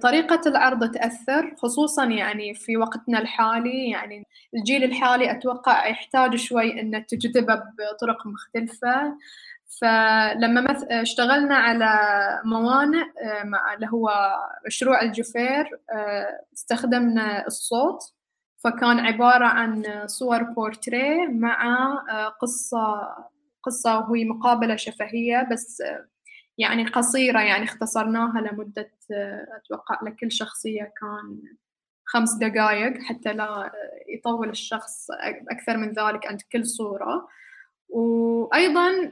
طريقة 0.02 0.42
العرض 0.46 0.92
تأثر 0.92 1.56
خصوصا 1.58 2.06
يعني 2.06 2.54
في 2.54 2.78
وقتنا 2.78 3.20
الحالي 3.20 3.90
يعني 3.90 4.24
الجيل 4.56 4.84
الحالي 4.84 5.32
أتوقع 5.32 5.88
يحتاج 5.88 6.36
شوي 6.36 6.82
إنه 6.82 7.00
تجذبه 7.00 7.56
بطرق 7.56 8.28
مختلفة 8.28 9.18
فلما. 9.82 10.78
اشتغلنا 11.02 11.56
على 11.56 12.00
موانئ 12.46 13.06
مع 13.44 13.74
اللي 13.74 13.88
هو 13.94 14.12
مشروع 14.66 15.02
الجفير 15.02 15.80
استخدمنا 16.54 17.48
الصوت 17.48 18.00
فكان 18.64 19.00
عبارة 19.00 19.46
عن 19.46 19.84
صور 20.06 20.44
بورتريه 20.44 21.28
مع 21.28 21.90
قصة 22.42 23.16
قصة 23.64 24.10
وهي 24.10 24.26
مقابلة 24.26 24.76
شفهية 24.76 25.48
بس 25.52 25.84
يعني 26.60 26.86
قصيرة 26.86 27.40
يعني 27.40 27.64
اختصرناها 27.64 28.42
لمدة 28.42 28.92
أتوقع 29.58 30.00
لكل 30.04 30.32
شخصية 30.32 30.94
كان 31.02 31.42
خمس 32.06 32.34
دقائق 32.34 33.02
حتى 33.02 33.34
لا 33.34 33.72
يطول 34.10 34.50
الشخص 34.50 35.08
أكثر 35.52 35.78
من 35.78 35.88
ذلك 35.88 36.28
عند 36.28 36.42
كل 36.52 36.66
صورة. 36.66 37.28
وأيضا 37.90 39.12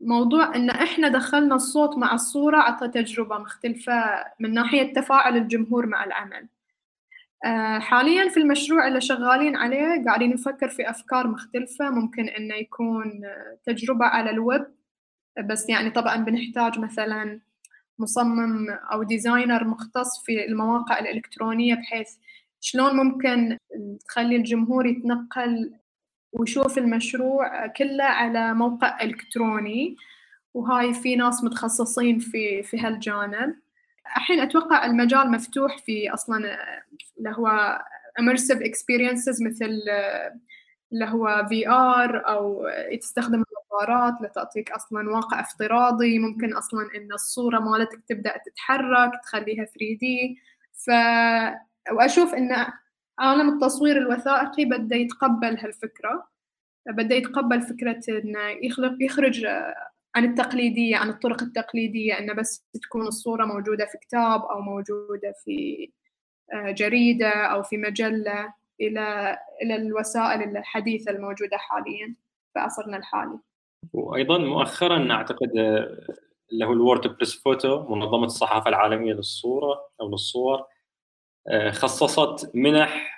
موضوع 0.00 0.54
إن 0.56 0.70
إحنا 0.70 1.08
دخلنا 1.08 1.54
الصوت 1.54 1.96
مع 1.98 2.14
الصورة 2.14 2.56
عطى 2.56 2.88
تجربة 2.88 3.38
مختلفة 3.38 4.24
من 4.40 4.54
ناحية 4.54 4.94
تفاعل 4.94 5.36
الجمهور 5.36 5.86
مع 5.86 6.04
العمل. 6.04 6.48
آه، 7.44 7.78
حاليا 7.78 8.28
في 8.28 8.36
المشروع 8.40 8.88
اللي 8.88 9.00
شغالين 9.00 9.56
عليه 9.56 10.04
قاعدين 10.04 10.32
نفكر 10.32 10.68
في 10.68 10.90
أفكار 10.90 11.26
مختلفة 11.26 11.90
ممكن 11.90 12.28
إنه 12.28 12.54
يكون 12.54 13.22
تجربة 13.66 14.04
على 14.06 14.30
الويب 14.30 14.66
بس 15.44 15.68
يعني 15.68 15.90
طبعا 15.90 16.16
بنحتاج 16.16 16.78
مثلا 16.78 17.40
مصمم 17.98 18.70
أو 18.70 19.02
designer 19.02 19.64
مختص 19.64 20.24
في 20.24 20.44
المواقع 20.44 20.98
الإلكترونية 20.98 21.74
بحيث 21.74 22.08
شلون 22.60 22.96
ممكن 22.96 23.58
تخلي 24.08 24.36
الجمهور 24.36 24.86
يتنقل 24.86 25.74
ويشوف 26.32 26.78
المشروع 26.78 27.66
كله 27.66 28.04
على 28.04 28.54
موقع 28.54 29.02
إلكتروني. 29.02 29.96
وهاي 30.54 30.94
في 30.94 31.16
ناس 31.16 31.44
متخصصين 31.44 32.18
في 32.18 32.62
في 32.62 32.80
هالجانب. 32.80 33.54
الحين 34.06 34.40
أتوقع 34.40 34.86
المجال 34.86 35.30
مفتوح 35.30 35.78
في 35.78 36.10
أصلا 36.10 36.36
اللي 37.18 37.30
هو 37.30 37.78
immersive 38.20 38.58
experiences 38.58 39.46
مثل 39.46 39.80
اللي 40.92 41.04
هو 41.04 41.46
في 41.48 41.68
ار 41.68 42.28
أو 42.28 42.68
تستخدم 43.00 43.42
النظارات 43.76 44.22
لتعطيك 44.22 44.70
أصلا 44.70 45.10
واقع 45.10 45.40
افتراضي 45.40 46.18
ممكن 46.18 46.54
أصلا 46.54 46.88
إن 46.96 47.12
الصورة 47.12 47.58
مالتك 47.58 48.02
تبدأ 48.08 48.36
تتحرك 48.46 49.10
تخليها 49.22 49.64
3 49.64 49.78
دي 50.00 50.38
ف 50.72 50.90
وأشوف 51.92 52.34
إن 52.34 52.66
عالم 53.18 53.48
التصوير 53.54 53.96
الوثائقي 53.96 54.64
بدا 54.64 54.96
يتقبل 54.96 55.58
هالفكرة 55.58 56.28
بدا 56.86 57.14
يتقبل 57.14 57.62
فكرة 57.62 58.00
انه 58.08 58.40
يخلق 58.62 58.96
يخرج 59.00 59.46
عن 60.16 60.24
التقليدية 60.24 60.96
عن 60.96 61.08
الطرق 61.08 61.42
التقليدية 61.42 62.18
إنه 62.18 62.32
بس 62.32 62.64
تكون 62.82 63.06
الصورة 63.06 63.44
موجودة 63.44 63.86
في 63.86 63.98
كتاب 63.98 64.42
أو 64.42 64.60
موجودة 64.60 65.32
في 65.44 65.90
آه، 66.52 66.70
جريدة 66.70 67.28
أو 67.30 67.62
في 67.62 67.76
مجلة 67.76 68.54
إلى 68.80 69.38
إلى 69.62 69.76
الوسائل 69.76 70.42
الحديثة 70.56 71.10
الموجودة 71.10 71.56
حاليا 71.56 72.14
في 72.52 72.58
عصرنا 72.58 72.96
الحالي. 72.96 73.38
وأيضا 73.92 74.38
مؤخرا 74.38 75.12
أعتقد 75.12 75.56
آه، 75.58 76.06
اللي 76.52 76.64
هو 76.64 76.72
ال 76.72 76.78
World 76.78 77.06
Press 77.06 77.42
Photo 77.42 77.82
منظمة 77.94 78.24
الصحافة 78.24 78.68
العالمية 78.68 79.12
للصورة 79.12 79.88
أو 80.00 80.08
للصور 80.08 80.64
آه، 81.48 81.70
خصصت 81.70 82.50
منح 82.54 83.16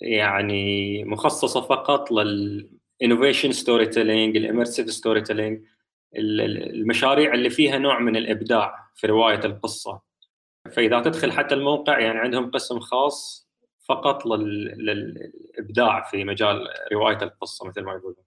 يعني 0.00 1.04
مخصصة 1.04 1.60
فقط 1.60 2.10
لل 2.10 3.52
innovation 3.52 3.86
storytelling 3.86 4.36
ال 4.36 4.90
immersive 4.90 5.20
storytelling 5.20 5.62
المشاريع 6.16 7.34
اللي 7.34 7.50
فيها 7.50 7.78
نوع 7.78 7.98
من 7.98 8.16
الإبداع 8.16 8.90
في 8.94 9.06
رواية 9.06 9.40
القصة. 9.44 10.00
فإذا 10.72 11.00
تدخل 11.00 11.32
حتى 11.32 11.54
الموقع 11.54 11.98
يعني 11.98 12.18
عندهم 12.18 12.50
قسم 12.50 12.80
خاص 12.80 13.48
فقط 13.88 14.26
للإبداع 14.26 16.02
في 16.10 16.24
مجال 16.24 16.68
رواية 16.92 17.22
القصة 17.22 17.66
مثل 17.68 17.82
ما 17.82 17.92
يقولون. 17.92 18.24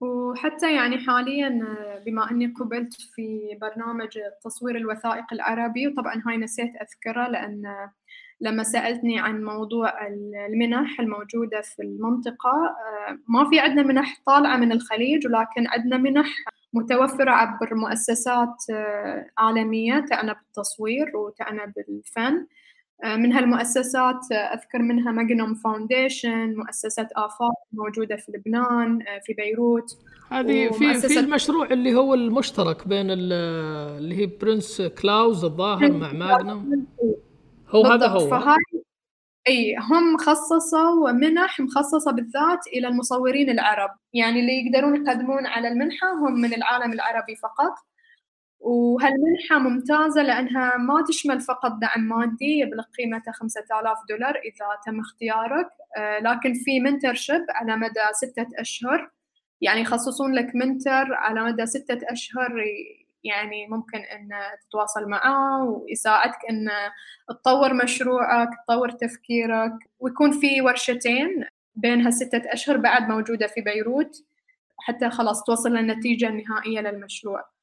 وحتى 0.00 0.74
يعني 0.74 0.98
حاليا 0.98 1.76
بما 2.06 2.30
أني 2.30 2.46
قبلت 2.46 2.94
في 3.14 3.58
برنامج 3.60 4.18
التصوير 4.18 4.76
الوثائقي 4.76 5.36
العربي 5.36 5.88
وطبعا 5.88 6.22
هاي 6.26 6.36
نسيت 6.36 6.72
أذكره 6.76 7.28
لأن 7.28 7.88
لما 8.40 8.62
سألتني 8.62 9.20
عن 9.20 9.44
موضوع 9.44 10.06
المنح 10.48 11.00
الموجودة 11.00 11.60
في 11.60 11.82
المنطقة 11.82 12.76
ما 13.28 13.50
في 13.50 13.60
عندنا 13.60 13.82
منح 13.82 14.22
طالعة 14.26 14.56
من 14.56 14.72
الخليج 14.72 15.26
ولكن 15.26 15.66
عندنا 15.66 15.96
منح 15.96 16.28
متوفرة 16.72 17.30
عبر 17.30 17.74
مؤسسات 17.74 18.64
آه، 18.70 19.30
عالمية 19.38 20.06
تعنى 20.10 20.34
بالتصوير 20.34 21.16
وتعنى 21.16 21.72
بالفن 21.76 22.34
آه، 22.34 22.46
من 23.04 23.32
هالمؤسسات 23.32 24.32
آه، 24.32 24.34
أذكر 24.34 24.78
منها 24.78 25.12
ماجنوم 25.12 25.54
فاونديشن 25.54 26.54
مؤسسة 26.54 27.08
آفاق 27.16 27.54
موجودة 27.72 28.16
في 28.16 28.32
لبنان 28.32 28.98
في 29.26 29.32
بيروت 29.32 29.98
هذه 30.30 30.70
في 30.70 30.94
في 30.94 31.18
المشروع 31.20 31.66
اللي 31.66 31.94
هو 31.94 32.14
المشترك 32.14 32.88
بين 32.88 33.06
اللي 33.10 34.14
هي 34.14 34.26
Prince 34.26 34.82
Claus 34.82 35.44
الظاهر 35.44 35.92
مع 35.92 36.12
Magnum 36.12 36.86
هو 37.68 37.86
هذا 37.86 38.06
هو. 38.06 38.28
فهاي 38.30 38.56
إي 39.48 39.76
هم 39.76 40.16
خصصوا 40.16 41.12
منح 41.12 41.60
مخصصة 41.60 42.12
بالذات 42.12 42.66
إلى 42.66 42.88
المصورين 42.88 43.50
العرب. 43.50 43.90
يعني 44.12 44.40
اللي 44.40 44.52
يقدرون 44.52 44.96
يقدمون 44.96 45.46
على 45.46 45.68
المنحة 45.68 46.12
هم 46.12 46.40
من 46.40 46.54
العالم 46.54 46.92
العربي 46.92 47.36
فقط. 47.36 47.72
وهالمنحة 48.60 49.58
ممتازة 49.58 50.22
لأنها 50.22 50.76
ما 50.76 51.04
تشمل 51.08 51.40
فقط 51.40 51.72
دعم 51.72 52.00
مادي 52.08 52.58
يبلغ 52.58 52.84
قيمته 52.98 53.32
5000 53.32 53.98
دولار 54.08 54.36
إذا 54.36 54.66
تم 54.86 55.00
اختيارك. 55.00 55.68
آه، 55.96 56.18
لكن 56.18 56.54
في 56.54 56.80
mentorship 56.80 57.42
على 57.50 57.76
مدى 57.76 58.00
ستة 58.12 58.46
أشهر. 58.58 59.10
يعني 59.60 59.80
يخصصون 59.80 60.34
لك 60.34 60.54
mentor 60.54 61.14
على 61.14 61.44
مدى 61.44 61.66
ستة 61.66 61.98
أشهر 62.12 62.64
يعني 63.24 63.66
ممكن 63.68 63.98
إن 63.98 64.28
تتواصل 64.68 65.08
معاه 65.08 65.64
ويساعدك 65.64 66.38
إن 66.50 66.68
تطور 67.28 67.74
مشروعك 67.74 68.48
تطور 68.68 68.90
تفكيرك. 68.90 69.72
ويكون 70.00 70.30
في 70.40 70.60
ورشتين 70.62 71.44
بينها 71.74 72.10
ستة 72.10 72.42
أشهر 72.52 72.76
بعد 72.76 73.08
موجودة 73.08 73.46
في 73.46 73.60
بيروت 73.60 74.24
حتى 74.78 75.10
خلاص 75.10 75.44
توصل 75.44 75.70
للنتيجة 75.70 76.28
النهائية 76.28 76.80
للمشروع. 76.80 77.55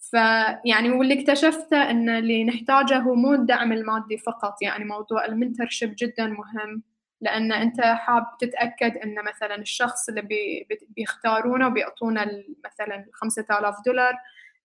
فيعني 0.00 0.90
واللي 0.90 1.20
اكتشفته 1.20 1.90
إن 1.90 2.08
اللي 2.08 2.44
نحتاجه 2.44 2.98
هو 2.98 3.14
مو 3.14 3.34
الدعم 3.34 3.72
المادي 3.72 4.18
فقط 4.18 4.62
يعني 4.62 4.84
موضوع 4.84 5.24
ال 5.24 5.30
mentorship 5.30 5.94
جدا 5.98 6.26
مهم 6.26 6.82
لأن 7.20 7.52
أنت 7.52 7.80
حاب 7.80 8.26
تتأكد 8.40 8.96
إن 8.96 9.14
مثلا 9.24 9.54
الشخص 9.54 10.08
اللي 10.08 10.22
بي 10.22 10.66
بيختارونه 10.88 11.66
وبيعطونا 11.66 12.42
مثلا 12.64 13.06
5000 13.12 13.74
دولار 13.86 14.14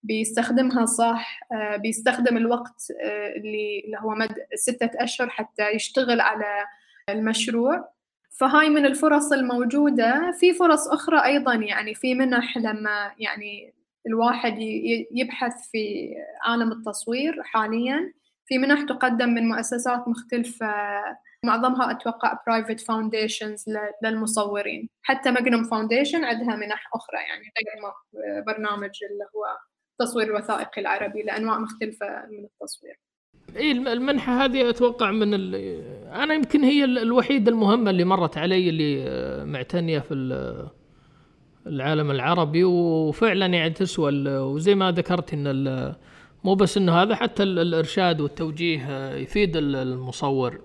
بيستخدمها 0.03 0.86
صح 0.86 1.39
آه، 1.51 1.75
بيستخدم 1.75 2.38
الوقت 2.38 2.91
آه، 3.03 3.36
اللي 3.38 3.81
اللي 3.86 3.97
هو 3.99 4.09
مد 4.09 4.36
ستة 4.55 4.89
أشهر 5.03 5.29
حتى 5.29 5.71
يشتغل 5.71 6.21
على 6.21 6.65
المشروع. 7.09 7.89
فهاي 8.39 8.69
من 8.69 8.86
الفرص 8.86 9.31
الموجودة. 9.31 10.31
في 10.39 10.53
فرص 10.53 10.88
أخرى 10.88 11.25
أيضا 11.25 11.53
يعني 11.53 11.95
في 11.95 12.15
منح 12.15 12.57
لما 12.57 13.11
يعني 13.19 13.73
الواحد 14.08 14.56
يبحث 15.12 15.53
في 15.72 16.14
عالم 16.45 16.72
التصوير 16.72 17.43
حاليا. 17.43 18.14
في 18.45 18.58
منح 18.58 18.82
تقدم 18.82 19.30
من 19.30 19.47
مؤسسات 19.47 20.08
مختلفة 20.08 20.68
معظمها 21.43 21.91
أتوقع 21.91 22.39
private 22.47 22.80
foundations 22.80 23.66
للمصورين. 24.03 24.89
حتى 25.01 25.32
ماجنوم 25.32 25.64
Foundation 25.63 26.24
عندها 26.24 26.56
منح 26.56 26.89
أخرى 26.95 27.18
يعني 27.18 27.43
غير 27.58 28.43
برنامج 28.43 28.89
اللي 29.12 29.24
هو 29.36 29.45
التصوير 29.91 30.28
الوثائقي 30.28 30.82
العربي 30.82 31.24
لأنواع 31.24 31.60
مختلفة 31.60 32.08
من 32.08 32.45
التصوير. 32.45 32.99
إي 33.56 33.72
المنحة 33.72 34.45
هذه 34.45 34.70
أتوقع 34.70 35.12
من 35.12 35.34
ال... 35.34 35.56
أنا 36.06 36.34
يمكن 36.34 36.64
هي 36.64 36.84
الوحيدة 36.84 37.51
المهمة 37.51 37.89
اللي 37.89 38.03
مرت 38.03 38.38
علي 38.38 38.70
اللي 38.70 39.06
معتنية 39.45 39.99
في 39.99 40.14
العالم 41.68 42.11
العربي 42.11 42.63
وفعلا 42.63 43.45
يعني 43.45 43.70
تسوى 43.70 44.11
وزي 44.28 44.76
ما 44.76 44.91
ذكرت 44.91 45.34
إن 45.34 45.95
مو 46.43 46.55
بس 46.55 46.78
إنه 46.78 46.93
هذا 47.01 47.16
حتى 47.16 47.43
الإرشاد 47.43 48.22
والتوجيه 48.22 48.86
آه، 48.89 49.16
يفيد 49.16 49.57
المصور 49.57 50.61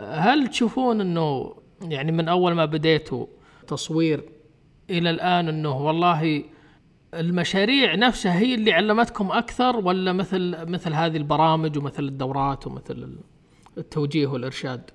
هل 0.00 0.46
تشوفون 0.46 1.00
إنه 1.00 1.54
يعني 1.82 2.12
من 2.12 2.28
أول 2.28 2.52
ما 2.52 2.64
بديتوا 2.64 3.26
تصوير 3.66 4.24
إلى 4.90 5.10
الآن 5.10 5.48
إنه 5.48 5.76
والله 5.76 6.44
المشاريع 7.14 7.94
نفسها 7.94 8.38
هي 8.38 8.54
اللي 8.54 8.72
علمتكم 8.72 9.30
أكثر 9.30 9.76
ولا 9.76 10.12
مثل 10.12 10.70
مثل 10.70 10.92
هذه 10.92 11.16
البرامج 11.16 11.78
ومثل 11.78 12.02
الدورات 12.04 12.66
ومثل 12.66 13.18
التوجيه 13.78 14.26
والإرشاد؟ 14.26 14.90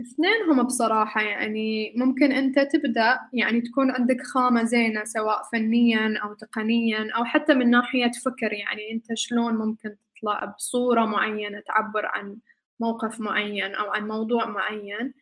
اثنينهم 0.00 0.62
بصراحة 0.62 1.20
يعني 1.22 1.92
ممكن 1.96 2.32
أنت 2.32 2.58
تبدأ 2.58 3.18
يعني 3.32 3.60
تكون 3.60 3.90
عندك 3.90 4.22
خامة 4.22 4.64
زينة 4.64 5.04
سواء 5.04 5.42
فنيا 5.52 6.18
أو 6.22 6.34
تقنيا 6.34 7.10
أو 7.16 7.24
حتى 7.24 7.54
من 7.54 7.70
ناحية 7.70 8.10
فكر. 8.24 8.52
يعني 8.52 8.92
أنت 8.92 9.06
شلون 9.14 9.54
ممكن 9.54 9.96
تطلع 10.16 10.44
بصورة 10.44 11.04
معينة 11.04 11.60
تعبر 11.60 12.06
عن 12.06 12.36
موقف 12.80 13.20
معين 13.20 13.74
أو 13.74 13.90
عن 13.90 14.08
موضوع 14.08 14.46
معين. 14.46 15.14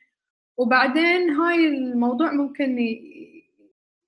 وبعدين 0.57 1.31
هاي 1.31 1.67
الموضوع 1.69 2.33
ممكن 2.33 2.79
ي... 2.79 3.19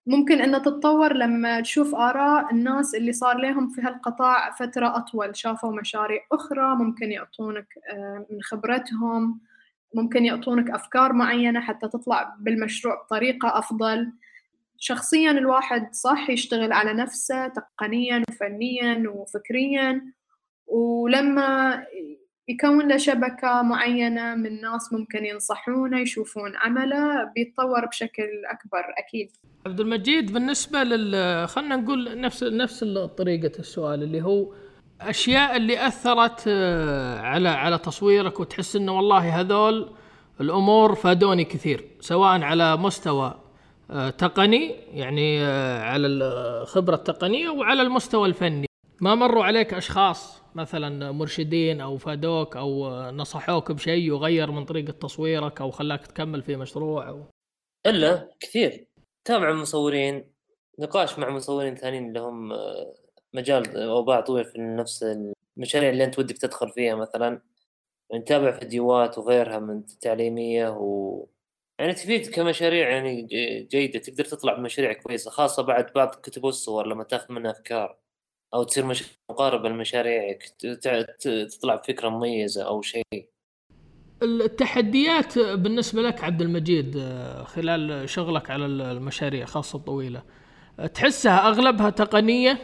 ممكن 0.06 0.40
إنه 0.40 0.58
تتطور 0.58 1.12
لما 1.12 1.60
تشوف 1.60 1.94
آراء 1.94 2.52
الناس 2.52 2.94
اللي 2.94 3.12
صار 3.12 3.38
لهم 3.38 3.68
في 3.68 3.80
هالقطاع 3.80 4.50
فترة 4.50 4.96
أطول. 4.96 5.36
شافوا 5.36 5.80
مشاريع 5.80 6.20
أخرى 6.32 6.76
ممكن 6.76 7.12
يعطونك 7.12 7.66
آه، 7.92 8.26
من 8.30 8.42
خبرتهم. 8.42 9.40
ممكن 9.95 10.24
يعطونك 10.24 10.70
أفكار 10.70 11.12
معينة 11.12 11.61
حتى 11.61 11.88
تطلع 11.88 12.36
بالمشروع 12.41 13.03
بطريقة 13.03 13.59
أفضل. 13.59 14.12
شخصيا 14.78 15.30
الواحد 15.30 15.95
صح 15.95 16.30
يشتغل 16.30 16.72
على 16.72 16.93
نفسه 16.93 17.49
تقنيا 17.49 18.22
وفنيا 18.30 19.05
وفكريا 19.09 20.03
ولما 20.66 21.82
يكون 22.49 22.88
له 22.88 22.97
شبكة 22.97 23.62
معينة 23.62 24.34
من 24.34 24.61
ناس 24.61 24.93
ممكن 24.93 25.24
ينصحونه 25.24 26.01
يشوفون 26.01 26.57
عمله 26.57 27.24
بيتطور 27.24 27.86
بشكل 27.86 28.28
أكبر 28.51 28.84
أكيد. 28.99 29.30
عبد 29.66 29.80
المجيد 29.80 30.32
بالنسبة 30.32 30.82
لل 30.82 31.49
خلينا 31.49 31.76
نقول 31.76 32.20
نفس 32.20 32.43
نفس 32.45 32.84
طريقة 33.18 33.59
السؤال 33.59 34.03
اللي 34.03 34.22
هو 34.22 34.55
أشياء 35.01 35.57
اللي 35.57 35.86
أثرت 35.86 36.44
آه، 36.48 37.18
على 37.18 37.48
على 37.48 37.78
تصويرك 37.78 38.40
وتحس 38.40 38.76
إنه 38.76 38.96
والله 38.96 39.40
هذول 39.40 39.92
الأمور 40.40 40.94
فادوني 40.94 41.44
كثير 41.44 41.90
سواء 42.01 42.42
على 42.42 42.76
مستوى 42.76 43.40
آه، 43.90 44.11
تقني 44.11 44.70
يعني 44.92 45.42
آه، 45.42 45.82
على 45.82 46.07
الخبرة 46.07 46.94
التقنية 46.94 47.48
وعلى 47.48 47.82
المستوى 47.82 48.28
الفني. 48.28 48.66
ما 49.01 49.14
مروا 49.14 49.44
عليك 49.44 49.74
أشخاص 49.74 50.42
مثلا 50.55 51.12
مرشدين 51.12 51.80
أو 51.80 51.96
فادوك 51.96 52.57
أو 52.57 52.90
نصحوك 53.11 53.72
بشيء 53.72 54.03
يغير 54.03 54.51
من 54.51 54.64
طريقة 54.64 54.92
تصويرك 54.92 55.61
أو 55.61 55.70
خلاك 55.70 56.07
تكمل 56.07 56.42
في 56.42 56.57
مشروع 56.57 57.09
أو... 57.09 57.22
إلا 57.86 58.28
كثير. 58.40 58.86
تابع 59.24 59.53
مصورين 59.53 60.24
نقاش 60.78 61.18
مع 61.18 61.30
مصورين 61.30 61.74
ثانيين 61.74 62.12
لهم 62.12 62.53
آه، 62.53 62.94
مجال 63.35 63.76
أو 63.76 64.03
باع 64.03 64.20
طويل 64.20 64.45
في 64.45 64.59
نفس 64.59 65.05
المشاريع 65.57 65.91
اللي 65.91 66.05
أنت 66.05 66.18
ودك 66.18 66.39
تدخل 66.39 66.70
فيها 66.70 66.95
مثلا. 66.95 67.41
نتابع 68.14 68.45
يعني 68.49 68.61
فيديوهات 68.61 69.18
وغيرها 69.18 69.59
من 69.59 69.87
تعليميه 69.87 70.68
و 70.68 71.26
يعني 71.78 71.93
تفيد 71.93 72.26
كمشاريع 72.26 72.91
يعني 72.91 73.22
جيدة. 73.70 73.99
تقدر 73.99 74.24
تطلع 74.24 74.55
بمشاريع 74.55 74.93
كويسة 74.93 75.31
خاصة 75.31 75.62
بعد 75.62 75.93
بعض 75.95 76.14
الكتب 76.14 76.45
والصور 76.45 76.87
لما 76.87 77.05
تاخذ 77.05 77.33
منها 77.33 77.51
أفكار 77.51 77.97
أو 78.55 78.62
تصير 78.62 78.87
مش... 78.87 79.05
مقاربة 79.31 79.68
لمشاريعك. 79.68 80.43
تطلع 81.51 81.74
بفكرة 81.74 82.09
مميزة 82.09 82.66
أو 82.66 82.83
شيء. 82.83 83.28
التحديات 84.22 85.39
بالنسبة 85.39 86.03
لك 86.03 86.24
عبد 86.24 86.43
المجيد 86.43 86.99
خلال 87.45 88.09
شغلك 88.09 88.51
على 88.51 88.66
المشاريع 88.66 89.47
خاصة 89.47 89.76
الطويلة 89.76 90.22
تحسها 90.95 91.49
أغلبها 91.49 91.91
تقنية؟ 91.91 92.59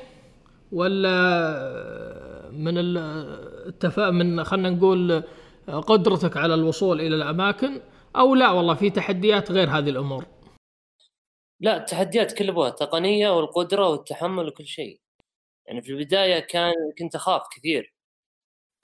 ولا 0.73 2.51
من 2.53 2.75
التفا 2.79 4.11
من 4.11 4.45
خلينا 4.45 4.71
نقول 4.71 5.23
قدرتك 5.69 6.37
على 6.37 6.55
الوصول 6.55 7.01
إلى 7.01 7.17
الأماكن 7.17 7.81
أو 8.17 8.35
لا 8.35 8.51
والله 8.51 8.75
في 8.75 8.91
تحديات 8.91 9.53
غير 9.53 9.69
هذه 9.71 9.91
الأمور؟ 9.91 10.27
لا 11.61 11.77
التحديات 11.77 12.33
كلها 12.33 12.71
تقنيه 12.71 13.29
والقدرة 13.37 13.89
والتحمل 13.89 14.49
وكل 14.49 14.67
شيء. 14.67 15.01
يعني 15.67 15.83
في 15.83 15.93
البداية 15.93 16.41
كان 16.41 16.75
كنت 16.99 17.14
أخاف 17.14 17.43
كثير. 17.57 17.95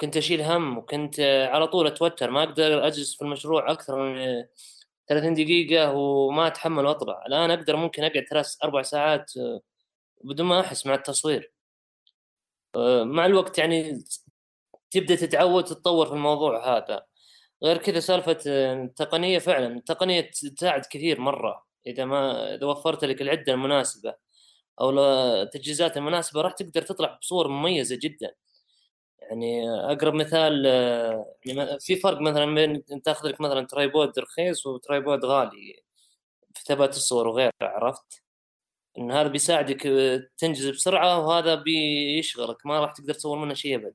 كنت 0.01 0.17
أشيل 0.17 0.43
هم 0.43 0.79
وكنت 0.79 1.21
على 1.53 1.67
طول 1.67 1.87
أتوتر 1.87 2.31
ما 2.31 2.43
أقدر 2.43 2.87
أجلس 2.87 3.17
في 3.17 3.23
المشروع 3.23 3.71
أكثر 3.71 3.97
من 3.97 4.45
30 5.09 5.35
دقيقة 5.35 5.93
وما 5.93 6.47
أتحمل 6.47 6.87
وأطلع. 6.87 7.25
الآن 7.27 7.51
أقدر 7.51 7.77
ممكن 7.77 8.05
أقعد 8.05 8.25
ثلاث 8.31 8.57
أربع 8.65 8.83
ساعات 8.83 9.33
بدون 10.25 10.47
ما 10.47 10.61
أحس 10.61 10.87
مع 10.87 10.95
التصوير. 10.95 11.53
مع 13.05 13.27
الوقت 13.27 13.59
يعني 13.59 14.05
تبدأ 14.91 15.15
تتعود 15.15 15.65
تتطور 15.65 16.07
في 16.07 16.13
الموضوع 16.13 16.77
هذا 16.79 17.03
غير 17.63 17.79
كذا 17.79 18.01
سالفة 18.01 18.39
التقنية 18.47 19.39
فعلا 19.39 19.77
التقنية 19.77 20.31
تساعد 20.57 20.83
كثير 20.91 21.21
مرة 21.21 21.67
إذا 21.87 22.05
ما 22.05 22.55
إذا 22.55 22.67
وفرت 22.67 23.05
لك 23.05 23.23
العدة 23.23 23.53
المناسبة 23.53 24.15
أو 24.81 24.91
التجهيزات 25.43 25.97
المناسبة 25.97 26.43
راح 26.43 26.53
تقدر 26.53 26.83
تطلع 26.83 27.19
بصور 27.23 27.49
مميزة 27.49 27.99
جدا 28.03 28.35
يعني 29.21 29.71
أقرب 29.71 30.15
مثال 30.15 30.65
يعني 31.47 31.81
في 31.81 31.97
فرق 31.97 32.21
مثلا 32.21 32.55
بين 32.55 32.85
تاخذ 33.05 33.29
لك 33.29 33.41
مثلا 33.41 33.67
tripod 33.67 34.19
رخيص 34.19 34.67
و 34.67 34.75
tripod 34.75 35.25
غالي 35.25 35.83
في 36.55 36.65
ثبات 36.65 36.97
الصور 36.97 37.29
وغيره 37.29 37.53
عرفت؟ 37.63 38.22
إن 38.99 39.11
هذا 39.13 39.29
بيساعدك 39.29 39.83
تنجز 40.39 40.69
بسرعة 40.69 41.19
وهذا 41.27 41.55
بيشغلك 41.55 42.67
ما 42.67 42.81
راح 42.81 42.93
تقدر 42.93 43.15
تصور 43.15 43.39
منه 43.39 43.55
شيء 43.55 43.77
أبد. 43.77 43.95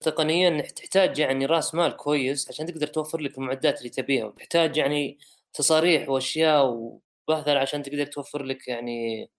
تقنيا 0.00 0.62
تحتاج 0.62 1.18
يعني 1.18 1.46
رأس 1.46 1.74
مال 1.74 1.96
كويس 1.96 2.48
عشان 2.48 2.66
تقدر 2.66 2.86
توفر 2.86 3.20
لك 3.20 3.38
المعدات 3.38 3.78
اللي 3.78 3.90
تبيها. 3.90 4.30
تحتاج 4.30 4.76
يعني 4.76 5.18
تصاريح 5.54 6.08
وأشياء 6.08 6.66
وبهذل 6.66 7.56
عشان 7.58 7.82
تقدر 7.82 8.06
توفر 8.06 8.42
لك 8.42 8.68
يعني 8.68 9.30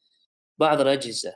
بعض 0.58 0.82
الأجهزة. 0.82 1.36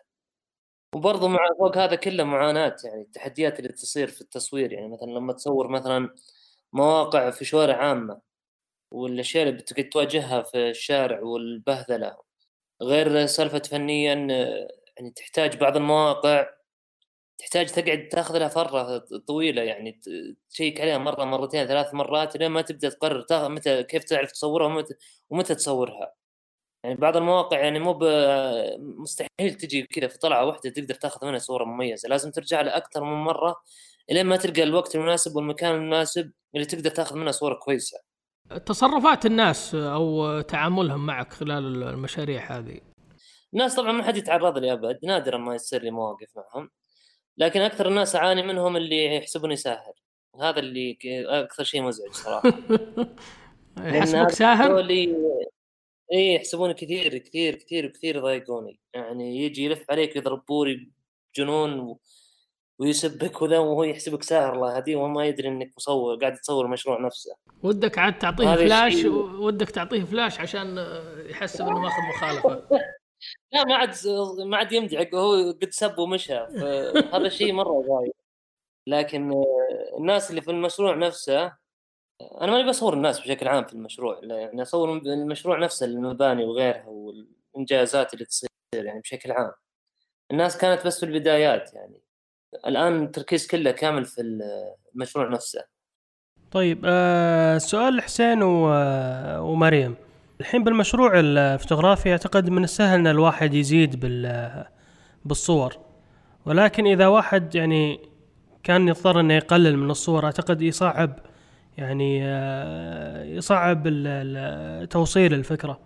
وبرضه 0.95 1.27
مع 1.27 1.39
فوق 1.59 1.77
هذا 1.77 1.95
كله 1.95 2.23
معاناة 2.23 2.75
يعني 2.85 3.01
التحديات 3.01 3.59
اللي 3.59 3.73
تصير 3.73 4.07
في 4.07 4.21
التصوير. 4.21 4.73
يعني 4.73 4.87
مثلا 4.89 5.07
لما 5.11 5.33
تصور 5.33 5.67
مثلا 5.67 6.15
مواقع 6.73 7.31
في 7.31 7.45
شوارع 7.45 7.77
عامة 7.77 8.21
والأشياء 8.91 9.43
اللي 9.49 9.57
بتقعد 9.61 9.89
تواجهها 9.89 10.41
في 10.43 10.69
الشارع 10.69 11.21
والبهذلة 11.21 12.17
غير 12.81 13.25
سالفة 13.25 13.59
فنيا 13.59 14.13
يعني 14.97 15.11
تحتاج 15.15 15.57
بعض 15.57 15.77
المواقع 15.77 16.49
تحتاج 17.39 17.67
تقعد 17.71 18.09
تاخذ 18.09 18.37
لها 18.39 18.47
فرة 18.47 18.97
طويلة 19.27 19.61
يعني 19.61 20.01
تشيك 20.49 20.81
عليها 20.81 20.97
مرة 20.97 21.25
مرتين 21.25 21.67
ثلاث 21.67 21.93
مرات 21.93 22.37
لين 22.37 22.51
ما 22.51 22.61
تبدأ 22.61 22.89
تقرر 22.89 23.49
متى 23.49 23.83
كيف 23.83 24.03
تعرف 24.03 24.31
تصورها 24.31 24.67
ومتى, 24.67 24.93
ومتى 25.29 25.55
تصورها. 25.55 26.13
يعني 26.83 26.95
بعض 26.95 27.17
المواقع 27.17 27.59
يعني 27.59 27.79
مو 27.79 27.99
مستحيل 28.79 29.53
تجي 29.61 29.83
كذا 29.83 30.07
في 30.07 30.17
طلعة 30.19 30.45
واحدة 30.45 30.69
تقدر 30.69 30.93
تاخذ 30.95 31.27
منها 31.27 31.39
صورة 31.39 31.65
مميزة 31.65 32.09
لازم 32.09 32.31
ترجع 32.31 32.61
لها 32.61 32.77
أكثر 32.77 33.03
من 33.03 33.13
مرة 33.25 33.55
الين 34.11 34.25
ما 34.25 34.37
تلقى 34.37 34.63
الوقت 34.63 34.95
المناسب 34.95 35.35
والمكان 35.35 35.75
المناسب 35.75 36.31
اللي 36.55 36.65
تقدر 36.65 36.89
تاخذ 36.91 37.17
منها 37.17 37.31
صورة 37.31 37.55
كويسة. 37.55 38.14
تصرفات 38.65 39.25
الناس 39.25 39.75
أو 39.75 40.41
تعاملهم 40.41 41.05
معك 41.05 41.33
خلال 41.33 41.83
المشاريع 41.83 42.57
هذه؟ 42.57 42.81
الناس 43.53 43.75
طبعا 43.75 43.91
ما 43.91 44.03
حد 44.03 44.17
يتعرض 44.17 44.57
لي 44.57 44.73
أبد. 44.73 44.99
نادرا 45.03 45.37
ما 45.37 45.55
يصير 45.55 45.83
لي 45.83 45.91
مواقف 45.91 46.27
معهم. 46.35 46.69
لكن 47.37 47.61
أكثر 47.61 47.87
الناس 47.87 48.15
أعاني 48.15 48.43
منهم 48.43 48.77
اللي 48.77 49.15
يحسبوني 49.15 49.55
ساهر. 49.55 49.93
هذا 50.41 50.59
اللي 50.59 50.97
أكثر 51.27 51.63
شيء 51.63 51.81
مزعج 51.81 52.11
صراحة. 52.11 52.53
يحسبك 53.77 54.29
ساهر؟ 54.29 54.79
إي 56.13 56.35
يحسبوني 56.35 56.73
كثير 56.73 57.17
كثير 57.17 57.55
كثير 57.55 57.87
كثير 57.87 58.15
يضايقوني 58.15 58.79
يعني 58.93 59.37
يجي 59.37 59.65
يلف 59.65 59.91
عليك 59.91 60.15
يضرب 60.15 60.45
بوري 60.45 60.91
بجنون 61.33 61.79
و... 61.79 61.99
ويسبك 62.79 63.41
وذا 63.41 63.59
وهو 63.59 63.83
يحسبك 63.83 64.23
ساهر 64.23 64.53
الله. 64.53 64.77
هديه 64.77 64.95
وهو 64.95 65.07
ما 65.07 65.25
يدري 65.25 65.47
إنك 65.47 65.71
مصور 65.77 66.15
قاعد 66.15 66.35
تصور 66.35 66.65
المشروع 66.65 67.01
نفسه. 67.01 67.35
ودك 67.63 67.97
عاد 67.97 68.19
تعطيه 68.19 68.55
فلاش 68.55 69.05
ودك 69.05 69.69
تعطيه 69.69 70.03
فلاش 70.03 70.39
عشان 70.39 70.77
يحسب 71.29 71.67
إنه 71.67 71.79
ماخذ 71.79 72.01
مخالفة. 72.01 72.67
لا 73.53 73.63
ما 73.63 73.75
عاد 73.75 73.95
ما 74.45 74.57
عاد 74.57 74.71
يمدحك. 74.71 75.13
وهو 75.13 75.51
قد 75.51 75.69
سب 75.71 75.99
ومشى. 75.99 76.33
هذا 77.13 77.17
الشيء 77.27 77.53
مرة 77.53 77.85
ضايق 77.87 78.15
لكن 78.87 79.43
الناس 79.97 80.29
اللي 80.29 80.41
في 80.41 80.51
المشروع 80.51 80.95
نفسه 80.95 81.45
أنا 82.41 82.51
ماني 82.51 82.69
بصور 82.69 82.93
الناس 82.93 83.19
بشكل 83.19 83.47
عام 83.47 83.63
في 83.63 83.73
المشروع. 83.73 84.19
يعني 84.23 84.61
أصور 84.61 84.97
المشروع 84.97 85.59
نفسه 85.59 85.85
المباني 85.85 86.45
وغيرها 86.45 86.85
والإنجازات 86.87 88.13
اللي 88.13 88.25
تصير 88.25 88.49
يعني 88.73 88.99
بشكل 88.99 89.31
عام. 89.31 89.51
الناس 90.31 90.57
كانت 90.57 90.87
بس 90.87 90.99
في 90.99 91.05
البدايات 91.05 91.73
يعني. 91.73 92.04
الآن 92.67 93.03
التركيز 93.03 93.47
كله 93.47 93.71
كامل 93.71 94.05
في 94.05 94.21
المشروع 94.95 95.29
نفسه. 95.29 95.63
طيب 96.51 96.81
آه 96.85 97.57
سؤال 97.57 98.01
حسين 98.01 98.39
ومريم. 98.43 99.95
الحين 100.39 100.63
بالمشروع 100.63 101.11
الفوتوغرافي 101.19 102.11
أعتقد 102.11 102.49
من 102.49 102.63
السهل 102.63 102.99
إن 102.99 103.07
الواحد 103.07 103.53
يزيد 103.53 103.99
بال 103.99 104.65
بالصور. 105.25 105.77
ولكن 106.45 106.87
إذا 106.87 107.07
واحد 107.07 107.55
يعني 107.55 107.99
كان 108.63 108.87
يضطر 108.87 109.19
إنه 109.19 109.33
يقلل 109.33 109.77
من 109.77 109.91
الصور 109.91 110.25
أعتقد 110.25 110.61
يصعب 110.61 111.19
يعني 111.77 112.21
آه، 112.23 113.23
يصعب 113.23 113.83
توصيل 114.89 115.33
الفكرة. 115.33 115.79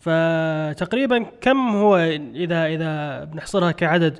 فتقريبا 0.00 1.26
كم 1.40 1.76
هو 1.76 1.96
إذا 2.34 2.66
إذا 2.66 3.24
بنحصرها 3.24 3.70
كعدد؟ 3.70 4.18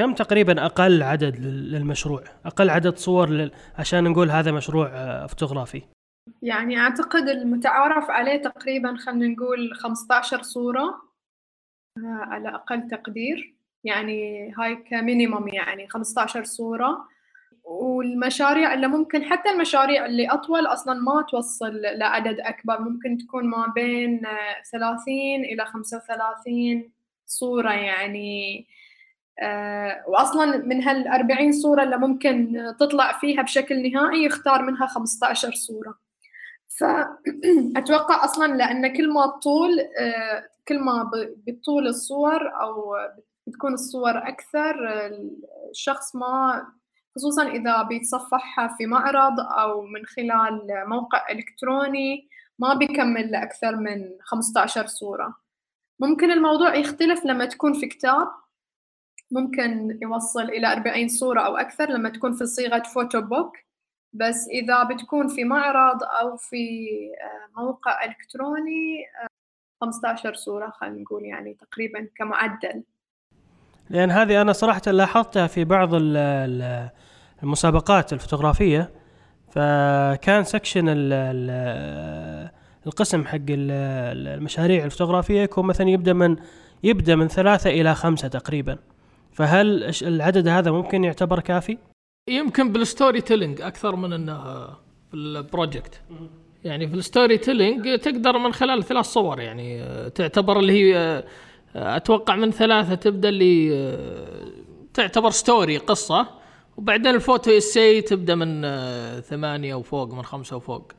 كم 0.00 0.14
تقريبا 0.14 0.66
أقل 0.66 1.02
عدد 1.02 1.36
للمشروع؟ 1.40 2.24
أقل 2.44 2.70
عدد 2.70 2.96
صور 2.96 3.50
عشان 3.78 4.04
نقول 4.04 4.30
هذا 4.30 4.52
مشروع 4.52 4.86
آه، 4.86 5.26
فوتوغرافي. 5.26 5.82
يعني 6.42 6.80
أعتقد 6.80 7.28
المتعارف 7.28 8.10
عليه 8.10 8.36
تقريبا 8.36 8.96
خلينا 8.96 9.26
نقول 9.26 9.74
15 9.74 10.42
صورة 10.42 10.82
آه، 11.98 12.20
على 12.22 12.48
أقل 12.48 12.88
تقدير. 12.88 13.54
يعني 13.84 14.52
هاي 14.58 14.76
كمينيموم 14.76 15.48
يعني 15.48 15.88
15 15.88 16.44
صورة. 16.44 17.08
والمشاريع 17.64 18.74
اللي 18.74 18.86
ممكن 18.86 19.24
حتى 19.24 19.50
المشاريع 19.50 20.06
اللي 20.06 20.28
أطول 20.28 20.66
أصلا 20.66 20.94
ما 20.94 21.26
توصل 21.30 21.80
لعدد 21.82 22.40
أكبر. 22.40 22.80
ممكن 22.80 23.18
تكون 23.18 23.44
ما 23.44 23.72
بين 23.74 24.22
30 24.72 25.44
إلى 25.44 25.64
35 25.64 26.90
صورة 27.26 27.72
يعني. 27.72 28.58
آه، 28.60 28.79
واصلا 30.06 30.56
من 30.56 30.82
هال 30.82 31.08
40 31.08 31.52
صورة 31.52 31.82
اللي 31.82 31.96
ممكن 31.96 32.64
تطلع 32.80 33.18
فيها 33.18 33.42
بشكل 33.42 33.92
نهائي 33.92 34.24
يختار 34.24 34.62
منها 34.62 34.86
15 34.86 35.52
صورة. 35.52 35.94
فاتوقع 36.78 38.24
أصلا 38.24 38.56
لأن 38.56 38.96
كل 38.96 39.12
ما 39.12 39.24
الطول 39.24 39.80
آه، 39.80 40.48
كل 40.68 40.78
ما 40.78 41.10
بتطول 41.46 41.86
الصور 41.86 42.62
أو 42.62 42.96
بتكون 43.46 43.72
الصور 43.72 44.18
أكثر 44.18 44.74
الشخص 45.70 46.16
ما 46.16 46.66
خصوصا 47.16 47.48
إذا 47.48 47.82
بيتصفحها 47.82 48.74
في 48.78 48.86
معرض 48.86 49.40
أو 49.40 49.82
من 49.82 50.06
خلال 50.06 50.66
موقع 50.86 51.30
إلكتروني 51.30 52.28
ما 52.58 52.74
بيكمل 52.74 53.30
لأكثر 53.30 53.76
من 53.76 54.10
15 54.22 54.86
صورة. 54.86 55.34
ممكن 56.00 56.30
الموضوع 56.30 56.74
يختلف 56.74 57.24
لما 57.26 57.44
تكون 57.44 57.72
في 57.72 57.86
كتاب. 57.86 58.28
ممكن 59.30 59.98
يوصل 60.02 60.42
إلى 60.42 60.72
40 60.72 61.08
صورة 61.08 61.40
أو 61.40 61.56
أكثر 61.56 61.90
لما 61.90 62.08
تكون 62.08 62.32
في 62.32 62.46
صيغة 62.46 62.82
photo 62.82 63.20
book 63.20 63.56
بس 64.12 64.48
إذا 64.48 64.84
بتكون 64.84 65.28
في 65.28 65.44
معرض 65.44 66.02
أو 66.02 66.36
في 66.36 66.88
آه، 67.22 67.60
موقع 67.60 68.04
إلكتروني 68.04 69.04
15 69.80 70.28
آه، 70.28 70.32
صورة 70.32 70.70
خلينا 70.70 71.00
نقول 71.00 71.24
يعني 71.24 71.54
تقريبا 71.54 72.08
كمعدل. 72.16 72.82
لأن 73.90 74.10
هذه 74.10 74.40
أنا 74.40 74.52
صراحة 74.52 74.82
لاحظتها 74.86 75.46
في 75.46 75.64
بعض 75.64 75.90
المسابقات 77.42 78.12
الفوتوغرافية. 78.12 78.90
فكان 79.50 80.44
section 80.44 80.84
القسم 82.86 83.26
حق 83.26 83.38
المشاريع 83.48 84.84
الفوتوغرافية 84.84 85.40
يكون 85.40 85.66
مثلا 85.66 85.88
يبدأ 85.90 86.12
من 86.12 86.36
يبدأ 86.82 87.16
من 87.16 87.28
ثلاثة 87.28 87.70
إلى 87.70 87.94
خمسة 87.94 88.28
تقريبا. 88.28 88.78
فهل 89.32 89.92
العدد 90.02 90.48
هذا 90.48 90.70
ممكن 90.70 91.04
يعتبر 91.04 91.40
كافي؟ 91.40 91.78
يمكن 92.28 92.72
بال 92.72 93.20
storytelling 93.20 93.60
أكثر 93.60 93.96
من 93.96 94.12
إنه 94.12 94.66
في 95.10 95.14
ال 95.14 95.25
project 95.25 96.02
يعني 96.64 96.88
في 96.88 96.94
ال 96.94 97.38
storytelling 97.38 97.98
تقدر 97.98 98.38
من 98.38 98.52
خلال 98.52 98.84
ثلاث 98.84 99.04
صور 99.04 99.40
يعني 99.40 99.84
تعتبر 100.10 100.58
اللي 100.58 100.72
هي 100.72 101.24
أتوقع 101.76 102.36
من 102.36 102.50
ثلاثة 102.50 102.94
تبدأ 102.94 103.28
اللي 103.28 103.96
تعتبر 104.94 105.30
story 105.30 105.76
قصة 105.76 106.26
وبعدين 106.76 107.14
ال 107.14 107.20
photo 107.20 107.50
essay 107.50 108.00
تبدأ 108.00 108.34
من 108.34 108.62
ثمانية 109.20 109.74
وفوق 109.74 110.14
من 110.14 110.22
خمسة 110.22 110.56
وفوق. 110.56 110.92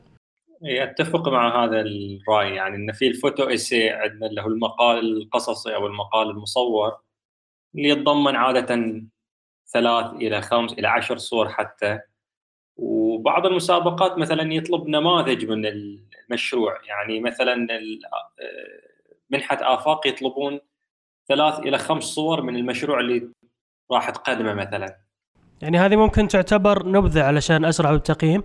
اي 0.64 0.82
أتفق 0.82 1.28
مع 1.28 1.64
هذا 1.64 1.80
الرأي 1.80 2.54
يعني 2.54 2.76
إن 2.76 2.92
في 2.92 3.08
ال 3.08 3.14
photo 3.14 3.42
essay 3.42 3.90
عندنا 3.90 4.26
اللي 4.26 4.42
هو 4.42 4.46
المقال 4.46 5.16
القصصي 5.16 5.74
أو 5.74 5.86
المقال 5.86 6.30
المصور 6.30 6.96
اللي 7.74 7.88
يتضمن 7.88 8.36
عادة 8.36 9.02
ثلاث 9.72 10.12
إلى 10.12 10.42
خمس 10.42 10.72
إلى 10.72 10.88
عشر 10.88 11.16
صور 11.16 11.48
حتى. 11.48 12.00
وبعض 12.76 13.46
المسابقات 13.46 14.18
مثلا 14.18 14.54
يطلب 14.54 14.88
نماذج 14.88 15.44
من 15.44 15.66
المشروع. 15.66 16.80
يعني 16.84 17.20
مثلا 17.20 17.66
منحه 19.30 19.58
آفاق 19.60 20.06
يطلبون 20.06 20.60
ثلاث 21.28 21.58
إلى 21.58 21.78
خمس 21.78 22.04
صور 22.04 22.42
من 22.42 22.56
المشروع 22.56 23.00
اللي 23.00 23.28
راح 23.92 24.10
تقدمه 24.10 24.54
مثلا. 24.54 24.96
يعني 25.62 25.78
هذه 25.78 25.96
ممكن 25.96 26.28
تعتبر 26.28 26.88
نبذة 26.88 27.22
علشان 27.22 27.64
أسرع 27.64 27.92
بالتقييم 27.92 28.42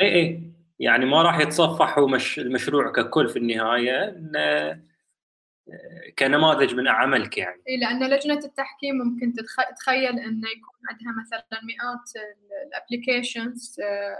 اي 0.00 0.14
اي 0.14 0.52
يعني 0.78 1.06
ما 1.06 1.22
راح 1.22 1.38
يتصفح 1.38 1.98
مش 1.98 2.38
المشروع 2.38 2.92
ككل 2.92 3.28
في 3.28 3.38
النهاية. 3.38 4.16
كنماذج 6.18 6.74
من 6.74 6.88
عملك 6.88 7.38
يعني. 7.38 7.62
اي 7.68 7.76
لأن 7.76 8.10
لجنة 8.10 8.38
التحكيم 8.44 8.94
ممكن 8.94 9.32
تتخيل 9.32 10.18
انه 10.18 10.48
يكون 10.48 10.74
عندها 10.90 11.22
مثلا 11.22 11.60
مئات 11.62 12.28
الابلكيشنز 12.66 13.80
آه، 13.80 14.16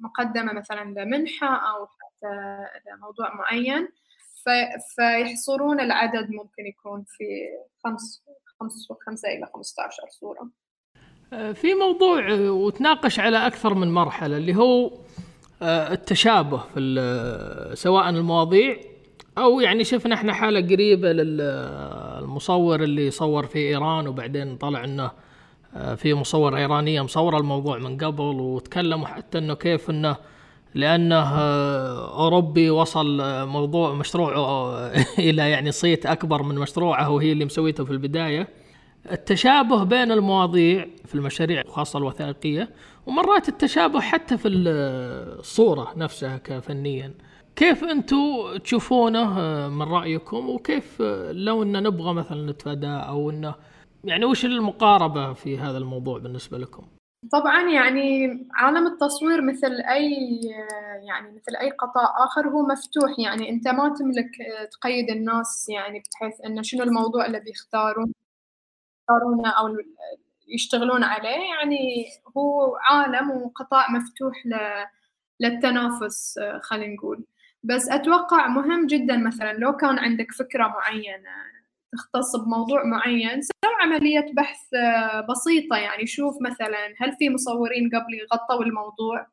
مقدمة 0.00 0.52
مثلا 0.52 1.00
لمنحة 1.00 1.46
أو 1.46 1.86
حتى 1.86 2.58
لموضوع 2.90 3.34
معين 3.34 3.88
فيحصرون 4.96 5.80
العدد 5.80 6.30
ممكن 6.30 6.66
يكون 6.66 7.04
في 7.08 7.24
خمس 7.84 8.24
خمس 8.60 8.88
خمسة 9.06 9.28
إلى 9.28 9.46
15 9.54 10.02
صورة. 10.10 10.50
آه، 11.32 11.52
في 11.52 11.74
موضوع 11.74 12.32
آه، 12.32 12.50
وتناقش 12.50 13.20
على 13.20 13.46
أكثر 13.46 13.74
من 13.74 13.92
مرحلة 13.92 14.36
اللي 14.36 14.56
هو 14.56 14.90
التشابه 15.62 16.58
في 16.58 17.74
سواء 17.74 18.08
المواضيع 18.08 18.76
أو 19.38 19.60
يعني 19.60 19.84
شفنا 19.84 20.14
إحنا 20.14 20.32
حالة 20.32 20.60
قريبة 20.60 21.12
للمصور 21.12 22.82
اللي 22.82 23.10
صور 23.10 23.46
في 23.46 23.58
إيران 23.58 24.08
وبعدين 24.08 24.56
طلع 24.56 24.84
إنه 24.84 25.10
آه، 25.76 25.94
في 25.94 26.14
مصور 26.14 26.56
إيرانية 26.56 27.02
مصوره 27.02 27.38
الموضوع 27.38 27.78
من 27.78 27.98
قبل 27.98 28.40
وتكلموا 28.40 29.06
حتى 29.06 29.38
إنه 29.38 29.54
كيف 29.54 29.90
إنه 29.90 30.16
لأنه 30.74 31.16
آه، 31.16 32.22
أوروبي 32.24 32.70
وصل 32.70 33.20
آه، 33.20 33.44
موضوع 33.44 33.94
مشروعه 33.94 34.76
إلى 35.28 35.50
يعني 35.50 35.72
صيت 35.72 36.06
أكبر 36.06 36.42
من 36.42 36.54
مشروعه 36.54 37.10
وهي 37.10 37.32
اللي 37.32 37.44
مسويته 37.44 37.84
في 37.84 37.90
البداية. 37.90 38.48
التشابه 39.12 39.84
بين 39.84 40.12
المواضيع 40.12 40.86
في 41.06 41.14
المشاريع 41.14 41.62
خاصة 41.68 41.98
الوثائقية 41.98 42.70
ومرات 43.06 43.48
التشابه 43.48 44.00
حتى 44.00 44.38
في 44.38 44.48
الصورة 44.48 45.92
نفسها 45.96 46.36
كفنيا. 46.36 47.14
كيف 47.58 47.84
أنتم 47.84 48.56
تشوفونه 48.64 49.40
آه، 49.40 49.68
من 49.68 49.82
رأيكم؟ 49.82 50.48
وكيف 50.48 51.02
آه، 51.02 51.32
لو 51.32 51.62
إن 51.62 51.82
نبغى 51.82 52.14
مثلا 52.14 52.52
نتفاداه 52.52 52.98
أو 52.98 53.30
انه 53.30 53.54
يعني 54.04 54.24
وش 54.24 54.44
المقاربة 54.44 55.32
في 55.32 55.58
هذا 55.58 55.78
الموضوع 55.78 56.18
بالنسبة 56.18 56.58
لكم؟ 56.58 56.88
طبعا 57.32 57.70
يعني 57.70 58.26
عالم 58.54 58.86
التصوير 58.86 59.42
مثل 59.42 59.72
أي 59.72 60.40
يعني 61.08 61.30
مثل 61.30 61.56
أي 61.60 61.70
قطاع 61.70 62.24
آخر 62.24 62.48
هو 62.48 62.62
مفتوح. 62.62 63.10
يعني 63.18 63.50
أنت 63.50 63.68
ما 63.68 63.94
تملك 63.98 64.30
تقيد 64.72 65.10
الناس 65.10 65.68
يعني 65.68 66.02
بحيث 66.14 66.40
انه 66.46 66.62
شنو 66.62 66.82
الموضوع 66.82 67.26
اللي 67.26 67.40
بيختارون 67.40 68.12
يختارونه 69.02 69.50
أو 69.50 69.76
يشتغلون 70.48 71.04
عليه. 71.04 71.40
يعني 71.54 72.06
هو 72.36 72.76
عالم 72.76 73.30
وقطاع 73.30 73.90
مفتوح 73.90 74.34
للتنافس 75.40 76.38
آه، 76.38 76.60
خلينا 76.62 76.94
نقول. 76.94 77.24
بس 77.68 77.88
أتوقع 77.88 78.46
مهم 78.46 78.86
جدا 78.86 79.16
مثلا 79.16 79.52
لو 79.52 79.76
كان 79.76 79.98
عندك 79.98 80.32
فكرة 80.32 80.66
معينة 80.66 81.30
تختص 81.92 82.36
بموضوع 82.36 82.84
معين 82.84 83.42
سوي 83.42 83.74
عملية 83.82 84.32
بحث 84.34 84.74
آه، 84.74 85.20
بسيطة 85.20 85.76
يعني. 85.76 86.06
شوف 86.06 86.36
مثلا 86.42 86.94
هل 86.98 87.16
في 87.18 87.30
مصورين 87.30 87.90
قبلي 87.94 88.26
غطوا 88.32 88.64
الموضوع؟ 88.64 89.26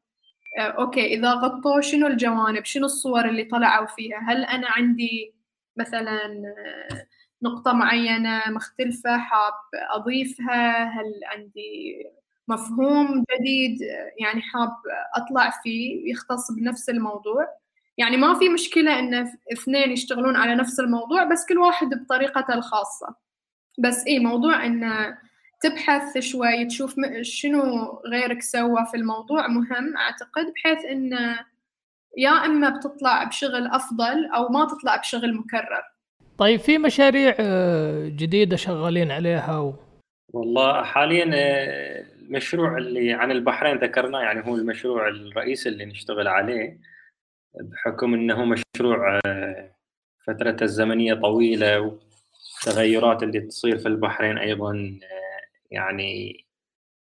آه، 0.59 0.61
أوكي. 0.61 1.13
إذا 1.13 1.33
غطوا 1.33 1.81
شنو 1.81 2.07
الجوانب؟ 2.07 2.65
شنو 2.65 2.85
الصور 2.85 3.25
اللي 3.25 3.43
طلعوا 3.43 3.85
فيها؟ 3.87 4.17
هل 4.27 4.43
أنا 4.45 4.67
عندي 4.69 5.35
مثلا 5.77 6.25
آه، 6.25 7.07
نقطة 7.43 7.73
معينة 7.73 8.41
مختلفة 8.49 9.17
حاب 9.17 9.53
أضيفها؟ 9.95 10.83
هل 10.83 11.21
عندي 11.25 12.03
مفهوم 12.47 13.23
جديد؟ 13.39 13.81
يعني 14.19 14.41
حاب 14.41 14.71
أطلع 15.15 15.49
فيه 15.63 16.11
يختص 16.11 16.51
بنفس 16.51 16.89
الموضوع؟ 16.89 17.64
يعني 17.97 18.17
ما 18.17 18.39
في 18.39 18.49
مشكلة 18.49 18.99
إن 18.99 19.27
اثنين 19.53 19.91
يشتغلون 19.91 20.35
على 20.35 20.55
نفس 20.55 20.79
الموضوع 20.79 21.23
بس 21.23 21.45
كل 21.49 21.57
واحد 21.57 21.87
بطريقته 21.87 22.53
الخاصة. 22.53 23.15
بس 23.79 24.03
إيه 24.07 24.19
موضوع 24.19 24.65
إن 24.65 24.83
تبحث 25.61 26.17
شوي 26.17 26.65
تشوف 26.65 26.95
شنو 27.21 27.63
غيرك 28.11 28.41
سوى 28.41 28.85
في 28.91 28.97
الموضوع 28.97 29.47
مهم 29.47 29.97
أعتقد 29.97 30.53
بحيث 30.55 30.85
إن 30.85 31.13
يا 32.17 32.29
إما 32.29 32.69
بتطلع 32.69 33.23
بشغل 33.23 33.67
أفضل 33.67 34.25
أو 34.25 34.49
ما 34.49 34.65
تطلع 34.65 34.95
بشغل 34.95 35.35
مكرر. 35.35 35.83
طيب 36.37 36.59
في 36.59 36.77
مشاريع 36.77 37.35
آه، 37.39 38.07
جديدة 38.07 38.55
شغالين 38.55 39.11
عليها 39.11 39.59
و... 39.59 39.73
والله 40.33 40.83
حاليا 40.83 41.31
آه، 41.33 42.05
المشروع 42.21 42.77
اللي 42.77 43.13
عن 43.13 43.31
البحرين 43.31 43.77
ذكرناه 43.77 44.21
يعني 44.21 44.47
هو 44.47 44.55
المشروع 44.55 45.07
الرئيسي 45.07 45.69
اللي 45.69 45.85
نشتغل 45.85 46.27
عليه. 46.27 46.77
بحكم 47.61 48.13
إنه 48.13 48.45
مشروع 48.45 49.19
آه، 49.25 49.75
فترته 50.27 50.63
الزمنية 50.63 51.13
طويلة 51.13 51.79
والتغيرات 52.65 53.23
اللي 53.23 53.39
تصير 53.39 53.77
في 53.77 53.87
البحرين 53.87 54.37
أيضا 54.37 54.99
آه، 55.03 55.41
يعني 55.71 56.45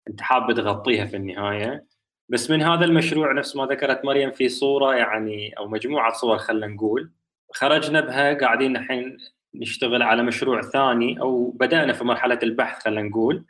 أنت 0.07 0.21
حاب 0.21 0.51
تغطيها 0.53 1.05
في 1.05 1.15
النهاية. 1.15 1.85
بس 2.29 2.51
من 2.51 2.61
هذا 2.61 2.85
المشروع 2.85 3.31
نفس 3.33 3.55
ما 3.55 3.65
ذكرت 3.65 4.05
مريم 4.05 4.31
في 4.31 4.49
صورة 4.49 4.95
يعني 4.95 5.57
أو 5.57 5.67
مجموعة 5.67 6.13
صور 6.13 6.37
خلينا 6.37 6.67
نقول 6.67 7.11
خرجنا 7.53 8.01
بها 8.01 8.33
قاعدين 8.33 8.77
الحين 8.77 9.17
نشتغل 9.55 10.01
على 10.03 10.23
مشروع 10.23 10.61
ثاني 10.61 11.19
أو 11.21 11.51
بدأنا 11.51 11.93
في 11.93 12.03
مرحلة 12.03 12.39
البحث 12.43 12.83
خلينا 12.83 13.01
نقول. 13.01 13.45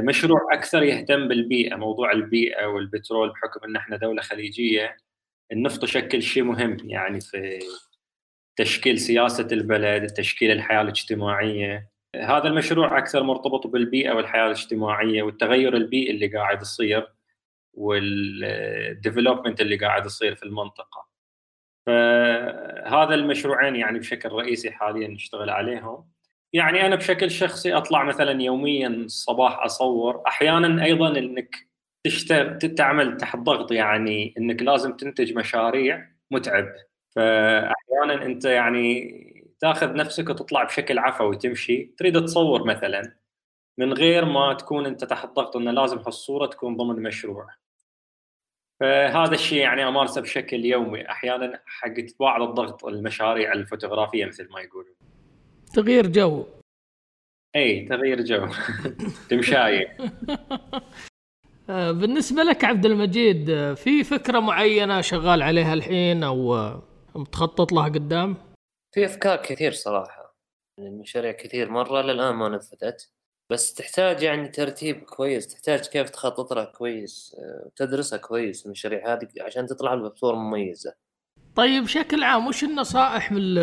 مشروع 0.00 0.40
أكثر 0.52 0.82
يهتم 0.82 1.28
بالبيئة 1.28 1.76
موضوع 1.76 2.12
البيئة 2.12 2.66
والبترول 2.66 3.30
بحكم 3.30 3.60
إن 3.64 3.76
إحنا 3.76 3.96
دولة 3.96 4.22
خليجية. 4.22 4.96
النفط 5.52 5.84
يشكل 5.84 6.22
شيء 6.22 6.42
مهم 6.42 6.76
يعني 6.84 7.20
في 7.20 7.58
تشكيل 8.56 8.98
سياسة 8.98 9.48
البلد 9.52 10.06
تشكيل 10.06 10.50
الحياة 10.50 10.80
الاجتماعية. 10.80 11.90
هذا 12.16 12.48
المشروع 12.48 12.98
أكثر 12.98 13.22
مرتبط 13.22 13.66
بالبيئة 13.66 14.12
والحياة 14.12 14.46
الاجتماعية 14.46 15.22
والتغير 15.22 15.76
البيئي 15.76 16.10
اللي 16.10 16.26
قاعد 16.26 16.62
يصير 16.62 17.12
والديفلوبمنت 17.74 19.60
اللي 19.60 19.76
قاعد 19.76 20.06
يصير 20.06 20.34
في 20.34 20.42
المنطقة. 20.42 21.08
فهذا 21.86 23.14
المشروعين 23.14 23.76
يعني 23.76 23.98
بشكل 23.98 24.28
رئيسي 24.28 24.70
حاليا 24.70 25.08
نشتغل 25.08 25.50
عليهم. 25.50 26.08
يعني 26.52 26.86
أنا 26.86 26.96
بشكل 26.96 27.30
شخصي 27.30 27.74
أطلع 27.74 28.04
مثلا 28.04 28.42
يوميا 28.42 28.88
الصباح 28.88 29.58
أصور. 29.64 30.22
أحيانا 30.26 30.84
أيضا 30.84 31.18
إنك 31.18 31.67
تشتغل 32.04 32.58
تعمل 32.58 33.16
تحت 33.16 33.38
ضغط 33.38 33.72
يعني 33.72 34.34
إنك 34.38 34.62
لازم 34.62 34.92
تنتج 34.92 35.34
مشاريع 35.34 36.08
متعب. 36.30 36.74
فاحيانا 37.16 38.26
أنت 38.26 38.44
يعني 38.44 39.18
تأخذ 39.60 39.92
نفسك 39.94 40.28
وتطلع 40.28 40.64
بشكل 40.64 40.98
عفوي 40.98 41.36
تمشي. 41.36 41.94
تريد 41.98 42.24
تصور 42.24 42.66
مثلا 42.66 43.16
من 43.78 43.92
غير 43.92 44.24
ما 44.24 44.54
تكون 44.54 44.86
أنت 44.86 45.04
تحت 45.04 45.28
ضغط 45.28 45.56
إنه 45.56 45.70
لازم 45.70 45.98
هالصورة 45.98 46.46
تكون 46.46 46.76
ضمن 46.76 47.02
مشروع. 47.02 47.48
فهذا 48.80 49.34
الشيء 49.34 49.58
يعني 49.58 49.88
أمارسه 49.88 50.20
بشكل 50.20 50.64
يومي. 50.64 51.10
أحيانا 51.10 51.62
حق 51.66 51.94
بعض 52.20 52.42
الضغط 52.42 52.84
المشاريع 52.84 53.52
الفوتوغرافية 53.52 54.26
مثل 54.26 54.48
ما 54.52 54.60
يقولون. 54.60 54.94
تغيير 55.74 56.06
جو. 56.06 56.46
اي 57.56 57.86
تغيير 57.88 58.24
جو. 58.24 58.48
تمشاي 59.30 59.88
بالنسبة 61.68 62.42
لك 62.42 62.64
عبد 62.64 62.86
المجيد 62.86 63.50
آه، 63.50 63.74
في 63.74 64.04
فكرة 64.04 64.38
معينة 64.40 65.00
شغال 65.00 65.42
عليها 65.42 65.74
الحين 65.74 66.24
أو 66.24 66.54
آه، 66.54 66.82
متخطط 67.14 67.72
لها 67.72 67.84
قدام؟ 67.84 68.36
في 68.94 69.06
أفكار 69.06 69.36
كثير 69.36 69.72
صراحة. 69.72 70.36
المشاريع 70.78 71.32
كثير 71.32 71.70
مرة 71.70 72.02
للان 72.02 72.34
ما 72.34 72.48
نفذت. 72.48 73.10
بس 73.50 73.74
تحتاج 73.74 74.22
يعني 74.22 74.48
ترتيب 74.48 74.96
كويس 74.96 75.48
تحتاج 75.48 75.80
كيف 75.80 76.10
تخطط 76.10 76.52
لها 76.52 76.64
كويس 76.64 77.36
وتدرسها 77.66 78.18
كويس 78.18 78.66
المشاريع 78.66 79.12
هذه 79.12 79.28
عشان 79.40 79.66
تطلع 79.66 79.94
بصورة 79.94 80.36
مميزة. 80.36 80.94
طيب 81.54 81.82
بشكل 81.82 82.22
عام 82.22 82.46
وش 82.46 82.64
النصائح 82.64 83.32
من 83.32 83.54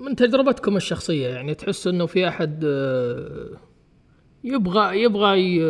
من 0.00 0.16
تجربتكم 0.16 0.76
الشخصية؟ 0.76 1.28
يعني 1.28 1.54
تحس 1.54 1.86
إنه 1.86 2.06
في 2.06 2.28
أحد 2.28 2.64
يبغى 4.44 5.02
يبغى 5.02 5.60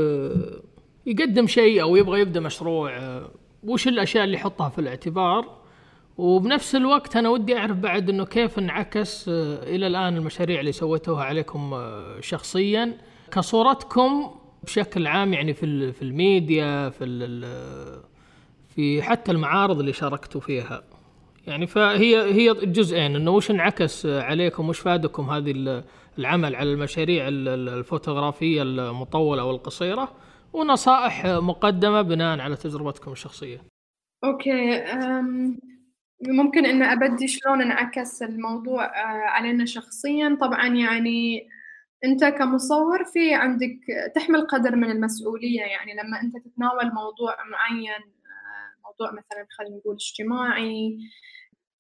يقدم 1.07 1.47
شيء 1.47 1.83
أو 1.83 1.97
يبغى 1.97 2.21
يبدأ 2.21 2.41
مشروع 2.41 3.23
وش 3.63 3.89
الأشياء 3.89 4.25
اللي 4.25 4.37
يحطها 4.37 4.69
في 4.69 4.79
الاعتبار؟ 4.79 5.59
وبنفس 6.19 6.75
الوقت 6.75 7.17
أنا 7.17 7.29
ودي 7.29 7.59
أعرف 7.59 7.77
بعد 7.77 8.11
إنه 8.11 8.25
كيف 8.25 8.59
انعكس 8.59 9.25
إلى 9.29 9.87
الآن 9.87 10.17
المشاريع 10.17 10.61
اللي 10.61 10.73
سويتوها 10.73 11.25
عليكم 11.25 11.91
شخصيا. 12.21 12.97
كصورتكم 13.31 14.31
بشكل 14.63 15.07
عام 15.07 15.33
يعني 15.35 15.55
في 15.55 15.93
في 15.93 16.03
الميديا 16.03 16.89
في 16.89 17.47
في 18.69 19.03
حتى 19.03 19.33
المعارض 19.33 19.81
اللي 19.81 19.93
شاركتوا 19.93 20.41
فيها. 20.41 20.83
يعني 21.47 21.67
فهي 21.67 22.35
هي 22.35 22.55
جزئين 22.55 23.17
إنه 23.17 23.31
وش 23.31 23.51
انعكس 23.51 24.07
عليكم 24.07 24.69
وش 24.69 24.79
فادكم 24.79 25.31
هذه 25.31 25.83
العمل 26.19 26.57
على 26.57 26.73
المشاريع 26.73 27.29
الفوتوغرافية 27.29 28.63
المطولة 28.63 29.45
والقصيره 29.45 30.09
ونصائح 30.59 31.27
مقدمة 31.27 32.03
بناء 32.03 32.41
على 32.41 32.57
تجربتكم 32.57 33.13
الشخصية. 33.13 33.59
okay 34.25 34.85
ممكن 36.27 36.67
إن 36.67 36.83
أبدي 36.83 37.29
شلون 37.29 37.63
انعكس 37.63 38.23
الموضوع 38.23 38.85
آه، 38.85 39.29
علينا 39.29 39.65
شخصيا. 39.65 40.39
طبعا 40.41 40.67
يعني 40.67 41.49
أنت 42.05 42.25
كمصور 42.25 43.05
في 43.05 43.35
عندك 43.35 43.79
تحمل 44.15 44.47
قدر 44.47 44.77
من 44.77 44.91
المسؤولية. 44.91 45.61
يعني 45.61 45.93
لما 45.93 46.21
أنت 46.21 46.37
تتناول 46.37 46.95
موضوع 46.95 47.37
معين 47.51 48.03
آه، 48.03 48.89
موضوع 48.89 49.11
مثلا 49.11 49.47
خلينا 49.51 49.77
نقول 49.77 49.95
اجتماعي 49.95 50.99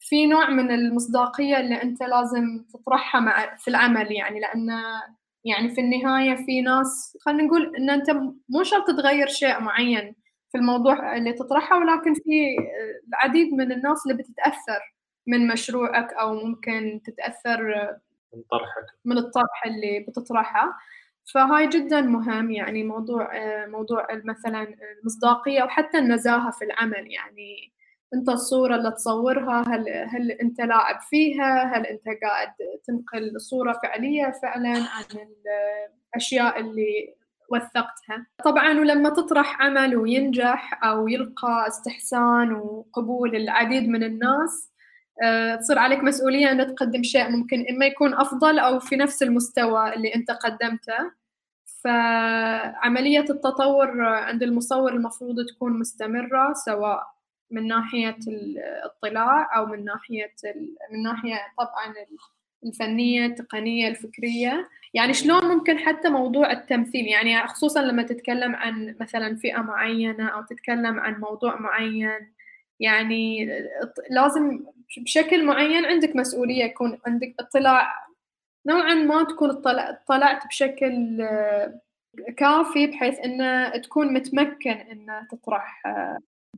في 0.00 0.26
نوع 0.26 0.50
من 0.50 0.70
المصداقية 0.70 1.60
اللي 1.60 1.82
أنت 1.82 2.02
لازم 2.02 2.64
تطرحها 2.72 3.20
مع 3.20 3.56
في 3.56 3.68
العمل. 3.68 4.12
يعني 4.12 4.40
لأن 4.40 4.70
يعني 5.44 5.68
في 5.68 5.80
النهاية 5.80 6.34
في 6.46 6.60
ناس 6.60 7.16
خلينا 7.20 7.42
نقول 7.42 7.76
إن 7.76 7.90
أنت 7.90 8.10
مو 8.48 8.62
شرط 8.62 8.86
تغير 8.86 9.26
شيء 9.28 9.60
معين 9.60 10.14
في 10.52 10.58
الموضوع 10.58 11.16
اللي 11.16 11.32
تطرحه 11.32 11.78
ولكن 11.78 12.14
في 12.14 12.56
العديد 13.08 13.54
من 13.54 13.72
الناس 13.72 14.06
اللي 14.06 14.22
بتتأثر 14.22 14.80
من 15.26 15.46
مشروعك 15.48 16.12
أو 16.12 16.34
ممكن 16.34 17.00
تتأثر 17.04 17.62
من 18.34 18.42
طرحك. 18.50 18.86
من 19.04 19.18
الطرح 19.18 19.66
اللي 19.66 20.04
بتطرحه. 20.08 20.78
فهاي 21.34 21.68
جدا 21.68 22.00
مهم 22.00 22.50
يعني 22.50 22.84
موضوع 22.84 23.30
موضوع 23.66 24.06
مثلا 24.24 24.74
المصداقية 25.00 25.62
وحتى 25.62 25.98
النزاهة 25.98 26.50
في 26.50 26.64
العمل 26.64 27.12
يعني 27.12 27.72
انت 28.14 28.28
الصورة 28.28 28.76
اللي 28.76 28.90
تصورها 28.90 29.64
هل 29.68 29.88
هل 29.88 30.30
انت 30.30 30.60
لاعب 30.60 31.00
فيها؟ 31.00 31.76
هل 31.76 31.86
انت 31.86 32.04
قاعد 32.22 32.48
تنقل 32.84 33.40
صورة 33.40 33.80
فعلية 33.82 34.32
فعلا 34.42 34.70
عن 34.70 35.04
الأشياء 36.14 36.60
اللي 36.60 37.14
وثقتها؟ 37.50 38.26
طبعا 38.44 38.80
ولما 38.80 39.10
تطرح 39.10 39.62
عمل 39.62 39.96
وينجح 39.96 40.84
أو 40.84 41.08
يلقى 41.08 41.64
استحسان 41.68 42.52
وقبول 42.52 43.36
العديد 43.36 43.88
من 43.88 44.02
الناس 44.02 44.72
آه، 45.22 45.54
تصير 45.54 45.78
عليك 45.78 46.04
مسؤولية 46.04 46.52
أن 46.52 46.74
تقدم 46.74 47.02
شيء 47.02 47.30
ممكن 47.30 47.64
إما 47.70 47.86
يكون 47.86 48.14
أفضل 48.14 48.58
أو 48.58 48.80
في 48.80 48.96
نفس 48.96 49.22
المستوى 49.22 49.94
اللي 49.94 50.14
أنت 50.14 50.30
قدمته. 50.30 51.18
فعملية 51.84 53.24
التطور 53.30 54.00
عند 54.04 54.42
المصور 54.42 54.92
المفروض 54.92 55.36
تكون 55.46 55.78
مستمرة 55.78 56.52
سواء 56.52 57.17
من 57.50 57.66
ناحية 57.66 58.16
الاطلاع 58.28 59.56
أو 59.56 59.66
من 59.66 59.84
ناحية 59.84 60.32
من 60.92 61.02
ناحية 61.02 61.38
طبعا 61.58 61.94
الفنية 62.64 63.26
التقنية 63.26 63.88
الفكرية. 63.88 64.68
يعني 64.94 65.14
شلون 65.14 65.44
ممكن 65.44 65.78
حتى 65.78 66.08
موضوع 66.08 66.52
التمثيل؟ 66.52 67.06
يعني 67.06 67.46
خصوصا 67.46 67.82
لما 67.82 68.02
تتكلم 68.02 68.56
عن 68.56 68.96
مثلا 69.00 69.36
فئة 69.36 69.60
معينة 69.60 70.28
أو 70.28 70.42
تتكلم 70.42 71.00
عن 71.00 71.20
موضوع 71.20 71.60
معين. 71.60 72.32
يعني 72.80 73.46
لازم 74.10 74.64
بشكل 74.98 75.44
معين 75.44 75.84
عندك 75.84 76.16
مسؤولية 76.16 76.64
يكون 76.64 76.98
عندك 77.06 77.34
اطلاع. 77.40 78.08
نوعا 78.66 78.94
ما 78.94 79.24
تكون 79.24 79.50
اطلعت 79.50 80.46
بشكل 80.46 81.26
كافي 82.36 82.86
بحيث 82.86 83.18
إنه 83.18 83.68
تكون 83.76 84.14
متمكن 84.14 84.70
إنه 84.70 85.26
تطرح 85.30 85.82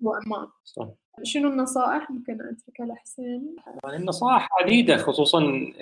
ما 0.03 0.51
صح. 0.64 0.88
شنو 1.22 1.49
النصائح 1.49 2.11
ممكن 2.11 2.32
اتركها 2.32 2.86
لحسين؟ 2.86 3.57
يعني 3.84 3.97
النصائح 3.97 4.49
عديدة 4.61 4.97
خصوصا 4.97 5.72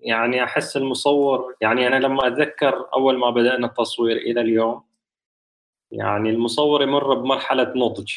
يعني 0.00 0.44
أحس 0.44 0.76
المصور 0.76 1.54
يعني 1.60 1.86
أنا 1.86 1.96
لما 1.96 2.26
أتذكر 2.26 2.88
أول 2.94 3.18
ما 3.18 3.30
بدأنا 3.30 3.66
التصوير 3.66 4.16
إلى 4.16 4.40
اليوم 4.40 4.82
يعني 5.90 6.30
المصور 6.30 6.82
يمر 6.82 7.14
بمرحلة 7.14 7.72
نضج 7.76 8.12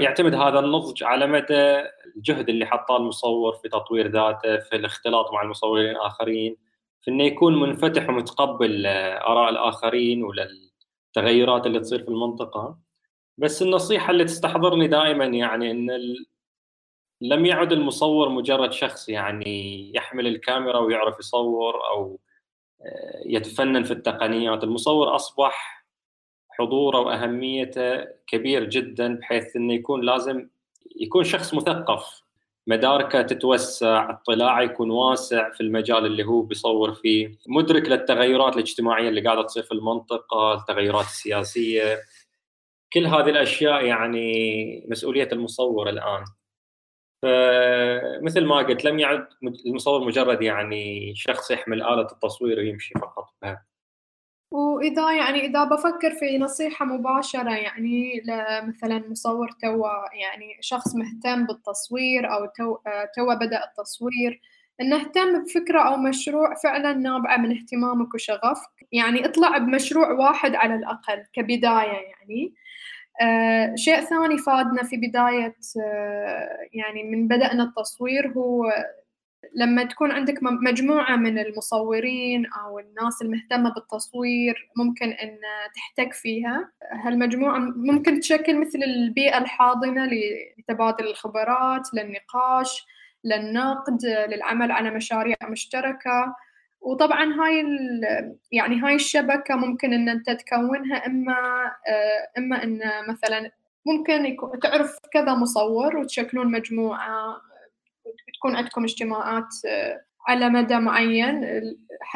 يعتمد 0.00 0.34
هذا 0.34 0.58
النضج 0.58 1.04
على 1.04 1.26
مدى 1.26 1.82
الجهد 2.16 2.48
اللي 2.48 2.66
حطاه 2.66 2.96
المصور 2.96 3.52
في 3.52 3.68
تطوير 3.68 4.08
ذاته 4.08 4.56
في 4.58 4.76
الاختلاط 4.76 5.32
مع 5.32 5.42
المصورين 5.42 5.90
الآخرين 5.90 6.56
في 7.00 7.10
إنه 7.10 7.24
يكون 7.24 7.60
منفتح 7.60 8.08
ومتقبل 8.08 8.86
آراء 8.86 9.50
الآخرين 9.50 10.24
وللتغيرات 10.24 11.66
اللي 11.66 11.80
تصير 11.80 12.02
في 12.02 12.08
المنطقة 12.08 12.78
بس 13.40 13.62
النصيحة 13.62 14.10
اللي 14.10 14.24
تستحضرني 14.24 14.88
دائما 14.88 15.24
يعني 15.24 15.70
إن 15.70 15.90
ال... 15.90 16.26
لم 17.20 17.46
يعد 17.46 17.72
المصور 17.72 18.28
مجرد 18.28 18.72
شخص 18.72 19.08
يعني 19.08 19.92
يحمل 19.94 20.26
الكاميرا 20.26 20.78
ويعرف 20.78 21.18
يصور 21.18 21.74
أو 21.90 22.20
آه، 22.82 23.22
يتفنن 23.26 23.84
في 23.84 23.90
التقنيات. 23.90 24.64
المصور 24.64 25.16
أصبح 25.16 25.84
حضوره 26.50 27.00
وأهميته 27.00 28.04
كبير 28.26 28.64
جدا 28.64 29.14
بحيث 29.14 29.56
إنه 29.56 29.74
يكون 29.74 30.00
لازم 30.00 30.48
يكون 30.96 31.24
شخص 31.24 31.54
مثقف. 31.54 32.22
مداركه 32.66 33.22
تتوسع 33.22 34.10
اطلاعه 34.10 34.62
يكون 34.62 34.90
واسع 34.90 35.50
في 35.50 35.60
المجال 35.60 36.06
اللي 36.06 36.24
هو 36.24 36.42
بيصور 36.42 36.94
فيه. 36.94 37.38
مدرك 37.48 37.88
للتغيرات 37.88 38.54
الاجتماعية 38.54 39.08
اللي 39.08 39.20
قاعدة 39.20 39.42
تصير 39.42 39.62
في 39.62 39.72
المنطقة 39.72 40.54
التغيرات 40.54 41.04
السياسية. 41.04 41.98
كل 42.92 43.06
هذه 43.06 43.28
الأشياء 43.28 43.84
يعني 43.84 44.86
مسؤولية 44.88 45.28
المصور 45.32 45.88
الآن. 45.88 46.24
فمثل 47.22 48.44
ما 48.44 48.56
قلت 48.56 48.84
لم 48.84 48.98
يعد 48.98 49.28
المصور 49.66 50.04
مجرد 50.06 50.42
يعني 50.42 51.12
شخص 51.16 51.50
يحمل 51.50 51.82
آلة 51.82 52.06
التصوير 52.12 52.58
ويمشي 52.58 52.94
فقط 52.94 53.34
بها. 53.42 53.66
وإذا 54.54 55.12
يعني 55.12 55.46
إذا 55.46 55.64
بفكر 55.64 56.10
في 56.10 56.38
نصيحة 56.38 56.84
مباشرة 56.84 57.56
يعني 57.56 58.22
مثلا 58.62 59.08
مصور 59.08 59.48
توا 59.62 60.14
يعني 60.14 60.56
شخص 60.60 60.94
مهتم 60.94 61.46
بالتصوير 61.46 62.32
أو 62.32 62.46
تو 62.46 62.76
توا 63.16 63.34
بدأ 63.34 63.64
التصوير 63.64 64.40
إنه 64.80 64.96
اهتم 64.96 65.42
بفكرة 65.42 65.80
أو 65.80 65.96
مشروع 65.96 66.54
فعلا 66.54 66.92
نابعة 66.92 67.36
من 67.36 67.56
اهتمامك 67.56 68.14
وشغفك. 68.14 68.79
يعني 68.92 69.24
اطلع 69.26 69.58
بمشروع 69.58 70.10
واحد 70.12 70.54
على 70.54 70.74
الأقل 70.74 71.24
كبداية 71.32 71.92
يعني. 71.92 72.54
آه 73.22 73.74
شيء 73.76 74.00
ثاني 74.00 74.38
فادنا 74.38 74.82
في 74.82 74.96
بداية 74.96 75.56
آه 75.84 76.58
يعني 76.72 77.04
من 77.04 77.28
بدأنا 77.28 77.62
التصوير 77.64 78.28
هو 78.36 78.72
لما 79.56 79.84
تكون 79.84 80.10
عندك 80.12 80.34
مجموعة 80.42 81.16
من 81.16 81.38
المصورين 81.38 82.46
أو 82.46 82.78
الناس 82.78 83.22
المهتمة 83.22 83.74
بالتصوير 83.74 84.68
ممكن 84.76 85.10
أن 85.12 85.38
تحتك 85.76 86.12
فيها. 86.12 86.72
هالمجموعة 87.04 87.58
ممكن 87.58 88.20
تشكل 88.20 88.60
مثل 88.60 88.78
البيئة 88.82 89.38
الحاضنة 89.38 90.10
لتبادل 90.58 91.06
الخبرات 91.06 91.82
للنقاش 91.94 92.86
للنقد 93.24 93.98
للعمل 94.28 94.72
على 94.72 94.90
مشاريع 94.90 95.36
مشتركة. 95.50 96.34
وطبعا 96.80 97.24
هاي 97.24 97.64
يعني 98.52 98.80
هاي 98.80 98.94
الشبكة 98.94 99.56
ممكن 99.56 99.92
إن 99.92 100.08
أنت 100.08 100.30
تكونها 100.30 101.06
إما 101.06 101.66
آه، 101.88 102.38
إما 102.38 102.64
إن 102.64 102.80
مثلا 103.08 103.50
ممكن 103.86 104.26
يكون 104.26 104.60
تعرف 104.60 104.98
كذا 105.12 105.34
مصور 105.34 105.96
وتشكلون 105.96 106.50
مجموعة 106.50 107.40
تكون 108.34 108.56
عندكم 108.56 108.84
اجتماعات 108.84 109.54
آه، 109.66 110.00
على 110.28 110.48
مدى 110.48 110.78
معين 110.78 111.40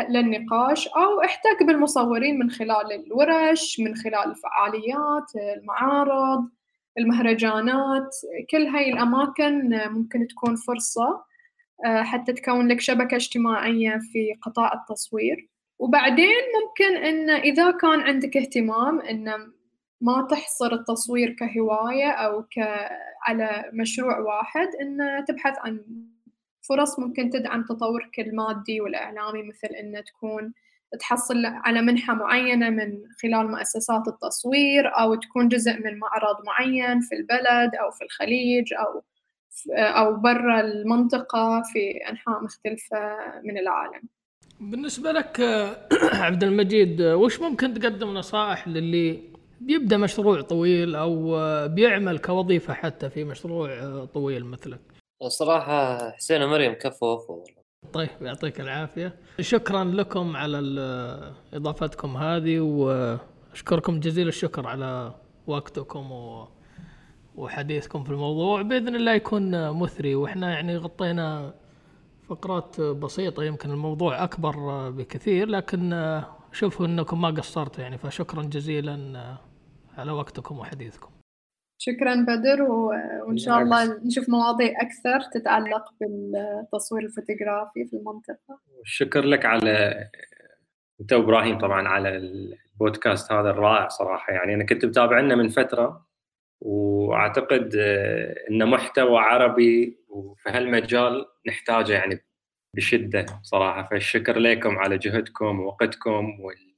للنقاش 0.09 0.89
أو 0.89 1.21
احتك 1.25 1.63
بالمصورين 1.63 2.39
من 2.39 2.51
خلال 2.51 2.93
الورش 2.93 3.81
من 3.81 3.95
خلال 3.95 4.31
الفعاليات 4.31 5.57
المعارض 5.57 6.49
المهرجانات 6.99 8.11
كل 8.51 8.67
هاي 8.67 8.93
الأماكن 8.93 9.81
ممكن 9.89 10.27
تكون 10.27 10.57
فرصة 10.57 11.09
آه، 11.09 11.25
حتى 11.85 12.33
تكون 12.33 12.69
لك 12.69 12.81
شبكة 12.81 13.17
اجتماعية 13.17 14.01
في 14.13 14.35
قطاع 14.43 14.73
التصوير. 14.75 15.49
وبعدين 15.79 16.43
ممكن 16.61 16.97
إن 16.97 17.31
إذا 17.31 17.71
كان 17.71 18.01
عندك 18.01 18.37
اهتمام 18.37 19.01
إن 19.01 19.53
ما 20.01 20.27
تحصر 20.31 20.73
التصوير 20.73 21.31
كهواية 21.33 22.11
أو 22.11 22.43
ك 22.43 22.59
على 23.27 23.71
مشروع 23.73 24.19
واحد 24.19 24.69
إن 24.81 25.25
تبحث 25.29 25.55
عن 25.59 25.81
فرص 26.69 26.99
ممكن 26.99 27.31
تدعم 27.31 27.65
تطورك 27.65 28.21
المادي 28.21 28.81
والإعلامي 28.81 29.43
مثل 29.43 29.75
إن 29.75 30.05
تكون 30.05 30.53
تحصل 31.01 31.47
على 31.47 31.83
منحة 31.83 32.15
معينة 32.15 32.71
من 32.71 33.03
خلال 33.23 33.51
مؤسسات 33.51 34.09
التصوير 34.09 34.99
أو 34.99 35.15
تكون 35.15 35.49
جزء 35.49 35.73
من 35.73 35.99
معرض 35.99 36.37
معين 36.47 37.01
في 37.01 37.15
البلد 37.15 37.75
أو 37.75 37.91
في 37.91 38.05
الخليج 38.05 38.75
أو 38.75 39.03
أو 39.71 40.17
برا 40.17 40.61
المنطقة 40.61 41.63
في 41.73 42.11
أنحاء 42.11 42.45
مختلفة 42.45 42.99
من 43.45 43.59
العالم. 43.59 44.03
بالنسبة 44.61 45.13
لك 45.13 45.41
عبد 46.27 46.45
المجيد 46.45 47.03
وش 47.03 47.41
ممكن 47.41 47.75
تقدم 47.75 48.15
نصائح 48.15 48.69
للي 48.69 49.35
بيبدأ 49.61 49.97
مشروع 49.97 50.41
طويل 50.41 50.95
أو 50.95 51.39
بيعمل 51.69 52.19
كوظيفة 52.19 52.75
حتى 52.75 53.11
في 53.11 53.25
مشروع 53.25 54.05
طويل 54.05 54.45
مثلك؟ 54.45 54.81
الصراحة 55.23 56.11
حسين 56.11 56.43
ومريم 56.43 56.73
كفو 56.73 57.45
طيب 57.93 58.09
يعطيك 58.21 58.61
العافية. 58.61 59.15
شكرا 59.41 59.85
لكم 59.85 60.37
على 60.37 60.59
إضافتكم 61.55 62.17
هذه 62.17 62.61
وأشكركم 62.61 64.01
جزيل 64.01 64.29
الشكر 64.29 64.67
على 64.67 65.15
وقتكم 65.47 66.13
و... 66.13 66.49
وحديثكم 67.35 68.05
في 68.05 68.11
الموضوع 68.11 68.63
بإذن 68.63 68.97
الله 68.97 69.13
يكون 69.13 69.71
مثري. 69.71 70.15
وإحنا 70.15 70.55
يعني 70.55 70.77
غطينا 70.77 71.55
فقرات 72.29 72.81
بسيطة 72.81 73.45
يمكن 73.45 73.71
الموضوع 73.71 74.25
أكبر 74.25 74.91
بكثير 74.91 75.49
لكن 75.49 76.23
شوفوا 76.53 76.87
أنكم 76.87 77.21
ما 77.21 77.29
قصرتوا 77.29 77.83
يعني. 77.83 77.99
فشكرا 77.99 78.43
جزيلا 78.43 79.37
على 79.99 80.13
وقتكم 80.13 80.59
وحديثكم. 80.59 81.11
شكرا 81.79 82.15
بدر 82.15 82.63
وإن 82.63 83.37
شاء 83.37 83.63
الله 83.63 83.85
نشوف 84.07 84.29
مواضيع 84.29 84.69
أكثر 84.81 85.21
تتعلق 85.33 85.85
بالتصوير 86.01 87.03
الفوتوغرافي 87.05 87.85
في 87.91 87.97
المنطقة. 87.97 88.61
شكر 88.85 89.25
لك 89.25 89.45
على 89.45 90.05
أنت 91.01 91.13
وإبراهيم 91.13 91.59
طبعا 91.59 91.89
على 91.89 92.17
البودكاست 92.17 93.33
هذا 93.33 93.51
الرائع 93.51 93.89
صراحة. 93.89 94.33
يعني 94.33 94.55
أنا 94.55 94.65
كنت 94.65 94.85
متابعنا 94.85 95.35
من 95.35 95.49
فترة 95.49 96.07
وأعتقد 96.65 97.75
ان 98.51 98.69
محتوى 98.71 99.19
عربي 99.19 99.99
وفي 100.09 100.49
هالمجال 100.51 101.27
نحتاجه 101.49 101.93
يعني 101.93 102.25
بشدة 102.77 103.27
صراحة. 103.43 103.89
فالشكر 103.91 104.39
لكم 104.39 104.79
على 104.79 104.99
جهدكم 104.99 105.61
ووقتكم 105.61 106.41
وال 106.41 106.75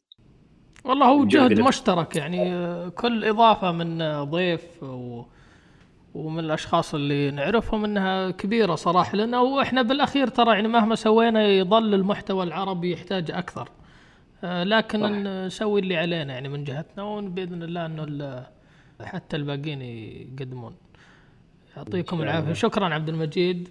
والله 0.84 1.06
هو 1.06 1.24
جهد 1.24 1.60
مشترك 1.60 2.16
يعني 2.16 2.50
كل 2.90 3.24
إضافة 3.24 3.72
من 3.72 4.24
ضيف 4.24 4.82
و... 4.82 5.22
ومن 6.14 6.38
الأشخاص 6.38 6.94
اللي 6.94 7.30
نعرفهم 7.30 7.84
إنها 7.84 8.30
كبيرة 8.30 8.74
صراحة. 8.74 9.16
لأنه 9.16 9.62
إحنا 9.62 9.82
بالأخير 9.82 10.28
ترى 10.28 10.54
يعني 10.54 10.68
مهما 10.68 10.94
سوينا 10.94 11.48
يظل 11.48 11.94
المحتوى 11.94 12.44
العربي 12.44 12.92
يحتاج 12.92 13.30
أكثر. 13.30 13.68
آه، 14.44 14.64
لكن 14.64 15.00
صح. 15.00 15.10
نسوي 15.10 15.80
اللي 15.80 15.96
علينا 15.96 16.32
يعني 16.34 16.48
من 16.48 16.64
جهتنا 16.64 17.02
وبإذن 17.02 17.62
الله 17.62 17.86
إنه 17.86 18.46
حتى 19.00 19.36
الباقيين 19.36 19.82
يقدمون. 19.82 20.76
يعطيكم 21.76 22.22
العافية. 22.22 22.52
شكرا 22.52 22.94
عبد 22.94 23.08
المجيد. 23.08 23.68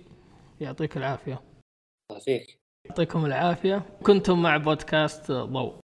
يعطيك 0.62 0.98
العافية. 0.98 1.42
فيك 2.26 2.60
يعطيكم 2.86 3.26
العافية. 3.26 3.82
كنتم 4.04 4.42
مع 4.42 4.58
بودكاست 4.58 5.32
ضوء. 5.32 5.85